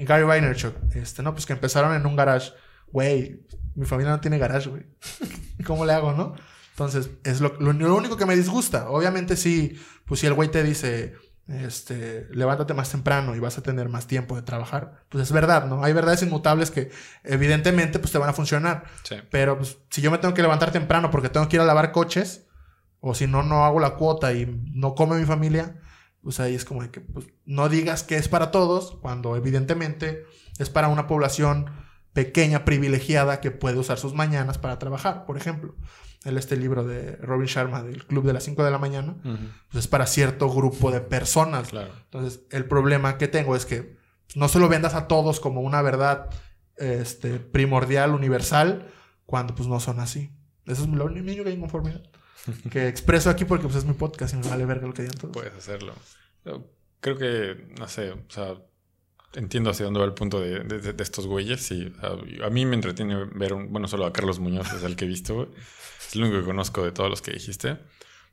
Gary 0.00 0.24
Vaynerchuk? 0.24 0.74
Este, 0.94 1.22
no, 1.22 1.32
pues 1.32 1.46
que 1.46 1.54
empezaron 1.54 1.94
en 1.94 2.04
un 2.04 2.14
garage. 2.14 2.52
Güey, 2.88 3.46
mi 3.74 3.86
familia 3.86 4.12
no 4.12 4.20
tiene 4.20 4.36
garage, 4.36 4.68
güey. 4.68 4.82
¿Cómo 5.66 5.86
le 5.86 5.94
hago, 5.94 6.12
no? 6.12 6.34
Entonces, 6.76 7.08
es 7.24 7.40
lo, 7.40 7.54
lo- 7.58 7.72
lo 7.72 7.96
único 7.96 8.18
que 8.18 8.26
me 8.26 8.36
disgusta. 8.36 8.90
Obviamente, 8.90 9.34
sí, 9.34 9.80
pues 10.04 10.20
si 10.20 10.26
el 10.26 10.34
güey 10.34 10.50
te 10.50 10.62
dice, 10.62 11.14
este, 11.48 12.26
levántate 12.32 12.74
más 12.74 12.90
temprano 12.90 13.34
y 13.34 13.38
vas 13.40 13.56
a 13.56 13.62
tener 13.62 13.88
más 13.88 14.06
tiempo 14.06 14.36
de 14.36 14.42
trabajar, 14.42 15.04
pues 15.08 15.22
es 15.24 15.32
verdad, 15.32 15.64
¿no? 15.66 15.82
Hay 15.82 15.94
verdades 15.94 16.22
inmutables 16.22 16.70
que 16.70 16.90
evidentemente 17.24 17.98
pues 17.98 18.12
te 18.12 18.18
van 18.18 18.28
a 18.28 18.34
funcionar. 18.34 18.84
Sí. 19.04 19.16
Pero 19.30 19.56
pues, 19.56 19.78
si 19.90 20.02
yo 20.02 20.10
me 20.10 20.18
tengo 20.18 20.34
que 20.34 20.42
levantar 20.42 20.70
temprano 20.70 21.10
porque 21.10 21.30
tengo 21.30 21.48
que 21.48 21.56
ir 21.56 21.62
a 21.62 21.64
lavar 21.64 21.92
coches, 21.92 22.46
o 23.00 23.14
si 23.14 23.26
no, 23.26 23.42
no 23.42 23.64
hago 23.64 23.80
la 23.80 23.94
cuota 23.94 24.34
y 24.34 24.44
no 24.74 24.94
come 24.94 25.16
mi 25.18 25.24
familia, 25.24 25.80
pues 26.22 26.40
ahí 26.40 26.54
es 26.54 26.66
como 26.66 26.82
de 26.82 26.90
que 26.90 27.00
pues, 27.00 27.26
no 27.46 27.70
digas 27.70 28.02
que 28.02 28.16
es 28.16 28.28
para 28.28 28.50
todos, 28.50 28.98
cuando 29.00 29.34
evidentemente 29.36 30.24
es 30.58 30.68
para 30.68 30.88
una 30.88 31.06
población 31.06 31.70
pequeña, 32.12 32.64
privilegiada, 32.66 33.40
que 33.40 33.50
puede 33.50 33.78
usar 33.78 33.98
sus 33.98 34.12
mañanas 34.14 34.58
para 34.58 34.78
trabajar, 34.78 35.24
por 35.24 35.36
ejemplo. 35.38 35.74
El, 36.26 36.36
este 36.38 36.56
libro 36.56 36.84
de 36.84 37.16
Robin 37.16 37.46
Sharma 37.46 37.82
del 37.82 38.04
Club 38.06 38.24
de 38.24 38.32
las 38.32 38.44
5 38.44 38.64
de 38.64 38.70
la 38.70 38.78
mañana, 38.78 39.16
pues 39.22 39.84
es 39.84 39.88
para 39.88 40.06
cierto 40.06 40.50
grupo 40.50 40.90
de 40.90 41.00
personas. 41.00 41.68
Claro. 41.68 41.92
Entonces, 42.04 42.42
el 42.50 42.64
problema 42.66 43.16
que 43.18 43.28
tengo 43.28 43.54
es 43.56 43.64
que 43.66 43.96
no 44.34 44.48
se 44.48 44.58
lo 44.58 44.68
vendas 44.68 44.94
a 44.94 45.06
todos 45.08 45.40
como 45.40 45.60
una 45.60 45.82
verdad 45.82 46.28
este, 46.76 47.38
primordial, 47.38 48.10
universal, 48.12 48.88
cuando 49.24 49.54
pues 49.54 49.68
no 49.68 49.80
son 49.80 50.00
así. 50.00 50.32
Eso 50.66 50.82
es 50.82 50.88
lo 50.88 51.04
único 51.06 51.42
que 51.44 51.50
hay 51.50 51.56
inconformidad. 51.56 52.02
que 52.70 52.88
expreso 52.88 53.30
aquí 53.30 53.44
porque 53.44 53.64
pues 53.64 53.76
es 53.76 53.84
mi 53.84 53.94
podcast 53.94 54.34
y 54.34 54.36
me 54.38 54.48
vale 54.48 54.64
verga 54.66 54.86
lo 54.86 54.92
que 54.94 55.02
digan 55.02 55.16
todos. 55.18 55.32
Puedes 55.32 55.54
hacerlo. 55.54 55.94
Yo 56.44 56.70
Creo 57.00 57.18
que, 57.18 57.68
no 57.78 57.86
sé, 57.88 58.10
o 58.10 58.18
sea, 58.28 58.54
entiendo 59.34 59.70
hacia 59.70 59.84
dónde 59.84 60.00
va 60.00 60.06
el 60.06 60.14
punto 60.14 60.40
de, 60.40 60.60
de- 60.60 60.80
de- 60.80 60.92
de 60.92 61.02
estos 61.02 61.26
güeyes. 61.26 61.70
Y 61.70 61.92
a, 62.02 62.46
a 62.46 62.50
mí 62.50 62.64
me 62.66 62.74
entretiene 62.74 63.24
ver, 63.34 63.52
un- 63.52 63.70
bueno, 63.70 63.86
solo 63.86 64.06
a 64.06 64.12
Carlos 64.12 64.40
Muñoz 64.40 64.72
es 64.72 64.82
el 64.82 64.96
que 64.96 65.04
he 65.04 65.08
visto. 65.08 65.50
Es 66.06 66.14
el 66.14 66.22
único 66.22 66.38
que 66.40 66.44
conozco 66.44 66.84
de 66.84 66.92
todos 66.92 67.10
los 67.10 67.22
que 67.22 67.32
dijiste. 67.32 67.78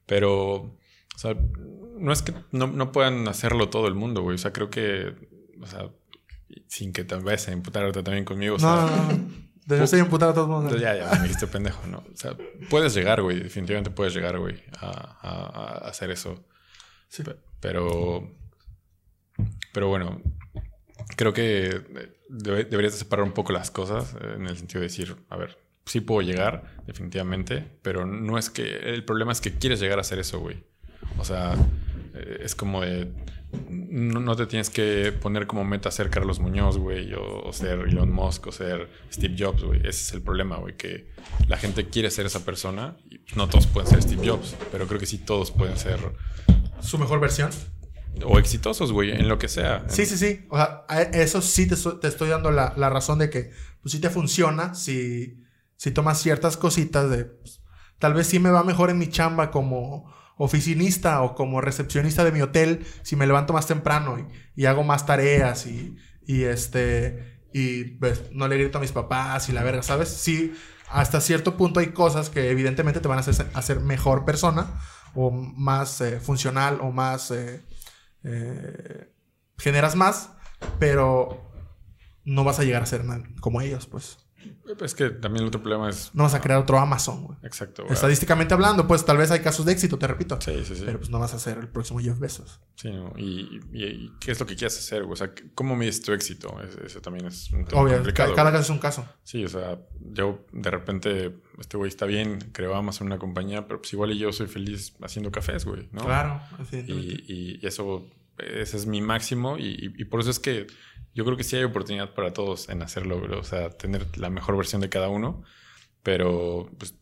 Pero, 0.06 0.54
o 0.56 0.78
sea, 1.18 1.36
no 1.98 2.12
es 2.12 2.22
que 2.22 2.34
no, 2.52 2.68
no 2.68 2.92
puedan 2.92 3.28
hacerlo 3.28 3.70
todo 3.70 3.88
el 3.88 3.96
mundo, 3.96 4.22
güey. 4.22 4.36
O 4.36 4.38
sea, 4.38 4.52
creo 4.54 4.70
que, 4.70 5.16
o 5.62 5.68
sea, 5.68 5.90
sin 6.68 6.92
que 6.94 7.04
te 7.04 7.16
vayas 7.16 7.48
a 7.48 7.52
imputar 7.52 7.84
ahorita 7.84 8.04
también 8.04 8.26
conmigo. 8.26 8.56
o 8.56 8.60
sea, 8.60 8.70
no, 8.70 8.88
no, 8.88 9.14
no. 9.14 9.44
De 9.66 9.78
yo 9.78 9.84
estoy 9.86 10.02
imputado 10.02 10.32
a 10.32 10.36
todos 10.36 10.50
modos. 10.50 10.64
entonces 10.66 10.82
ya, 10.82 10.96
ya 11.10 11.16
me 11.16 11.24
dijiste 11.24 11.48
pendejo, 11.48 11.88
¿no? 11.88 12.00
O 12.00 12.18
sea, 12.18 12.36
puedes 12.70 12.94
llegar, 12.94 13.22
güey. 13.22 13.40
Definitivamente 13.40 13.92
puedes 13.92 14.14
llegar, 14.14 14.38
güey, 14.38 14.62
a, 14.82 14.88
a- 15.22 15.86
a 15.86 15.88
hacer 15.90 16.12
eso. 16.12 16.44
Sí. 17.08 17.24
Pe- 17.24 17.38
Pero. 17.62 18.30
Pero 19.74 19.88
bueno. 19.88 20.22
creo 21.16 21.34
que 21.34 21.68
eh, 21.68 22.14
debe- 22.30 22.66
deberías 22.66 22.94
de 22.94 23.00
separar 23.00 23.24
un 23.26 23.32
poco 23.32 23.54
las 23.54 23.72
cosas 23.72 24.14
eh, 24.20 24.34
en 24.36 24.48
el 24.48 24.58
sentido 24.58 24.82
de 24.82 24.88
decir, 24.88 25.16
a 25.30 25.38
ver, 25.38 25.58
sí 25.86 26.02
puedo 26.02 26.22
llegar, 26.22 26.64
definitivamente, 26.88 27.66
pero 27.82 28.06
no 28.06 28.38
es 28.38 28.50
que. 28.50 28.64
El 28.94 29.04
problema 29.04 29.32
es 29.32 29.42
que 29.42 29.54
quieres 29.54 29.80
llegar 29.80 29.98
a 29.98 30.02
hacer 30.02 30.20
eso, 30.20 30.40
güey. 30.40 30.64
O 31.18 31.26
sea, 31.26 31.54
eh, 32.14 32.40
es 32.42 32.56
como 32.56 32.82
de. 32.82 33.12
No, 33.70 34.20
no 34.20 34.36
te 34.36 34.48
tienes 34.48 34.72
que 34.72 35.12
poner 35.12 35.46
como 35.46 35.64
meta 35.64 35.92
ser 35.92 36.10
Carlos 36.10 36.40
Muñoz, 36.40 36.80
güey, 36.80 37.14
o, 37.14 37.44
o 37.44 37.54
ser 37.54 37.82
Elon 37.82 38.12
Musk, 38.12 38.48
o 38.48 38.52
ser 38.52 38.90
Steve 39.12 39.36
Jobs, 39.38 39.64
güey. 39.64 39.80
Ese 39.82 39.90
es 39.90 40.14
el 40.14 40.24
problema, 40.24 40.58
güey, 40.58 40.76
que 40.76 41.12
la 41.48 41.58
gente 41.58 41.88
quiere 41.88 42.10
ser 42.10 42.26
esa 42.26 42.44
persona 42.44 42.98
y 43.12 43.22
no 43.36 43.48
todos 43.48 43.68
pueden 43.68 43.90
ser 43.90 44.02
Steve 44.02 44.28
Jobs, 44.28 44.56
pero 44.72 44.88
creo 44.88 45.00
que 45.00 45.06
sí 45.06 45.20
todos 45.20 45.52
pueden 45.52 45.78
ser. 45.78 46.00
Su 46.82 46.98
mejor 46.98 47.20
versión. 47.20 47.52
O 48.26 48.40
exitosos, 48.40 48.92
güey, 48.92 49.12
en 49.12 49.28
lo 49.28 49.38
que 49.38 49.48
sea. 49.48 49.86
Sí, 49.88 50.06
sí, 50.06 50.18
sí. 50.18 50.46
O 50.50 50.58
sea, 50.58 50.86
a 50.88 51.02
eso 51.02 51.42
sí 51.42 51.68
te, 51.68 51.76
te 51.76 52.08
estoy 52.08 52.30
dando 52.30 52.52
la, 52.52 52.74
la 52.76 52.90
razón 52.90 53.20
de 53.20 53.30
que 53.30 53.52
pues 53.82 53.92
sí 53.92 54.00
te 54.00 54.10
funciona 54.10 54.74
si, 54.74 55.43
si 55.84 55.92
tomas 55.92 56.22
ciertas 56.22 56.56
cositas 56.56 57.10
de... 57.10 57.26
pues, 57.26 57.62
tal 58.00 58.14
vez 58.14 58.28
sí 58.28 58.40
me 58.40 58.52
va 58.52 58.64
mejor 58.64 58.90
en 58.90 58.98
mi 58.98 59.10
chamba 59.10 59.52
como 59.52 60.10
oficinista 60.38 61.22
o 61.22 61.36
como 61.36 61.60
recepcionista 61.60 62.24
de 62.24 62.32
mi 62.32 62.42
hotel 62.42 62.86
si 63.02 63.18
me 63.18 63.28
levanto 63.28 63.52
más 63.52 63.68
temprano 63.68 64.16
y, 64.56 64.66
hago 64.66 64.86
más 64.86 65.06
tareas 65.06 65.68
y, 65.68 65.98
este... 66.26 67.42
Y 67.52 67.84
pues, 68.00 68.32
no 68.32 68.48
le 68.48 68.58
grito 68.58 68.78
a 68.78 68.82
mis 68.82 68.94
papás 68.94 69.50
y 69.50 69.52
la 69.52 69.62
verga, 69.62 69.84
¿sabes? 69.84 70.08
Sí, 70.08 70.56
hasta 70.90 71.20
cierto 71.20 71.58
punto 71.58 71.82
hay 71.82 71.88
cosas 71.88 72.30
que 72.30 72.50
evidentemente 72.50 73.02
te 73.02 73.10
van 73.10 73.18
a 73.18 73.22
hacer, 73.22 73.52
hacer 73.54 73.82
mejor 73.82 74.24
persona 74.24 74.80
o 75.14 75.32
más 75.32 76.00
eh, 76.00 76.22
funcional 76.22 76.80
o 76.80 76.94
más... 76.94 77.30
eh, 77.32 77.62
eh, 78.24 79.14
generas 79.58 79.98
más, 79.98 80.30
pero 80.80 81.52
no 82.24 82.46
vas 82.46 82.60
a 82.60 82.64
llegar 82.64 82.84
a 82.84 82.86
ser 82.86 83.04
como 83.42 83.60
ellos, 83.60 83.86
pues. 83.86 84.23
Es 84.82 84.96
que 84.96 85.10
también 85.10 85.44
el 85.44 85.48
otro 85.50 85.62
problema 85.62 85.90
es. 85.90 86.12
No 86.14 86.24
vas 86.24 86.34
a 86.34 86.42
crear 86.42 86.60
otro 86.60 86.80
Amazon, 86.80 87.24
güey. 87.24 87.38
Exacto. 87.44 87.84
güey. 87.84 87.94
Estadísticamente 87.94 88.54
hablando, 88.54 88.88
pues 88.88 89.06
tal 89.06 89.18
vez 89.18 89.30
hay 89.32 89.40
casos 89.42 89.66
de 89.66 89.72
éxito, 89.74 89.98
te 90.00 90.08
repito. 90.08 90.40
Sí, 90.42 90.64
sí, 90.66 90.76
sí. 90.76 90.84
Pero 90.86 90.98
pues 91.00 91.10
no 91.10 91.20
vas 91.20 91.34
a 91.34 91.40
ser 91.40 91.58
el 91.58 91.68
próximo 91.68 92.00
Jeff 92.00 92.18
Bezos. 92.20 92.60
Sí, 92.76 92.92
¿no? 92.92 93.14
y, 93.18 93.62
y- 93.72 93.84
y 93.86 94.12
qué 94.20 94.32
es 94.32 94.40
lo 94.40 94.46
que 94.46 94.56
quieres 94.56 94.78
hacer, 94.78 95.04
güey? 95.04 95.14
O 95.14 95.16
sea, 95.16 95.32
¿cómo 95.56 95.76
mides 95.76 96.02
tu 96.02 96.12
éxito? 96.14 96.56
Ese, 96.62 96.86
ese 96.86 97.02
también 97.02 97.26
es 97.28 97.52
un 97.52 97.66
tema 97.66 97.82
Obvio, 97.82 97.96
complicado. 97.96 98.30
ca- 98.32 98.36
cada 98.36 98.52
caso 98.52 98.64
es 98.64 98.70
un 98.70 98.80
caso. 98.80 99.06
Sí, 99.24 99.46
o 99.46 99.50
sea, 99.50 99.80
yo 100.12 100.46
de 100.52 100.72
repente, 100.72 101.36
este 101.60 101.78
güey 101.78 101.90
está 101.90 102.06
bien, 102.06 102.40
creo 102.52 102.76
Amazon 102.76 103.08
una 103.08 103.20
compañía, 103.20 103.68
pero 103.68 103.80
pues 103.82 103.94
igual 103.94 104.12
y 104.12 104.18
yo 104.18 104.32
soy 104.34 104.48
feliz 104.48 104.94
haciendo 105.02 105.32
cafés, 105.32 105.66
güey, 105.66 105.88
¿no? 105.92 106.04
Claro. 106.06 106.42
Y, 106.72 107.60
y 107.60 107.60
eso, 107.68 108.08
ese 108.38 108.78
es 108.78 108.86
mi 108.88 109.02
máximo 109.02 109.58
y 109.60 110.04
por 110.06 110.20
eso 110.22 110.30
es 110.32 110.40
que 110.40 110.68
yo 111.14 111.26
creo 111.26 111.38
que 111.38 111.44
sí 111.44 111.56
hay 111.56 111.64
oportunidad 111.64 112.14
para 112.14 112.34
todos 112.34 112.70
en 112.70 112.82
hacerlo, 112.82 113.20
güey. 113.20 113.32
o 113.34 113.44
sea, 113.44 113.70
tener 113.70 114.06
la 114.18 114.30
mejor 114.30 114.58
versión 114.58 114.82
de 114.82 114.90
cada 114.90 115.10
uno, 115.10 115.44
pero 116.02 116.70
pues 116.78 116.96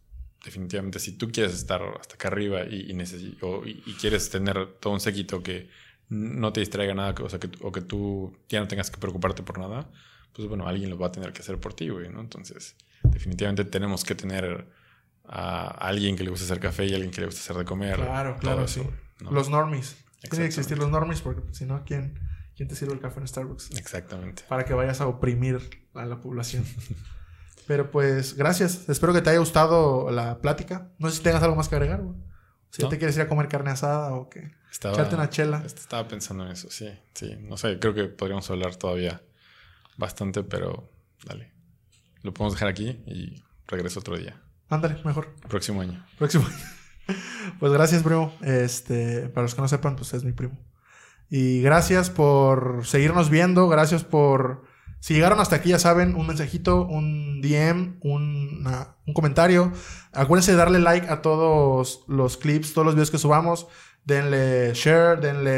definitivamente 0.44 1.00
si 1.00 1.18
tú 1.18 1.32
quieres 1.32 1.54
estar 1.54 1.82
hasta 2.00 2.16
acá 2.16 2.28
arriba 2.30 2.64
y, 2.66 2.92
y, 2.92 3.38
o- 3.42 3.66
y- 3.66 3.84
y 3.86 3.94
quieres 3.94 4.30
tener 4.30 4.74
todo 4.80 4.94
un 4.94 5.00
séquito 5.00 5.44
que 5.44 5.70
no 6.10 6.52
te 6.52 6.60
distraiga 6.60 6.94
nada, 6.94 7.16
o, 7.24 7.30
sea, 7.30 7.40
que, 7.40 7.50
o 7.62 7.72
que 7.72 7.82
tú 7.82 8.36
ya 8.50 8.60
no 8.60 8.68
tengas 8.68 8.92
que 8.92 8.98
preocuparte 8.98 9.44
por 9.44 9.60
nada, 9.60 9.90
pues 10.34 10.48
bueno, 10.48 10.68
alguien 10.68 10.90
lo 10.90 10.98
va 10.98 11.08
a 11.08 11.12
tener 11.12 11.32
que 11.32 11.42
hacer 11.42 11.58
por 11.60 11.74
ti, 11.74 11.90
güey, 11.90 12.10
¿no? 12.10 12.20
Entonces, 12.22 12.76
definitivamente 13.04 13.64
tenemos 13.66 14.04
que 14.04 14.16
tener 14.16 14.68
a 15.26 15.68
alguien 15.88 16.16
que 16.18 16.24
le 16.24 16.30
guste 16.30 16.46
hacer 16.46 16.60
café 16.60 16.86
y 16.86 16.94
alguien 16.94 17.12
que 17.12 17.22
le 17.22 17.28
guste 17.28 17.40
hacer 17.42 17.56
de 17.56 17.64
comer. 17.66 17.96
Claro, 17.96 18.38
claro, 18.40 18.64
eso, 18.66 18.84
sí. 18.84 18.90
¿no? 19.24 19.32
Los 19.32 19.50
normies. 19.50 19.96
Tienen 20.22 20.40
que 20.40 20.46
existir 20.46 20.78
los 20.78 20.90
normies 20.90 21.22
porque 21.22 21.42
pues, 21.42 21.58
si 21.58 21.66
no, 21.66 21.84
¿quién, 21.86 22.20
¿quién 22.62 22.70
te 22.70 22.76
sirve 22.76 22.94
el 22.94 23.00
café 23.00 23.20
en 23.20 23.28
Starbucks? 23.28 23.72
Exactamente. 23.72 24.44
Para 24.48 24.66
que 24.66 24.76
vayas 24.76 25.02
a 25.02 25.08
oprimir 25.08 25.68
a 25.96 26.06
la 26.06 26.22
población. 26.22 26.64
Pero 27.66 27.90
pues, 27.90 28.36
gracias. 28.36 28.88
Espero 28.88 29.14
que 29.14 29.22
te 29.24 29.32
haya 29.32 29.40
gustado 29.40 30.12
la 30.12 30.42
plática. 30.42 30.92
No 31.00 31.10
sé 31.10 31.18
si 31.18 31.24
tengas 31.24 31.42
algo 31.42 31.56
más 31.56 31.70
que 31.70 31.76
agregar, 31.76 32.04
güey. 32.04 32.16
Si 32.70 32.84
No. 32.84 32.90
te 32.90 33.00
quieres 33.00 33.16
ir 33.16 33.24
a 33.24 33.28
comer 33.28 33.48
carne 33.48 33.72
asada 33.72 34.14
o 34.14 34.30
qué. 34.30 34.52
Estaba, 34.72 34.94
Echarte 34.94 35.16
una 35.16 35.28
chela. 35.32 35.64
Estaba 35.66 36.08
pensando 36.08 36.46
en 36.46 36.52
eso, 36.52 36.70
sí, 36.70 36.88
sí. 37.16 37.36
No 37.42 37.58
sé, 37.58 37.80
creo 37.80 37.96
que 37.96 38.04
podríamos 38.04 38.48
hablar 38.52 38.76
todavía 38.76 39.24
bastante, 39.98 40.44
pero 40.44 40.92
dale. 41.26 41.52
Lo 42.22 42.32
podemos 42.32 42.54
dejar 42.54 42.68
aquí 42.68 43.02
y 43.08 43.44
regreso 43.66 44.02
otro 44.02 44.20
día. 44.20 44.40
Ándale, 44.70 44.98
mejor. 45.04 45.34
Próximo 45.50 45.82
año. 45.82 46.06
Próximo. 46.20 46.46
pues 47.60 47.74
gracias, 47.74 48.04
primo. 48.04 48.32
Este, 48.44 49.30
para 49.30 49.42
los 49.46 49.56
que 49.56 49.62
no 49.62 49.68
sepan, 49.68 49.96
pues 49.96 50.14
es 50.14 50.24
mi 50.24 50.32
primo. 50.32 50.60
Y 51.34 51.62
gracias 51.62 52.10
por 52.10 52.82
seguirnos 52.86 53.30
viendo. 53.30 53.68
Gracias 53.70 54.04
por. 54.04 54.64
Si 55.00 55.14
llegaron 55.16 55.40
hasta 55.40 55.56
aquí, 55.56 55.70
ya 55.70 55.80
saben, 55.80 56.14
un 56.14 56.28
mensajito, 56.28 56.86
un 56.86 57.42
DM, 57.42 57.98
una- 58.02 58.98
un 59.08 59.14
comentario. 59.16 59.72
Acuérdense 60.12 60.52
de 60.52 60.58
darle 60.58 60.80
like 60.80 61.08
a 61.10 61.22
todos 61.24 62.04
los 62.08 62.36
clips, 62.38 62.74
todos 62.74 62.86
los 62.86 62.96
videos 62.96 63.10
que 63.12 63.18
subamos. 63.18 63.68
Denle 64.04 64.74
share, 64.76 65.20
denle 65.22 65.52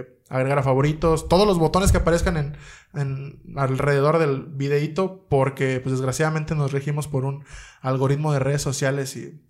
eh, 0.00 0.18
agregar 0.30 0.58
a 0.58 0.62
favoritos. 0.62 1.28
Todos 1.28 1.46
los 1.46 1.58
botones 1.58 1.92
que 1.92 1.98
aparezcan 1.98 2.36
en, 2.38 2.56
en 2.94 3.42
alrededor 3.56 4.18
del 4.18 4.46
videíto. 4.46 5.26
Porque, 5.28 5.80
pues 5.80 5.92
desgraciadamente, 5.92 6.54
nos 6.54 6.72
regimos 6.72 7.08
por 7.08 7.26
un 7.26 7.44
algoritmo 7.82 8.32
de 8.32 8.38
redes 8.38 8.62
sociales 8.62 9.16
y 9.16 9.44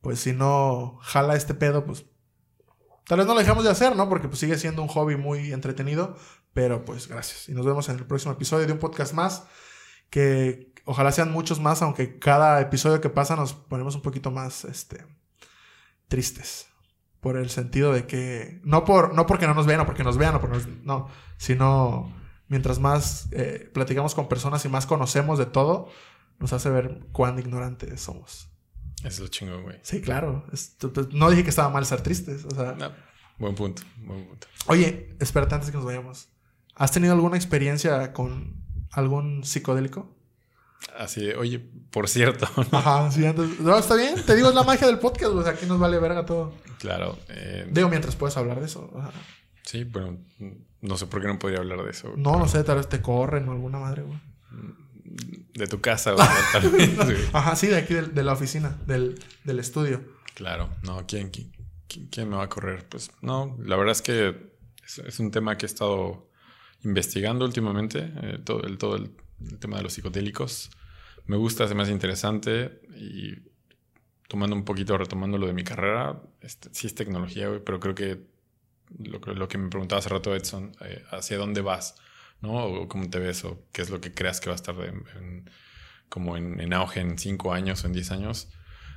pues 0.00 0.20
si 0.20 0.32
no 0.32 0.98
jala 1.02 1.34
este 1.36 1.52
pedo, 1.54 1.84
pues 1.84 2.06
tal 3.10 3.18
vez 3.18 3.26
no 3.26 3.34
lo 3.34 3.40
dejamos 3.40 3.64
de 3.64 3.70
hacer, 3.70 3.96
¿no? 3.96 4.08
Porque 4.08 4.28
pues 4.28 4.38
sigue 4.38 4.56
siendo 4.56 4.82
un 4.82 4.86
hobby 4.88 5.16
muy 5.16 5.52
entretenido, 5.52 6.16
pero 6.52 6.84
pues 6.84 7.08
gracias. 7.08 7.48
Y 7.48 7.54
nos 7.54 7.66
vemos 7.66 7.88
en 7.88 7.96
el 7.96 8.06
próximo 8.06 8.34
episodio 8.34 8.68
de 8.68 8.72
un 8.72 8.78
podcast 8.78 9.14
más, 9.14 9.42
que 10.10 10.72
ojalá 10.84 11.10
sean 11.10 11.32
muchos 11.32 11.58
más, 11.58 11.82
aunque 11.82 12.20
cada 12.20 12.60
episodio 12.60 13.00
que 13.00 13.10
pasa 13.10 13.34
nos 13.34 13.52
ponemos 13.52 13.96
un 13.96 14.02
poquito 14.02 14.30
más, 14.30 14.64
este, 14.64 15.04
tristes. 16.06 16.68
Por 17.18 17.36
el 17.36 17.50
sentido 17.50 17.92
de 17.92 18.06
que, 18.06 18.60
no, 18.62 18.84
por, 18.84 19.12
no 19.12 19.26
porque 19.26 19.48
no 19.48 19.54
nos 19.54 19.66
vean 19.66 19.80
o 19.80 19.86
porque 19.86 20.04
nos 20.04 20.16
vean, 20.16 20.36
o 20.36 20.40
porque 20.40 20.58
nos- 20.58 20.68
no, 20.84 21.08
sino 21.36 22.14
mientras 22.46 22.78
más 22.78 23.26
eh, 23.32 23.68
platicamos 23.74 24.14
con 24.14 24.28
personas 24.28 24.64
y 24.64 24.68
más 24.68 24.86
conocemos 24.86 25.36
de 25.36 25.46
todo, 25.46 25.88
nos 26.38 26.52
hace 26.52 26.70
ver 26.70 27.08
cuán 27.10 27.40
ignorantes 27.40 28.00
somos. 28.00 28.49
Eso 29.00 29.08
es 29.08 29.20
lo 29.20 29.28
chingón, 29.28 29.62
güey. 29.62 29.78
Sí, 29.82 30.00
claro. 30.00 30.44
No 31.12 31.30
dije 31.30 31.42
que 31.44 31.50
estaba 31.50 31.68
mal 31.70 31.86
ser 31.86 32.02
tristes. 32.02 32.44
O 32.44 32.54
sea, 32.54 32.72
No, 32.72 32.92
buen 33.38 33.54
punto, 33.54 33.82
buen 33.98 34.26
punto. 34.26 34.46
oye, 34.66 35.16
espérate 35.20 35.54
antes 35.54 35.70
que 35.70 35.76
nos 35.76 35.86
vayamos. 35.86 36.28
¿Has 36.74 36.92
tenido 36.92 37.12
alguna 37.14 37.36
experiencia 37.36 38.12
con 38.12 38.56
algún 38.92 39.44
psicodélico? 39.44 40.14
Así 40.98 41.28
oye, 41.32 41.58
por 41.90 42.08
cierto, 42.08 42.48
Ajá, 42.72 43.10
sí, 43.10 43.24
antes. 43.26 43.60
No, 43.60 43.76
está 43.78 43.94
bien. 43.96 44.14
Te 44.24 44.34
digo, 44.34 44.48
es 44.48 44.54
la 44.54 44.62
magia 44.64 44.86
del 44.86 44.98
podcast. 44.98 45.32
O 45.32 45.42
sea, 45.42 45.52
aquí 45.52 45.66
nos 45.66 45.78
vale 45.78 45.98
verga 45.98 46.24
todo. 46.24 46.54
claro. 46.78 47.18
eh, 47.28 47.68
Digo, 47.70 47.88
mientras 47.88 48.16
puedes 48.16 48.36
hablar 48.36 48.60
de 48.60 48.66
eso. 48.66 48.90
Ajá. 48.98 49.10
sí, 49.64 49.84
bueno, 49.84 50.18
no 50.80 50.96
sé 50.96 51.06
por 51.06 51.20
qué 51.20 51.26
no 51.28 51.38
podría 51.38 51.58
hablar 51.60 51.82
de 51.84 51.90
eso. 51.90 52.08
No, 52.16 52.30
pero- 52.32 52.38
no 52.38 52.48
sé, 52.48 52.64
tal 52.64 52.76
vez 52.78 52.88
te 52.88 53.00
corren 53.02 53.46
o 53.48 53.52
alguna 53.52 53.78
madre, 53.78 54.02
güey. 54.02 54.18
De 55.54 55.66
tu 55.66 55.80
casa, 55.80 56.12
güey, 56.12 56.26
tal 56.52 56.70
vez, 56.70 56.96
güey. 56.96 57.16
Ajá, 57.32 57.56
sí, 57.56 57.66
de 57.66 57.76
aquí 57.76 57.94
de, 57.94 58.22
la 58.22 58.32
oficina, 58.32 58.78
del, 58.86 59.18
del 59.44 59.58
estudio. 59.58 60.02
Claro, 60.34 60.70
no, 60.84 61.04
¿quién, 61.06 61.30
quién, 61.30 61.50
quién- 62.10 62.28
me 62.28 62.36
va 62.36 62.44
a 62.44 62.48
correr? 62.48 62.86
Pues 62.88 63.10
no, 63.20 63.56
la 63.62 63.76
verdad 63.76 63.92
es 63.92 64.02
que 64.02 64.52
es, 64.86 64.98
es 64.98 65.18
un 65.18 65.30
tema 65.32 65.58
que 65.58 65.66
he 65.66 65.68
estado 65.68 66.28
investigando 66.84 67.44
últimamente, 67.44 68.12
eh, 68.22 68.38
todo, 68.44 68.62
el, 68.62 68.78
todo 68.78 68.96
el, 68.96 69.10
el 69.50 69.58
tema 69.58 69.76
de 69.78 69.82
los 69.82 69.92
psicodélicos. 69.94 70.70
Me 71.26 71.36
gusta, 71.36 71.66
se 71.68 71.74
me 71.74 71.82
hace 71.82 71.92
interesante 71.92 72.80
y 72.96 73.34
tomando 74.28 74.54
un 74.54 74.64
poquito, 74.64 74.96
retomando 74.96 75.38
lo 75.38 75.46
de 75.48 75.52
mi 75.52 75.64
carrera, 75.64 76.22
este, 76.40 76.68
sí 76.72 76.86
es 76.86 76.94
tecnología, 76.94 77.48
güey, 77.48 77.60
pero 77.64 77.80
creo 77.80 77.94
que 77.96 78.20
lo, 78.98 79.20
que- 79.20 79.34
lo 79.34 79.48
que 79.48 79.58
me 79.58 79.68
preguntaba 79.68 79.98
hace 79.98 80.08
rato 80.08 80.34
Edson, 80.34 80.72
eh, 80.82 81.02
¿hacia 81.10 81.36
dónde 81.36 81.60
vas? 81.60 81.96
¿No? 82.42 82.64
O 82.64 82.88
cómo 82.88 83.08
te 83.10 83.18
ves 83.18 83.44
o 83.44 83.66
qué 83.72 83.82
es 83.82 83.90
lo 83.90 84.00
que 84.00 84.12
creas 84.14 84.40
que 84.40 84.48
va 84.48 84.54
a 84.54 84.56
estar 84.56 84.74
en- 84.80 85.50
como 86.08 86.36
en, 86.36 86.58
en 86.60 86.72
auge 86.72 87.00
en 87.00 87.18
5 87.18 87.52
años 87.52 87.84
o 87.84 87.86
en 87.86 87.92
10 87.92 88.10
años. 88.10 88.48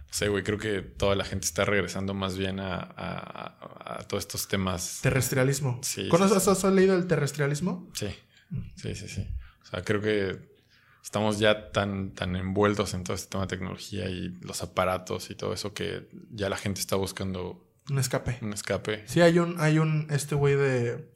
No 0.07 0.13
sé, 0.13 0.29
güey, 0.29 0.43
creo 0.43 0.57
que 0.57 0.81
toda 0.81 1.15
la 1.15 1.25
gente 1.25 1.45
está 1.45 1.65
regresando 1.65 2.13
más 2.13 2.37
bien 2.37 2.59
a, 2.59 2.75
a- 2.75 3.57
a- 3.59 3.99
a 3.99 4.07
todos 4.07 4.23
estos 4.23 4.47
temas. 4.47 4.99
Terrestrialismo. 5.01 5.79
Sí, 5.83 6.07
¿Conoces, 6.09 6.43
sí, 6.43 6.49
has, 6.49 6.63
has 6.63 6.73
leído 6.73 6.95
el 6.95 7.05
terrestrialismo? 7.07 7.89
Sí, 7.93 8.07
sí, 8.75 8.95
sí, 8.95 9.07
sí. 9.07 9.27
O 9.61 9.65
sea, 9.65 9.83
creo 9.83 10.01
que 10.01 10.53
estamos 11.03 11.37
ya 11.39 11.71
tan, 11.71 12.13
tan 12.13 12.35
envueltos 12.35 12.93
en 12.93 13.03
todo 13.03 13.15
este 13.15 13.29
tema 13.29 13.43
de 13.43 13.47
tecnología 13.49 14.09
y 14.09 14.29
los 14.41 14.61
aparatos 14.63 15.29
y 15.29 15.35
todo 15.35 15.53
eso 15.53 15.73
que 15.73 16.07
ya 16.31 16.47
la 16.49 16.57
gente 16.57 16.79
está 16.79 16.95
buscando 16.95 17.67
Un 17.89 17.99
escape. 17.99 18.37
un 18.41 18.53
escape. 18.53 19.03
Sí, 19.07 19.21
hay 19.21 19.37
un, 19.39 19.59
hay 19.59 19.79
un, 19.79 20.07
este 20.11 20.35
güey 20.35 20.55
de... 20.55 21.11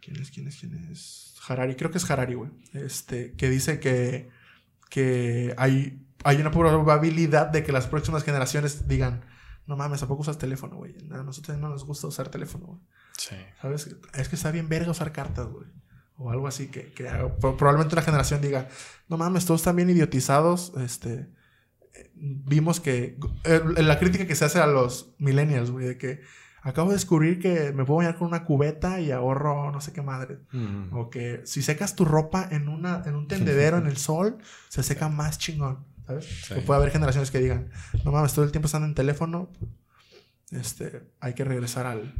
¿Quién 0.00 0.16
es, 0.20 0.30
quién 0.30 0.48
es, 0.48 0.56
quién 0.58 0.74
es? 0.90 1.34
Harari, 1.48 1.74
creo 1.76 1.90
que 1.90 1.98
es 1.98 2.10
Harari, 2.10 2.34
güey. 2.34 2.50
Este, 2.72 3.32
que 3.32 3.48
dice 3.50 3.80
que, 3.80 4.28
que 4.88 5.54
hay, 5.58 6.06
hay 6.24 6.36
una 6.40 6.50
probabilidad 6.50 7.46
de 7.48 7.62
que 7.64 7.72
las 7.72 7.86
próximas 7.86 8.24
generaciones 8.24 8.86
digan, 8.88 9.24
no 9.66 9.76
mames, 9.76 10.02
¿a 10.02 10.08
poco 10.08 10.22
usas 10.22 10.38
teléfono, 10.38 10.76
güey? 10.76 10.94
A 11.12 11.22
nosotros 11.22 11.56
no 11.58 11.68
nos 11.68 11.84
gusta 11.84 12.06
usar 12.06 12.28
teléfono, 12.28 12.66
güey. 12.66 12.80
Sí. 13.16 13.36
¿Sabes? 13.60 13.96
Es 14.14 14.28
que 14.28 14.36
está 14.36 14.50
bien 14.50 14.68
verga 14.68 14.90
usar 14.90 15.12
cartas, 15.12 15.46
güey. 15.48 15.66
o 16.16 16.30
algo 16.30 16.46
así, 16.48 16.68
que, 16.68 16.92
que 16.92 17.04
pro- 17.40 17.56
probablemente 17.56 17.94
una 17.94 18.02
generación 18.02 18.40
diga, 18.42 18.68
no 19.08 19.16
mames, 19.16 19.46
todos 19.46 19.60
están 19.60 19.76
bien 19.76 19.88
idiotizados, 19.90 20.72
este, 20.78 21.30
eh, 21.94 22.10
vimos 22.14 22.78
que, 22.80 23.16
eh, 23.44 23.60
la 23.78 23.98
crítica 23.98 24.26
que 24.26 24.34
se 24.34 24.44
hace 24.44 24.58
a 24.58 24.66
los 24.66 25.14
millennials, 25.18 25.70
güey, 25.70 25.86
de 25.86 25.96
que 25.98 26.20
acabo 26.62 26.90
de 26.90 26.96
descubrir 26.96 27.38
que 27.38 27.72
me 27.72 27.84
puedo 27.84 27.98
bañar 27.98 28.16
con 28.16 28.28
una 28.28 28.44
cubeta 28.44 29.00
y 29.00 29.10
ahorro 29.10 29.70
no 29.72 29.80
sé 29.80 29.92
qué 29.92 30.02
madre. 30.02 30.38
Mm. 30.52 30.94
O 30.94 31.10
que 31.10 31.42
si 31.44 31.62
secas 31.62 31.96
tu 31.96 32.04
ropa 32.04 32.48
en, 32.50 32.68
una, 32.68 33.02
en 33.06 33.14
un 33.14 33.28
tendedero 33.28 33.78
en 33.78 33.86
el 33.86 33.96
sol, 33.96 34.38
se 34.68 34.82
seca 34.82 35.08
más 35.08 35.38
chingón. 35.38 35.84
¿Sabes? 36.06 36.26
Sí. 36.26 36.54
Que 36.54 36.60
puede 36.62 36.80
haber 36.80 36.92
generaciones 36.92 37.30
que 37.30 37.38
digan, 37.38 37.70
no 38.04 38.12
mames, 38.12 38.34
todo 38.34 38.44
el 38.44 38.50
tiempo 38.50 38.66
están 38.66 38.84
en 38.84 38.94
teléfono. 38.94 39.50
Este, 40.50 41.02
hay 41.20 41.34
que 41.34 41.44
regresar 41.44 41.86
al, 41.86 42.14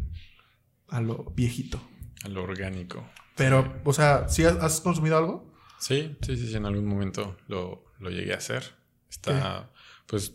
a 0.89 1.01
lo 1.01 1.25
viejito. 1.37 1.81
A 2.25 2.29
lo 2.29 2.43
orgánico. 2.43 3.05
Pero, 3.37 3.81
o 3.85 3.93
sea, 3.93 4.29
¿sí 4.29 4.45
has, 4.45 4.57
has 4.57 4.81
consumido 4.81 5.17
algo? 5.17 5.51
Sí, 5.79 6.17
sí, 6.21 6.37
sí, 6.37 6.49
sí, 6.49 6.57
en 6.57 6.67
algún 6.67 6.87
momento 6.87 7.37
lo, 7.49 7.85
lo 7.99 8.11
llegué 8.11 8.35
a 8.35 8.37
hacer. 8.37 8.75
Está, 9.09 9.71
pues, 10.07 10.35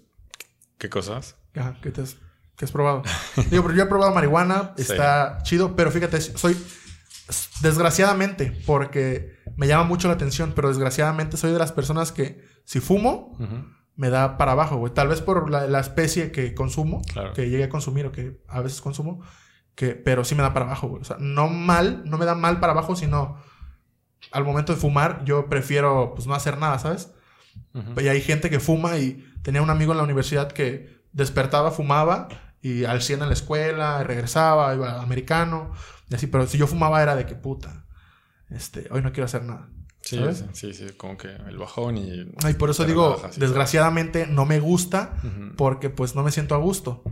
¿qué 0.77 0.89
cosas? 0.89 1.37
Ajá, 1.53 1.77
¿qué, 1.81 1.91
te 1.91 2.01
has, 2.01 2.17
qué 2.57 2.65
has 2.65 2.71
probado? 2.71 3.03
Digo, 3.49 3.63
pero 3.63 3.75
yo 3.75 3.83
he 3.83 3.87
probado 3.87 4.13
marihuana, 4.13 4.73
Sí. 4.77 4.83
está 4.83 5.39
chido, 5.43 5.75
pero 5.75 5.91
fíjate, 5.91 6.19
soy, 6.21 6.55
desgraciadamente, 7.61 8.51
porque 8.65 9.39
me 9.57 9.67
llama 9.67 9.83
mucho 9.83 10.07
la 10.07 10.13
atención, 10.15 10.53
pero 10.55 10.67
desgraciadamente 10.69 11.37
soy 11.37 11.51
de 11.51 11.59
las 11.59 11.71
personas 11.71 12.11
que 12.11 12.43
si 12.65 12.79
fumo, 12.79 13.35
Ujú. 13.39 13.65
me 13.95 14.09
da 14.09 14.37
para 14.37 14.53
abajo, 14.53 14.77
güey. 14.77 14.93
Tal 14.93 15.07
vez 15.07 15.21
por 15.21 15.49
la, 15.49 15.67
la 15.67 15.79
especie 15.79 16.31
que 16.31 16.53
consumo, 16.53 17.01
Claro. 17.13 17.33
que 17.33 17.49
llegué 17.49 17.63
a 17.65 17.69
consumir 17.69 18.05
o 18.07 18.11
que 18.11 18.41
a 18.47 18.61
veces 18.61 18.81
consumo, 18.81 19.21
que, 19.75 19.89
pero 19.95 20.23
sí 20.23 20.35
me 20.35 20.41
da 20.43 20.53
para 20.53 20.65
abajo, 20.65 20.87
güey. 20.87 21.01
O 21.01 21.05
sea, 21.05 21.17
no 21.19 21.47
mal, 21.47 22.03
no 22.05 22.17
me 22.17 22.25
da 22.25 22.35
mal 22.35 22.59
para 22.59 22.73
abajo, 22.73 22.95
sino 22.95 23.37
al 24.31 24.43
momento 24.43 24.73
de 24.73 24.79
fumar 24.79 25.23
yo 25.25 25.49
prefiero 25.49 26.13
pues 26.15 26.27
no 26.27 26.33
hacer 26.33 26.57
nada, 26.57 26.79
¿sabes? 26.79 27.11
Ujú. 27.73 28.01
Y 28.01 28.07
hay 28.07 28.21
gente 28.21 28.49
que 28.49 28.59
fuma 28.59 28.97
y 28.97 29.23
tenía 29.43 29.61
un 29.61 29.69
amigo 29.69 29.91
en 29.91 29.97
la 29.97 30.03
universidad 30.03 30.51
que 30.51 31.03
despertaba, 31.11 31.71
fumaba 31.71 32.27
y 32.65 32.83
al 32.83 33.03
100 33.03 33.21
en 33.21 33.27
la 33.27 33.33
escuela, 33.33 33.99
y 34.01 34.05
regresaba, 34.05 34.73
iba 34.73 34.93
al 34.93 35.01
americano 35.01 35.71
y 36.09 36.15
así, 36.15 36.25
pero 36.25 36.47
si 36.47 36.57
yo 36.57 36.65
fumaba 36.65 37.03
era 37.03 37.15
de 37.15 37.27
que 37.27 37.35
puta, 37.35 37.85
este, 38.49 38.87
hoy 38.89 39.03
no 39.03 39.11
quiero 39.11 39.25
hacer 39.25 39.43
nada. 39.43 39.69
Sí, 40.01 40.17
¿sabes? 40.17 40.45
sí, 40.53 40.73
sí, 40.73 40.87
como 40.97 41.15
que 41.15 41.27
el 41.27 41.57
bajón 41.59 41.99
y... 41.99 42.21
Y 42.49 42.53
por 42.57 42.71
eso 42.71 42.85
digo, 42.85 43.21
desgraciadamente 43.37 44.25
no 44.25 44.45
me 44.45 44.59
gusta 44.59 45.13
Ujú. 45.19 45.55
porque 45.55 45.91
pues 45.91 46.15
no 46.15 46.23
me 46.23 46.31
siento 46.31 46.55
a 46.55 46.57
gusto. 46.57 47.03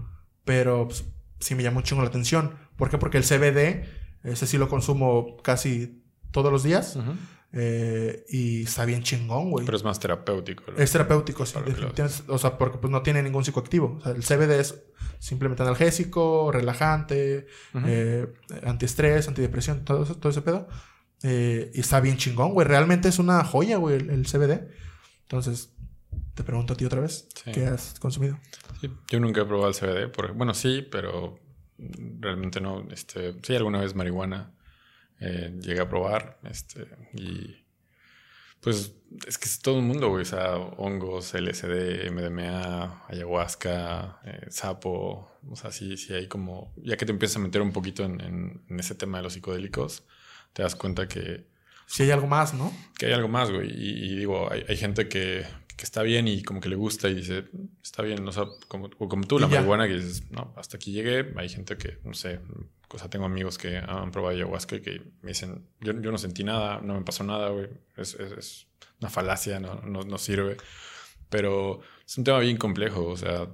Pero 0.44 0.88
pues, 0.88 1.06
sí 1.40 1.54
me 1.54 1.62
llama 1.62 1.78
un 1.78 1.84
chingo 1.84 2.02
la 2.02 2.08
atención. 2.08 2.56
¿Por 2.76 2.90
qué? 2.90 2.98
Porque 2.98 3.20
el 3.20 3.24
CBD, 3.24 3.86
ese 4.24 4.48
sí 4.48 4.58
lo 4.58 4.70
consumo 4.70 5.38
casi 5.44 6.04
todos 6.32 6.52
los 6.52 6.64
días. 6.64 6.96
Ujú. 6.96 7.14
Eh, 7.54 8.26
y 8.30 8.64
está 8.64 8.84
bien 8.86 9.04
chingón, 9.04 9.52
güey. 9.52 9.66
Pero 9.66 9.78
es 9.78 9.84
más 9.84 10.00
terapéutico. 10.00 10.64
¿no? 10.72 10.78
Es 10.78 10.92
terapéutico, 10.92 11.46
sí. 11.46 11.54
O 12.28 12.38
sea, 12.38 12.58
porque 12.58 12.80
pues 12.80 12.92
no 12.92 13.02
tiene 13.04 13.22
ningún 13.22 13.46
psicoactivo. 13.46 13.98
O 14.00 14.02
sea, 14.02 14.12
el 14.14 14.24
CBD 14.24 14.60
es 14.60 14.84
simplemente 15.20 15.62
analgésico, 15.64 16.52
relajante, 16.52 17.48
eh, 17.86 18.28
antiestrés, 18.66 19.28
antidepresión, 19.28 19.86
todo, 19.86 20.04
eso- 20.04 20.18
todo 20.18 20.32
ese 20.32 20.42
pedo. 20.42 20.68
Eh, 21.22 21.72
y 21.74 21.80
está 21.80 22.00
bien 22.02 22.18
chingón, 22.18 22.54
güey. 22.54 22.68
Realmente 22.68 23.08
es 23.08 23.20
una 23.20 23.44
joya, 23.46 23.78
güey, 23.78 23.96
el, 23.98 24.10
el 24.10 24.26
CBD. 24.26 24.68
Entonces, 25.22 25.70
te 26.34 26.44
pregunto 26.44 26.74
a 26.74 26.76
ti 26.76 26.86
otra 26.86 27.00
vez, 27.02 27.30
Sí. 27.44 27.52
¿qué 27.52 27.68
has 27.68 27.98
consumido? 28.00 28.38
Sí, 28.82 28.90
yo 29.10 29.20
nunca 29.20 29.42
he 29.42 29.46
probado 29.46 29.70
el 29.70 29.76
CBD. 29.76 30.10
por- 30.10 30.34
bueno, 30.34 30.54
sí, 30.54 30.86
pero 30.92 31.40
realmente 32.20 32.60
no. 32.60 32.86
Este, 32.92 33.36
sí, 33.44 33.56
alguna 33.56 33.80
vez 33.80 33.96
marihuana 33.96 34.52
eh, 35.24 35.54
llegué 35.62 35.82
a 35.82 35.90
probar. 35.90 36.40
Este, 36.44 36.86
y 37.14 37.64
pues 38.62 38.94
es 39.28 39.38
que 39.38 39.46
es 39.46 39.60
todo 39.60 39.78
el 39.80 39.84
mundo, 39.86 40.10
güey. 40.10 40.22
O 40.22 40.26
sea, 40.26 40.56
hongos, 40.58 41.34
LSD, 41.34 42.10
MDMA, 42.12 43.06
ayahuasca, 43.08 44.20
eh, 44.26 44.48
sapo. 44.50 45.30
O 45.50 45.56
sea, 45.56 45.72
sí, 45.72 45.98
sí 45.98 46.14
hay 46.14 46.28
como... 46.28 46.74
Ya 46.78 46.96
que 46.98 47.06
te 47.06 47.12
empiezas 47.12 47.38
a 47.38 47.40
meter 47.40 47.62
un 47.62 47.74
poquito 47.74 48.04
en, 48.06 48.22
en- 48.22 48.62
en 48.70 48.80
ese 48.80 48.96
tema 48.96 49.18
de 49.18 49.24
los 49.24 49.34
psicodélicos, 49.34 50.04
te 50.54 50.64
das 50.64 50.76
cuenta 50.76 51.08
que, 51.08 51.48
Si 51.88 52.04
hay 52.04 52.12
algo 52.12 52.28
más, 52.28 52.54
¿no? 52.54 52.72
que 52.98 53.08
hay 53.08 53.14
algo 53.14 53.28
más, 53.28 53.52
güey. 53.52 53.70
Y, 53.70 54.06
y 54.14 54.16
digo, 54.16 54.50
hay, 54.52 54.64
hay 54.70 54.78
gente 54.78 55.10
que, 55.10 55.46
que 55.78 55.84
está 55.84 56.02
bien 56.04 56.28
y 56.28 56.44
como 56.44 56.60
que 56.62 56.70
le 56.70 56.76
gusta 56.76 57.10
y 57.10 57.16
dice, 57.16 57.46
está 57.82 58.04
bien, 58.04 58.28
o 58.28 58.32
sea, 58.32 58.46
como, 58.68 58.90
o 59.00 59.08
como 59.10 59.26
tú, 59.26 59.40
la 59.40 59.48
marihuana, 59.60 59.88
que 59.88 59.96
dices, 59.96 60.30
no, 60.32 60.54
hasta 60.58 60.78
aquí 60.78 60.92
llegué. 60.92 61.34
Hay 61.36 61.50
gente 61.50 61.78
que, 61.78 61.98
no 62.04 62.14
sé, 62.14 62.40
o 62.90 62.98
sea, 62.98 63.10
tengo 63.10 63.26
amigos 63.26 63.58
que 63.58 63.78
han 63.78 64.12
probado 64.12 64.36
ayahuasca 64.36 64.76
y 64.76 64.82
que 64.82 65.02
me 65.22 65.30
dicen, 65.30 65.66
yo, 65.82 65.94
yo 66.00 66.12
no 66.12 66.18
sentí 66.18 66.44
nada, 66.44 66.80
no 66.82 66.94
me 66.96 67.02
pasó 67.02 67.24
nada, 67.24 67.50
güey. 67.50 67.68
Es, 67.98 68.14
es- 68.16 68.32
es 68.34 68.68
una 69.00 69.10
falacia, 69.10 69.60
no, 69.60 69.82
no, 69.82 70.02
no 70.04 70.18
sirve. 70.18 70.58
Pero 71.30 71.82
es 72.06 72.18
un 72.18 72.24
tema 72.24 72.40
bien 72.40 72.58
complejo, 72.58 73.06
o 73.08 73.18
sea, 73.18 73.48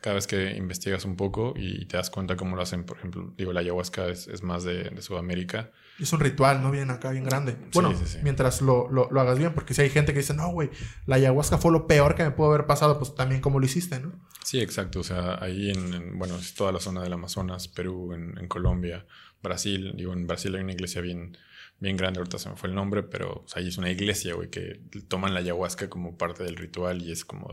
cada 0.00 0.14
vez 0.14 0.26
que 0.26 0.52
investigas 0.56 1.04
un 1.04 1.16
poco 1.16 1.54
y 1.56 1.86
te 1.86 1.96
das 1.96 2.10
cuenta 2.10 2.36
cómo 2.36 2.56
lo 2.56 2.62
hacen, 2.62 2.84
por 2.84 2.98
ejemplo, 2.98 3.32
digo, 3.36 3.52
la 3.52 3.60
ayahuasca 3.60 4.08
es, 4.08 4.26
es 4.28 4.42
más 4.42 4.64
de, 4.64 4.84
de 4.90 5.02
Sudamérica. 5.02 5.70
Es 6.00 6.12
un 6.12 6.20
ritual, 6.20 6.62
¿no? 6.62 6.70
Bien 6.70 6.90
acá, 6.90 7.10
bien 7.10 7.24
grande. 7.24 7.56
Bueno, 7.74 7.94
sí, 7.94 8.04
sí. 8.06 8.18
mientras 8.22 8.62
lo, 8.62 8.88
lo- 8.90 9.08
lo 9.10 9.20
hagas 9.20 9.38
bien, 9.38 9.52
porque 9.52 9.74
si 9.74 9.82
hay 9.82 9.90
gente 9.90 10.12
que 10.12 10.20
dice, 10.20 10.34
no, 10.34 10.48
güey, 10.50 10.70
la 11.06 11.16
ayahuasca 11.16 11.58
fue 11.58 11.70
lo 11.72 11.86
peor 11.86 12.14
que 12.14 12.24
me 12.24 12.30
pudo 12.30 12.48
haber 12.48 12.66
pasado, 12.66 12.98
pues 12.98 13.14
también 13.14 13.40
como 13.40 13.58
lo 13.60 13.66
hiciste, 13.66 14.00
¿no? 14.00 14.12
Sí, 14.44 14.60
exacto. 14.60 15.00
O 15.00 15.04
sea, 15.04 15.38
ahí 15.42 15.70
en, 15.70 15.92
en- 15.94 16.18
bueno, 16.18 16.36
es 16.36 16.54
toda 16.54 16.72
la 16.72 16.80
zona 16.80 17.02
del 17.02 17.12
Amazonas, 17.12 17.68
Perú, 17.68 18.12
en, 18.14 18.38
en 18.38 18.48
Colombia, 18.48 19.06
Brasil. 19.42 19.92
Digo, 19.96 20.12
en 20.12 20.26
Brasil 20.26 20.54
hay 20.54 20.62
una 20.62 20.72
iglesia 20.72 21.00
bien, 21.02 21.36
bien 21.78 21.96
grande, 21.96 22.18
ahorita 22.20 22.38
se 22.38 22.48
me 22.48 22.56
fue 22.56 22.68
el 22.70 22.74
nombre, 22.74 23.02
pero 23.02 23.42
o 23.44 23.48
sea, 23.48 23.60
ahí 23.62 23.68
es 23.68 23.78
una 23.78 23.90
iglesia, 23.90 24.34
güey, 24.34 24.48
que 24.50 24.80
toman 25.08 25.34
la 25.34 25.40
ayahuasca 25.40 25.88
como 25.90 26.16
parte 26.16 26.44
del 26.44 26.56
ritual 26.56 27.02
y 27.02 27.12
es 27.12 27.24
como... 27.24 27.52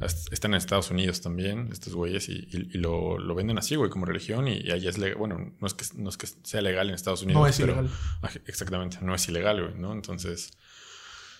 est- 0.00 0.32
Están 0.32 0.52
en 0.52 0.58
Estados 0.58 0.90
Unidos 0.90 1.20
también, 1.20 1.68
estos 1.72 1.94
güeyes, 1.94 2.28
y, 2.28 2.32
y- 2.50 2.70
y 2.74 2.78
lo, 2.78 3.18
lo 3.18 3.34
venden 3.34 3.58
así, 3.58 3.76
güey, 3.76 3.90
como 3.90 4.06
religión, 4.06 4.48
y, 4.48 4.58
y 4.58 4.70
ahí 4.70 4.86
es 4.88 4.98
legal. 4.98 5.16
Bueno, 5.18 5.52
no 5.60 5.66
es, 5.66 5.74
que, 5.74 5.84
no 5.96 6.08
es 6.08 6.16
que 6.16 6.26
sea 6.42 6.60
legal 6.60 6.88
en 6.88 6.94
Estados 6.94 7.22
Unidos. 7.22 7.40
No 7.40 7.46
es 7.46 7.56
pero- 7.58 7.72
ilegal. 7.72 7.90
Aj- 8.22 8.42
Exactamente, 8.46 8.98
no 9.02 9.14
es 9.14 9.28
ilegal, 9.28 9.62
güey, 9.62 9.74
¿no? 9.80 9.92
Entonces, 9.92 10.50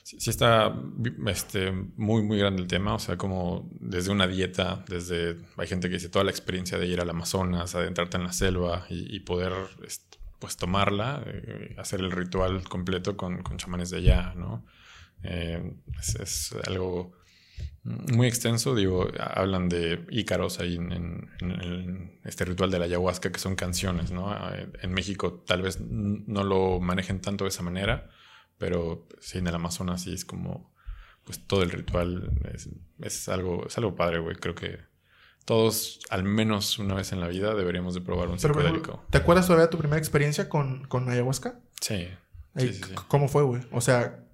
sí, 0.02 0.18
sí 0.20 0.30
está 0.30 0.74
este, 1.26 1.70
muy, 1.96 2.22
muy 2.22 2.38
grande 2.38 2.62
el 2.62 2.68
tema. 2.68 2.94
O 2.94 2.98
sea, 2.98 3.16
como 3.16 3.68
desde 3.80 4.10
una 4.10 4.26
dieta, 4.26 4.84
desde. 4.88 5.36
Hay 5.56 5.66
gente 5.68 5.88
que 5.88 5.94
dice 5.94 6.08
toda 6.08 6.24
la 6.24 6.30
experiencia 6.30 6.78
de 6.78 6.86
ir 6.86 7.00
al 7.00 7.10
Amazonas, 7.10 7.74
adentrarte 7.74 8.16
en 8.16 8.24
la 8.24 8.32
selva 8.32 8.86
y, 8.88 9.20
poder, 9.20 9.52
est- 9.84 10.16
pues, 10.38 10.56
tomarla, 10.56 11.22
eh, 11.26 11.74
hacer 11.78 12.00
el 12.00 12.10
ritual 12.12 12.62
completo 12.68 13.16
con, 13.16 13.42
con 13.42 13.56
chamanes 13.58 13.90
de 13.90 13.98
allá, 13.98 14.34
¿no? 14.36 14.64
Eh, 15.24 15.74
es, 15.98 16.14
es 16.14 16.54
algo 16.68 17.12
muy 17.84 18.26
extenso, 18.26 18.74
digo, 18.74 19.08
hablan 19.18 19.68
de 19.68 20.04
ícaros 20.10 20.60
ahí 20.60 20.76
en, 20.76 20.92
en- 20.92 21.30
en- 21.40 21.60
en 21.62 22.20
este 22.24 22.44
ritual 22.44 22.70
de 22.70 22.78
la 22.78 22.84
ayahuasca, 22.84 23.32
que 23.32 23.38
son 23.38 23.56
canciones, 23.56 24.10
¿no? 24.10 24.30
Eh, 24.54 24.68
En 24.82 24.92
México 24.92 25.42
tal 25.46 25.62
vez 25.62 25.80
no 25.80 26.44
lo 26.44 26.80
manejen 26.80 27.20
tanto 27.20 27.44
de 27.44 27.48
esa 27.50 27.62
manera, 27.62 28.10
pero 28.58 29.06
sí 29.20 29.38
en 29.38 29.46
el 29.46 29.54
Amazonas 29.54 30.02
sí 30.02 30.12
es 30.12 30.24
como, 30.24 30.72
pues 31.24 31.40
todo 31.46 31.62
el 31.62 31.70
ritual 31.70 32.30
es, 32.54 32.68
es 33.00 33.28
algo, 33.28 33.66
es 33.66 33.78
algo 33.78 33.94
padre, 33.96 34.18
güey. 34.18 34.36
Creo 34.36 34.54
que 34.54 34.78
todos, 35.46 36.00
al 36.10 36.24
menos 36.24 36.78
una 36.78 36.94
vez 36.94 37.12
en 37.12 37.20
la 37.20 37.28
vida, 37.28 37.54
deberíamos 37.54 37.94
de 37.94 38.02
probar 38.02 38.28
un 38.28 38.38
psicodélico. 38.38 39.02
¿te 39.10 39.16
acuerdas 39.18 39.46
todavía 39.46 39.66
de 39.66 39.70
tu 39.70 39.78
primera 39.78 39.98
experiencia 39.98 40.48
con, 40.50 40.84
con 40.88 41.08
ayahuasca? 41.08 41.60
Sí. 41.80 41.94
Ey, 41.94 42.18
Sí, 42.56 42.74
sí, 42.74 42.82
sí. 42.82 42.90
c- 42.90 43.02
¿Cómo 43.08 43.28
fue, 43.28 43.44
güey? 43.44 43.62
O 43.72 43.80
sea, 43.80 44.24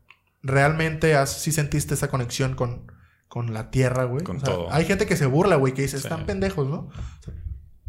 ¿realmente 0.43 1.15
has, 1.15 1.41
sí 1.41 1.53
sentiste 1.53 1.95
esa 1.95 2.09
conexión 2.09 2.55
con, 2.57 2.91
con 3.29 3.53
la 3.53 3.71
tierra, 3.71 4.05
güey? 4.05 4.23
Con 4.25 4.37
O 4.37 4.41
sea, 4.41 4.49
todo. 4.55 4.73
Hay 4.73 4.85
gente 4.85 5.07
que 5.07 5.17
se 5.17 5.27
burla, 5.27 5.57
güey, 5.57 5.75
que 5.75 5.83
dice, 5.83 5.99
Sí. 5.99 6.07
están 6.07 6.27
pendejos, 6.27 6.69
¿no? 6.69 6.89
O 6.89 7.23
sea, 7.23 7.35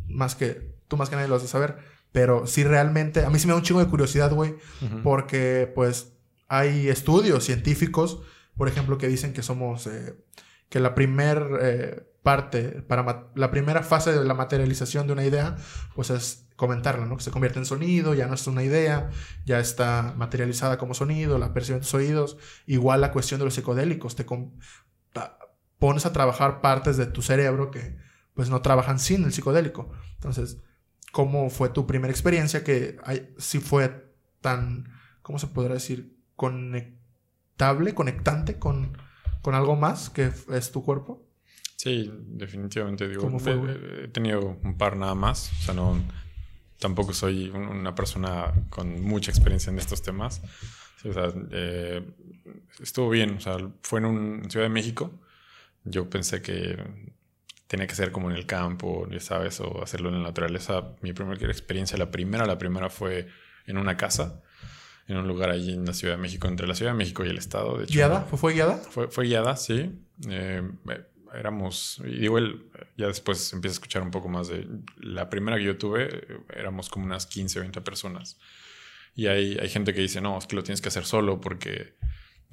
más 0.08 0.36
que, 0.36 0.76
tú 0.88 0.98
más 0.98 1.10
que 1.10 1.16
nadie 1.16 1.28
lo 1.28 1.36
has 1.36 1.42
de 1.42 1.48
saber. 1.48 1.78
Pero 2.12 2.48
sí 2.48 2.64
realmente, 2.64 3.26
a 3.26 3.30
mí 3.30 3.40
sí 3.40 3.46
me 3.48 3.52
da 3.54 3.58
un 3.58 3.64
chingo 3.64 3.82
de 3.82 3.88
curiosidad, 3.88 4.32
güey, 4.32 4.56
porque 5.04 5.70
pues 5.76 6.14
hay 6.48 6.88
estudios 6.88 7.44
científicos, 7.44 8.22
por 8.56 8.68
ejemplo, 8.70 8.98
que 8.98 9.08
dicen 9.10 9.34
que 9.34 9.44
somos, 9.44 9.86
eh, 9.88 10.16
que 10.70 10.80
la 10.80 10.96
primer 10.96 11.46
eh, 11.62 12.08
parte, 12.24 12.82
para 12.84 13.30
la 13.36 13.52
primera 13.52 13.84
fase 13.84 14.14
de 14.14 14.24
la 14.24 14.34
materialización 14.34 15.08
de 15.08 15.14
una 15.14 15.26
idea, 15.26 15.58
pues 15.94 16.10
es 16.10 16.48
comentarla, 16.56 17.06
¿no? 17.06 17.18
Que 17.18 17.24
se 17.24 17.32
convierte 17.32 17.60
en 17.60 17.66
sonido, 17.66 18.14
ya 18.14 18.28
no 18.28 18.36
es 18.36 18.48
una 18.48 18.64
idea, 18.64 19.10
ya 19.46 19.60
está 19.60 20.14
materializada 20.16 20.78
como 20.78 20.94
sonido, 20.94 21.38
la 21.38 21.54
perciben 21.54 21.82
tus 21.82 21.94
oídos. 21.94 22.38
Igual 22.66 23.02
la 23.02 23.12
cuestión 23.12 23.40
de 23.40 23.46
los 23.46 23.56
psicodélicos, 23.56 24.16
te 24.16 24.26
pones 25.80 26.06
a 26.06 26.14
trabajar 26.14 26.62
partes 26.62 26.98
de 26.98 27.06
tu 27.06 27.22
cerebro 27.22 27.72
que 27.72 27.98
pues 28.34 28.50
no 28.50 28.62
trabajan 28.62 29.00
sin 29.00 29.24
el 29.24 29.32
psicodélico. 29.34 29.92
Entonces, 30.16 30.58
¿cómo 31.12 31.50
fue 31.50 31.70
tu 31.70 31.88
primera 31.88 32.12
experiencia 32.12 32.64
que 32.64 32.98
hay, 33.04 33.34
sí 33.38 33.60
fue 33.60 34.14
tan, 34.42 34.90
¿cómo 35.22 35.40
se 35.40 35.48
podrá 35.48 35.74
decir? 35.76 36.18
Conectable, 36.36 37.94
conectante 37.94 38.60
con, 38.60 38.98
con 39.42 39.56
algo 39.56 39.76
más 39.76 40.10
que 40.10 40.32
es 40.54 40.72
tu 40.72 40.84
cuerpo. 40.84 41.26
Sí, 41.78 42.12
definitivamente. 42.28 43.08
Digo, 43.08 43.22
¿Cómo 43.22 43.40
fue, 43.40 43.54
he- 43.54 44.06
he, 44.06 44.08
tenido 44.08 44.58
un 44.64 44.78
par 44.78 44.98
nada 44.98 45.16
más. 45.16 45.52
O 45.60 45.64
sea, 45.64 45.74
no, 45.74 46.02
tampoco 46.80 47.14
soy 47.14 47.50
una 47.50 47.94
persona 47.96 48.54
con 48.70 49.02
mucha 49.02 49.32
experiencia 49.32 49.70
en 49.72 49.80
estos 49.80 50.02
temas. 50.02 50.42
o 51.04 51.14
sea, 51.14 51.32
eh, 51.52 52.04
estuvo 52.82 53.10
bien, 53.10 53.36
o 53.38 53.40
sea, 53.40 53.58
fue 53.82 54.00
en, 54.00 54.06
un, 54.06 54.42
en 54.44 54.52
Ciudad 54.52 54.66
de 54.66 54.74
México. 54.74 55.12
Yo 55.86 56.10
pensé 56.10 56.42
que 56.42 56.78
tenía 57.68 57.88
que 57.88 57.96
ser 57.96 58.12
como 58.12 58.30
en 58.30 58.36
el 58.36 58.46
campo, 58.46 59.08
ya 59.10 59.20
sabes, 59.20 59.60
o 59.60 59.82
hacerlo 59.82 60.10
en 60.10 60.16
la 60.16 60.22
naturaleza. 60.22 60.96
Mi 61.02 61.14
primera 61.14 61.40
experiencia, 61.48 61.98
la 61.98 62.12
primera, 62.12 62.46
la 62.46 62.58
primera 62.58 62.90
fue 62.90 63.28
en 63.66 63.78
una 63.78 63.98
casa, 63.98 64.42
en 65.08 65.18
un 65.18 65.28
lugar 65.28 65.50
allí 65.50 65.74
en 65.74 65.86
la 65.86 65.94
Ciudad 65.94 66.16
de 66.16 66.22
México, 66.22 66.48
entre 66.48 66.68
la 66.68 66.76
Ciudad 66.76 66.92
de 66.92 66.98
México 66.98 67.26
y 67.26 67.30
el 67.30 67.38
Estado. 67.38 67.78
De 67.78 67.86
¿Guiada? 67.86 68.22
¿Fue, 68.22 68.54
guiada? 68.54 68.78
Fue, 68.78 69.08
fue 69.08 69.26
guiada, 69.26 69.56
sí. 69.58 69.92
Eh, 70.30 70.62
éramos, 71.34 72.02
y 72.06 72.20
digo, 72.20 72.40
ya 72.98 73.08
después 73.08 73.52
empieza 73.54 73.74
a 73.74 73.78
escuchar 73.78 74.02
un 74.02 74.12
poco 74.12 74.30
más 74.30 74.48
de, 74.48 74.68
la 74.98 75.30
primera 75.30 75.58
que 75.58 75.64
yo 75.64 75.78
tuve, 75.78 76.26
éramos 76.54 76.90
como 76.90 77.06
unas 77.06 77.26
15 77.26 77.60
o 77.60 77.62
20 77.62 77.82
personas. 77.82 78.40
Y 79.16 79.28
hay, 79.28 79.58
hay 79.58 79.70
gente 79.70 79.94
que 79.94 80.02
dice, 80.02 80.22
no, 80.22 80.38
es 80.38 80.46
que 80.46 80.56
lo 80.56 80.64
tienes 80.64 80.82
que 80.82 80.90
hacer 80.90 81.06
solo 81.06 81.40
porque 81.40 81.96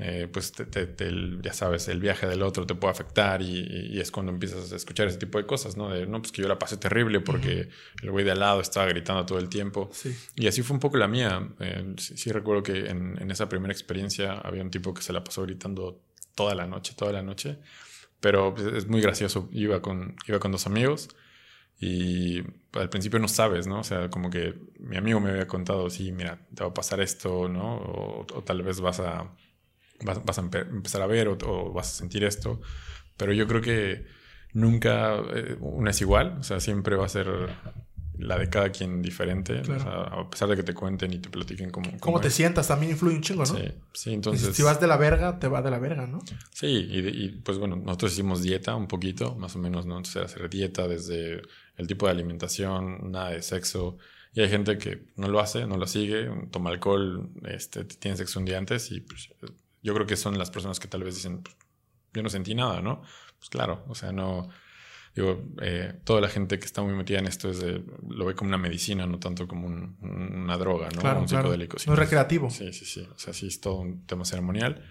eh, 0.05 0.27
pues 0.27 0.53
ya 1.43 1.53
sabes, 1.53 1.87
el 1.87 2.01
viaje 2.01 2.27
del 2.27 2.43
otro 2.43 2.67
te 2.67 2.75
puede 2.75 2.91
afectar 2.91 3.41
y, 3.41 4.01
es 4.01 4.11
cuando 4.11 4.33
empiezas 4.33 4.73
a 4.73 4.77
escuchar 4.77 5.07
ese 5.07 5.17
tipo 5.17 5.39
de 5.39 5.47
cosas, 5.47 5.77
¿no? 5.77 5.91
De, 5.91 6.09
no, 6.09 6.21
pues 6.21 6.33
que 6.33 6.43
yo 6.43 6.49
la 6.49 6.59
pasé 6.59 6.77
terrible 6.77 7.21
porque 7.21 7.69
el 8.03 8.11
güey 8.11 8.25
de 8.25 8.33
al 8.33 8.41
lado 8.41 8.61
estaba 8.61 8.87
gritando 8.87 9.25
todo 9.25 9.39
el 9.39 9.49
tiempo. 9.49 9.91
Y 10.35 10.49
así 10.49 10.63
fue 10.63 10.75
un 10.75 10.81
poco 10.81 10.97
la 10.97 11.07
mía. 11.07 11.49
Eh, 11.61 11.95
sí, 11.99 12.33
recuerdo 12.33 12.65
que 12.65 12.91
en, 12.91 13.17
en, 13.23 13.31
esa 13.31 13.49
primera 13.49 13.73
experiencia 13.73 14.33
había 14.33 14.63
un 14.63 14.73
tipo 14.73 14.93
que 14.93 15.03
se 15.03 15.13
la 15.13 15.23
pasó 15.23 15.43
gritando 15.43 16.03
toda 16.35 16.57
la 16.57 16.67
noche, 16.67 16.95
toda 16.97 17.13
la 17.13 17.23
noche. 17.23 17.59
Pero 18.19 18.55
pues, 18.57 18.67
es 18.75 18.89
muy 18.89 19.01
gracioso. 19.01 19.49
Iba 19.53 19.83
con, 19.83 20.17
iba 20.27 20.41
con 20.41 20.51
dos 20.51 20.67
amigos 20.67 21.11
y 21.79 22.43
al 22.73 22.89
principio 22.91 23.21
no 23.21 23.29
sabes, 23.29 23.69
¿no? 23.69 23.79
O 23.81 23.85
sea, 23.85 24.11
como 24.11 24.31
que 24.31 24.55
mi 24.81 24.97
amigo 24.97 25.21
me 25.21 25.31
había 25.31 25.47
contado, 25.47 25.89
sí, 25.91 26.11
mira, 26.11 26.41
te 26.57 26.65
va 26.65 26.71
a 26.71 26.75
pasar 26.75 27.01
esto, 27.01 27.49
¿no? 27.49 27.77
o 27.77 28.43
tal 28.45 28.63
vez 28.63 28.81
vas 28.81 28.99
a 28.99 29.33
vas, 30.05 30.39
a 30.39 30.41
empezar 30.41 31.03
a 31.03 31.07
ver 31.07 31.29
o, 31.29 31.73
vas 31.73 31.93
a 31.93 31.95
sentir 31.99 32.25
esto. 32.25 32.61
Pero 33.17 33.33
yo 33.33 33.47
creo 33.47 33.61
que 33.61 34.07
nunca 34.53 35.17
eh, 35.35 35.57
una 35.61 35.91
es 35.91 36.01
igual, 36.01 36.39
o 36.41 36.43
sea, 36.43 36.61
siempre 36.61 36.97
va 36.97 37.07
a 37.07 37.09
ser 37.09 37.29
la 38.19 38.39
de 38.39 38.49
cada 38.49 38.71
quien 38.71 39.03
diferente, 39.03 39.63
a 39.85 40.29
pesar 40.31 40.49
de 40.49 40.57
que 40.57 40.63
te 40.63 40.75
cuenten 40.75 41.13
y 41.13 41.19
te 41.19 41.29
platiquen 41.29 41.71
cómo... 41.71 41.91
Cómo, 41.99 42.21
te 42.21 42.31
sientas 42.31 42.69
también 42.69 42.93
influye 42.93 43.17
un 43.17 43.23
chingo, 43.23 43.45
¿no? 43.45 43.57
Sí, 43.57 43.65
sí, 43.93 44.13
entonces... 44.13 44.55
Si 44.55 44.63
vas 44.63 44.81
de 44.81 44.87
la 44.87 44.97
verga, 44.97 45.39
te 45.39 45.49
va 45.49 45.63
de 45.63 45.71
la 45.71 45.79
verga, 45.79 46.07
¿no? 46.07 46.21
Sí, 46.53 46.67
y, 46.91 47.29
pues 47.43 47.59
bueno, 47.59 47.77
nosotros 47.77 48.13
hicimos 48.13 48.43
dieta 48.43 48.77
un 48.77 48.87
poquito, 48.87 49.35
más 49.35 49.57
o 49.57 49.59
menos, 49.59 49.87
¿no? 49.87 49.97
Entonces 49.97 50.17
era 50.17 50.27
hacer 50.27 50.51
dieta 50.51 50.87
desde 50.87 51.43
el 51.77 51.87
tipo 51.87 52.07
de 52.07 52.13
alimentación, 52.13 53.11
nada 53.11 53.31
de 53.31 53.43
sexo, 53.43 53.97
y 54.35 54.41
hay 54.41 54.49
gente 54.49 54.79
que 54.79 55.07
no 55.17 55.29
lo 55.29 55.41
hace, 55.41 55.67
no 55.67 55.77
lo 55.77 55.87
sigue, 55.87 56.31
toma 56.51 56.71
alcohol, 56.71 57.31
este, 57.45 57.85
tiene 57.85 58.17
sexo 58.17 58.39
un 58.39 58.45
día 58.45 58.59
antes 58.59 58.91
y 58.91 59.01
pues 59.01 59.31
yo 59.83 59.95
creo 59.95 60.07
que 60.07 60.17
son 60.17 60.39
las 60.39 60.51
personas 60.51 60.81
que 60.81 60.89
tal 60.89 61.03
vez 61.03 61.17
dicen, 61.17 61.43
pues, 61.43 61.57
yo 62.15 62.23
no 62.23 62.29
sentí 62.29 62.55
nada, 62.55 62.81
¿no? 62.81 63.03
Pues 63.39 63.51
claro, 63.51 63.85
o 63.89 63.95
sea, 63.95 64.13
no, 64.13 64.49
digo, 65.15 65.45
eh, 65.61 65.95
toda 66.05 66.21
la 66.21 66.29
gente 66.29 66.59
que 66.59 66.65
está 66.65 66.83
muy 66.83 66.95
metida 66.95 67.19
en 67.19 67.27
esto 67.27 67.51
es 67.51 67.63
lo 68.09 68.25
ve 68.25 68.35
como 68.35 68.49
una 68.49 68.59
medicina, 68.59 69.07
no 69.07 69.19
tanto 69.19 69.49
como 69.49 69.67
una 69.67 70.57
droga, 70.57 70.89
¿no? 70.91 71.01
Claro, 71.01 71.21
un 71.21 71.29
psicodélico. 71.29 71.77
No 71.87 71.93
es 71.95 71.99
recreativo. 71.99 72.51
Sí, 72.51 72.73
sí, 72.73 72.85
sí. 72.85 73.07
O 73.15 73.19
sea, 73.19 73.33
sí 73.33 73.47
es 73.49 73.61
todo 73.61 73.77
un 73.77 74.07
tema 74.07 74.25
ceremonial. 74.25 74.83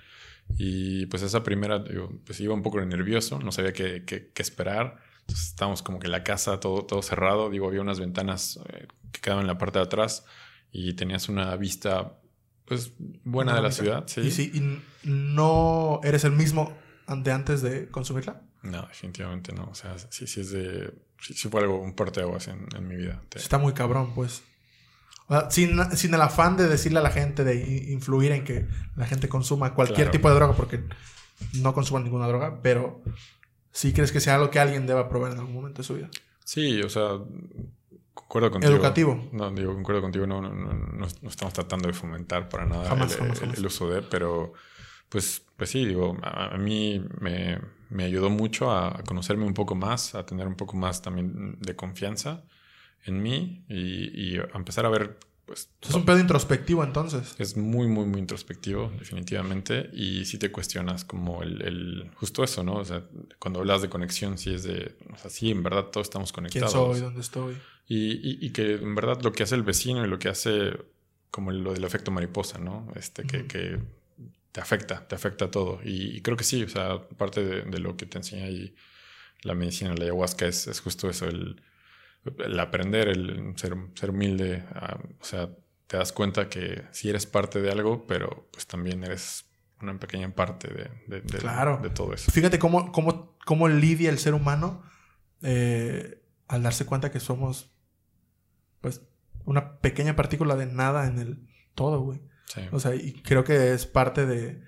Y 0.58 1.06
pues 1.06 1.24
esa 1.24 1.44
primera, 1.44 1.80
digo, 1.80 2.12
pues 2.26 2.40
iba 2.40 2.54
un 2.54 2.64
poco 2.64 2.84
nervioso, 2.84 3.40
no 3.40 3.52
sabía 3.52 3.74
qué, 3.74 4.04
qué, 4.06 4.32
esperar. 4.42 4.98
Entonces 5.22 5.48
estábamos 5.48 5.82
como 5.82 6.00
que 6.00 6.08
en 6.08 6.12
la 6.12 6.24
casa 6.24 6.60
todo, 6.60 6.86
todo 6.86 7.02
cerrado. 7.02 7.50
Digo, 7.50 7.68
había 7.68 7.82
unas 7.82 8.00
ventanas 8.00 8.60
eh, 8.74 8.88
que 9.12 9.22
quedaban 9.22 9.44
en 9.44 9.48
la 9.48 9.58
parte 9.58 9.80
de 9.80 9.86
atrás 9.86 10.26
y 10.72 10.94
tenías 10.94 11.30
una 11.30 11.56
vista 11.56 12.18
pues 12.72 12.94
buena 13.26 13.54
de 13.54 13.62
la 13.62 13.70
ciudad, 13.70 14.06
sí. 14.08 14.22
¿Y, 14.22 14.32
si, 14.32 14.44
¿Y 14.44 14.82
no 15.04 16.00
eres 16.06 16.24
el 16.24 16.32
mismo 16.32 16.74
de 17.06 17.30
antes 17.34 17.62
de 17.62 17.90
consumirla? 17.90 18.44
No, 18.64 18.84
definitivamente 18.84 19.52
no. 19.52 19.66
O 19.66 19.76
sea, 19.76 19.98
sí, 20.10 20.26
sí 20.26 20.40
es 20.40 20.52
de... 20.52 20.94
Sí, 21.20 21.50
fue 21.50 21.60
algo, 21.60 21.82
un 21.82 21.94
parteaguas 21.98 22.48
en, 22.48 22.66
en 22.74 22.88
mi 22.88 22.96
vida. 22.96 23.22
Está 23.36 23.58
muy 23.58 23.74
cabrón, 23.74 24.14
pues. 24.16 24.44
sin, 25.50 25.78
sin, 25.98 26.14
el 26.14 26.22
afán 26.22 26.56
de 26.56 26.70
decirle 26.70 27.00
a 27.00 27.02
la 27.02 27.10
gente, 27.10 27.44
de 27.44 27.92
influir 27.92 28.32
en 28.32 28.46
que 28.46 28.70
la 28.96 29.06
gente 29.06 29.28
consuma 29.28 29.74
cualquier 29.74 30.10
tipo 30.10 30.30
de 30.30 30.36
droga, 30.36 30.56
porque 30.56 30.82
no 31.56 31.74
consuman 31.74 32.06
ninguna 32.06 32.30
droga, 32.30 32.62
pero 32.62 33.04
sí 33.74 33.92
crees 33.92 34.14
que 34.14 34.22
sea 34.22 34.36
algo 34.36 34.50
que 34.50 34.60
alguien 34.60 34.88
deba 34.88 35.10
probar 35.10 35.34
en 35.34 35.40
algún 35.40 35.56
momento 35.56 35.82
de 35.82 35.88
su 35.90 35.96
vida. 35.96 36.10
Sí, 36.46 36.82
o 36.82 36.90
sea, 36.90 37.20
Concuerdo 38.32 38.52
contigo. 38.52 38.74
Educativo. 38.74 39.30
No, 39.34 39.52
digo, 39.52 39.74
concuerdo 39.74 40.02
contigo. 40.04 40.26
No, 40.26 40.42
no, 40.42 40.54
no, 40.54 41.06
estamos 41.06 41.54
tratando 41.54 41.90
de 41.90 41.94
fomentar 41.94 42.48
para 42.48 42.66
nada 42.66 42.96
el, 43.58 43.66
uso 43.66 43.90
de, 43.90 44.04
pero 44.04 44.54
pues, 45.10 45.46
pues 45.58 45.70
sí, 45.70 45.84
digo, 45.84 46.18
a, 46.24 46.58
mí 46.58 47.04
me, 47.20 47.60
me, 47.90 48.06
ayudó 48.06 48.30
mucho 48.30 48.72
a 48.72 49.04
conocerme 49.06 49.44
un 49.44 49.54
poco 49.54 49.76
más, 49.76 50.16
a 50.16 50.26
tener 50.26 50.48
un 50.48 50.56
poco 50.56 50.78
más 50.78 51.02
también 51.02 51.58
de 51.60 51.76
confianza 51.76 52.46
en 53.04 53.22
mí 53.22 53.66
y, 53.68 54.36
y 54.36 54.38
a 54.38 54.48
empezar 54.56 54.86
a 54.86 54.90
ver 54.90 55.18
pues, 55.52 55.70
es 55.82 55.94
un 55.94 56.06
pedo 56.06 56.18
introspectivo 56.18 56.82
entonces. 56.82 57.36
Es 57.38 57.58
muy, 57.58 57.86
muy, 57.86 58.06
muy 58.06 58.22
introspectivo, 58.22 58.90
definitivamente. 58.98 59.90
Y 59.92 60.24
si 60.24 60.38
te 60.38 60.50
cuestionas 60.50 61.04
como 61.04 61.44
el, 61.44 61.62
el, 61.62 62.12
justo 62.16 62.46
eso, 62.46 62.64
¿no? 62.64 62.76
O 62.76 62.86
sea, 62.86 63.04
cuando 63.38 63.60
hablas 63.60 63.82
de 63.82 63.90
conexión, 63.90 64.38
sí 64.38 64.54
es 64.54 64.64
de, 64.64 64.96
o 65.14 65.18
sea, 65.18 65.30
sí, 65.30 65.52
en 65.52 65.62
verdad 65.62 65.88
todos 65.88 66.08
estamos 66.08 66.32
conectados. 66.32 66.74
¿Quién 66.74 66.86
soy? 66.86 67.02
¿Dónde 67.02 67.20
estoy? 67.20 67.58
Y, 67.86 68.46
y, 68.46 68.52
que 68.52 68.76
en 68.76 68.96
verdad 68.96 69.22
lo 69.24 69.34
que 69.34 69.44
hace 69.44 69.56
el 69.56 69.64
vecino 69.64 70.06
y 70.06 70.08
lo 70.08 70.20
que 70.20 70.30
hace 70.30 70.72
como 71.32 71.52
lo 71.52 71.74
del 71.74 71.84
efecto 71.84 72.12
mariposa, 72.12 72.58
¿no? 72.58 72.88
Este, 72.96 73.24
que, 73.26 73.46
que, 73.46 73.78
te 74.54 74.62
afecta, 74.62 75.06
te 75.06 75.16
afecta 75.16 75.52
todo. 75.52 75.82
Y, 75.84 76.22
creo 76.22 76.38
que 76.38 76.46
sí, 76.46 76.64
o 76.64 76.70
sea, 76.70 77.10
parte 77.18 77.44
de, 77.44 77.80
lo 77.80 77.98
que 77.98 78.06
te 78.06 78.20
enseña 78.20 78.46
ahí 78.46 78.74
la 79.42 79.54
medicina, 79.54 79.94
la 79.96 80.06
ayahuasca, 80.06 80.48
es, 80.48 80.68
es 80.68 80.80
justo 80.80 81.10
eso, 81.10 81.26
el 81.26 81.62
el 82.26 82.60
aprender, 82.60 83.08
el 83.08 83.54
ser, 83.58 83.76
ser 83.96 84.10
humilde, 84.12 84.64
ah, 84.74 85.00
o 85.20 85.24
sea, 85.24 85.50
te 85.88 85.98
das 85.98 86.12
cuenta 86.12 86.48
que 86.48 86.84
sí 86.92 87.10
eres 87.10 87.26
parte 87.26 87.62
de 87.62 87.72
algo, 87.72 88.06
pero 88.08 88.48
pues 88.52 88.68
también 88.68 89.04
eres 89.04 89.46
una 89.82 90.00
pequeña 90.00 90.34
parte 90.34 90.68
de, 90.68 91.22
de, 91.22 91.90
todo 91.90 92.14
eso. 92.14 92.32
Fíjate 92.32 92.60
cómo, 92.60 92.92
cómo, 92.92 93.36
cómo 93.46 93.68
lidia 93.68 94.10
el 94.10 94.20
ser 94.20 94.34
humano 94.34 94.84
eh, 95.42 96.22
al 96.48 96.64
darse 96.64 96.86
cuenta 96.86 97.12
que 97.12 97.20
somos 97.20 97.72
pues 98.80 99.02
una 99.46 99.80
pequeña 99.80 100.16
partícula 100.16 100.56
de 100.56 100.68
nada 100.68 101.08
en 101.08 101.20
el 101.20 101.48
todo, 101.76 102.02
güey. 102.02 102.22
O 102.72 102.80
sea, 102.80 102.94
y 102.96 103.14
creo 103.24 103.46
que 103.46 103.74
es 103.74 103.86
parte 103.86 104.26
de, 104.26 104.62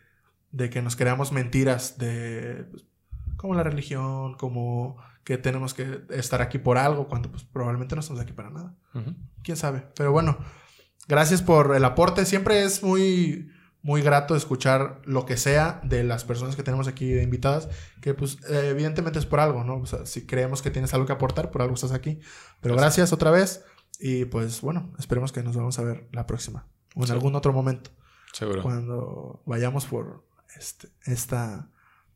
de 0.52 0.70
que 0.70 0.82
nos 0.82 0.96
creamos 0.96 1.34
mentiras 1.34 1.98
de 1.98 2.66
pues, 2.72 2.86
como 3.36 3.56
la 3.56 3.64
religión, 3.64 4.36
como 4.36 4.98
que 5.24 5.38
tenemos 5.38 5.74
que 5.74 6.02
estar 6.10 6.42
aquí 6.42 6.58
por 6.58 6.78
algo, 6.78 7.08
cuando 7.08 7.32
pues 7.32 7.44
probablemente 7.44 7.96
no 7.96 8.02
estamos 8.02 8.22
aquí 8.22 8.34
para 8.34 8.50
nada. 8.50 8.76
Quién 9.42 9.58
sabe. 9.58 9.88
Pero 9.96 10.12
bueno, 10.12 10.38
gracias 11.08 11.42
por 11.42 11.76
el 11.76 11.86
aporte. 11.86 12.26
Siempre 12.26 12.64
es 12.64 12.84
muy, 12.84 13.50
muy 13.82 14.02
grato 14.02 14.36
escuchar 14.36 15.02
lo 15.06 15.26
que 15.26 15.38
sea 15.38 15.80
de 15.84 16.04
las 16.04 16.26
personas 16.26 16.56
que 16.56 16.64
tenemos 16.64 16.88
aquí 16.88 17.12
de 17.12 17.24
invitadas, 17.24 17.70
que 18.02 18.14
pues 18.14 18.38
evidentemente 18.50 19.20
es 19.20 19.26
por 19.26 19.40
algo, 19.40 19.64
¿no? 19.64 19.78
O 19.78 19.86
sea, 19.86 20.06
si 20.06 20.26
creemos 20.26 20.62
que 20.62 20.72
tienes 20.72 20.94
algo 20.94 21.06
que 21.06 21.14
aportar, 21.14 21.52
por 21.52 21.62
algo 21.62 21.76
estás 21.76 21.94
aquí. 21.94 22.20
Pero 22.60 22.76
gracias 22.76 23.14
otra 23.14 23.32
vez 23.32 23.64
y 24.00 24.26
pues 24.26 24.60
bueno, 24.62 24.94
esperemos 25.00 25.32
que 25.32 25.44
nos 25.44 25.56
vamos 25.56 25.80
a 25.80 25.84
ver 25.84 26.08
la 26.12 26.28
próxima 26.28 26.68
o 26.96 27.06
en 27.06 27.12
algún 27.12 27.36
otro 27.36 27.54
momento. 27.54 27.92
Seguro. 28.34 28.62
Cuando 28.62 29.42
vayamos 29.46 29.86
por 29.86 30.26
este, 30.58 30.90
esta, 31.06 31.70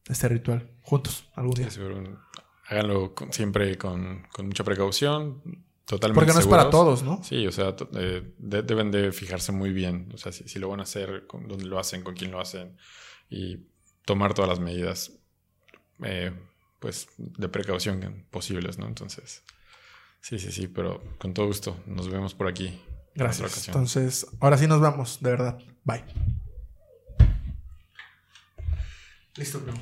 este 0.09 0.27
ritual 0.27 0.71
juntos 0.81 1.29
algún 1.35 1.53
día. 1.53 1.69
seguro 1.69 2.27
háganlo 2.67 3.13
siempre 3.31 3.77
con, 3.77 4.27
mucha 4.43 4.63
precaución, 4.63 5.41
totalmente 5.85 6.19
Porque 6.19 6.33
no 6.33 6.39
es 6.39 6.47
para 6.47 6.69
todos, 6.69 7.03
¿no? 7.03 7.23
Sí, 7.23 7.47
o 7.47 7.51
sea, 7.51 7.75
eh, 7.95 8.33
deben 8.37 8.91
de 8.91 9.11
fijarse 9.11 9.51
muy 9.51 9.71
bien, 9.71 10.11
o 10.13 10.17
sea, 10.17 10.31
si, 10.31 10.59
lo 10.59 10.69
van 10.69 10.81
a 10.81 10.83
hacer, 10.83 11.27
con 11.27 11.47
dónde 11.47 11.65
lo 11.65 11.79
hacen, 11.79 12.03
con 12.03 12.15
quién 12.15 12.31
lo 12.31 12.39
hacen 12.39 12.77
y 13.29 13.67
tomar 14.05 14.33
todas 14.33 14.49
las 14.49 14.59
medidas, 14.59 15.11
eh, 16.03 16.31
pues, 16.79 17.07
de 17.17 17.49
precaución 17.49 18.25
posibles, 18.29 18.77
¿no? 18.77 18.87
Entonces, 18.87 19.43
sí, 20.21 20.37
sí, 20.37 20.51
sí, 20.51 20.67
pero 20.67 21.01
con 21.17 21.33
todo 21.33 21.47
gusto, 21.47 21.77
nos 21.85 22.09
vemos 22.09 22.33
por 22.33 22.47
aquí. 22.47 22.81
Gracias. 23.15 23.67
Entonces, 23.67 24.27
ahora 24.39 24.57
sí 24.57 24.67
nos 24.67 24.79
vamos, 24.79 25.19
de 25.21 25.31
verdad. 25.31 25.57
Bye. 25.83 26.03
Listo, 29.35 29.59
bro. 29.59 29.73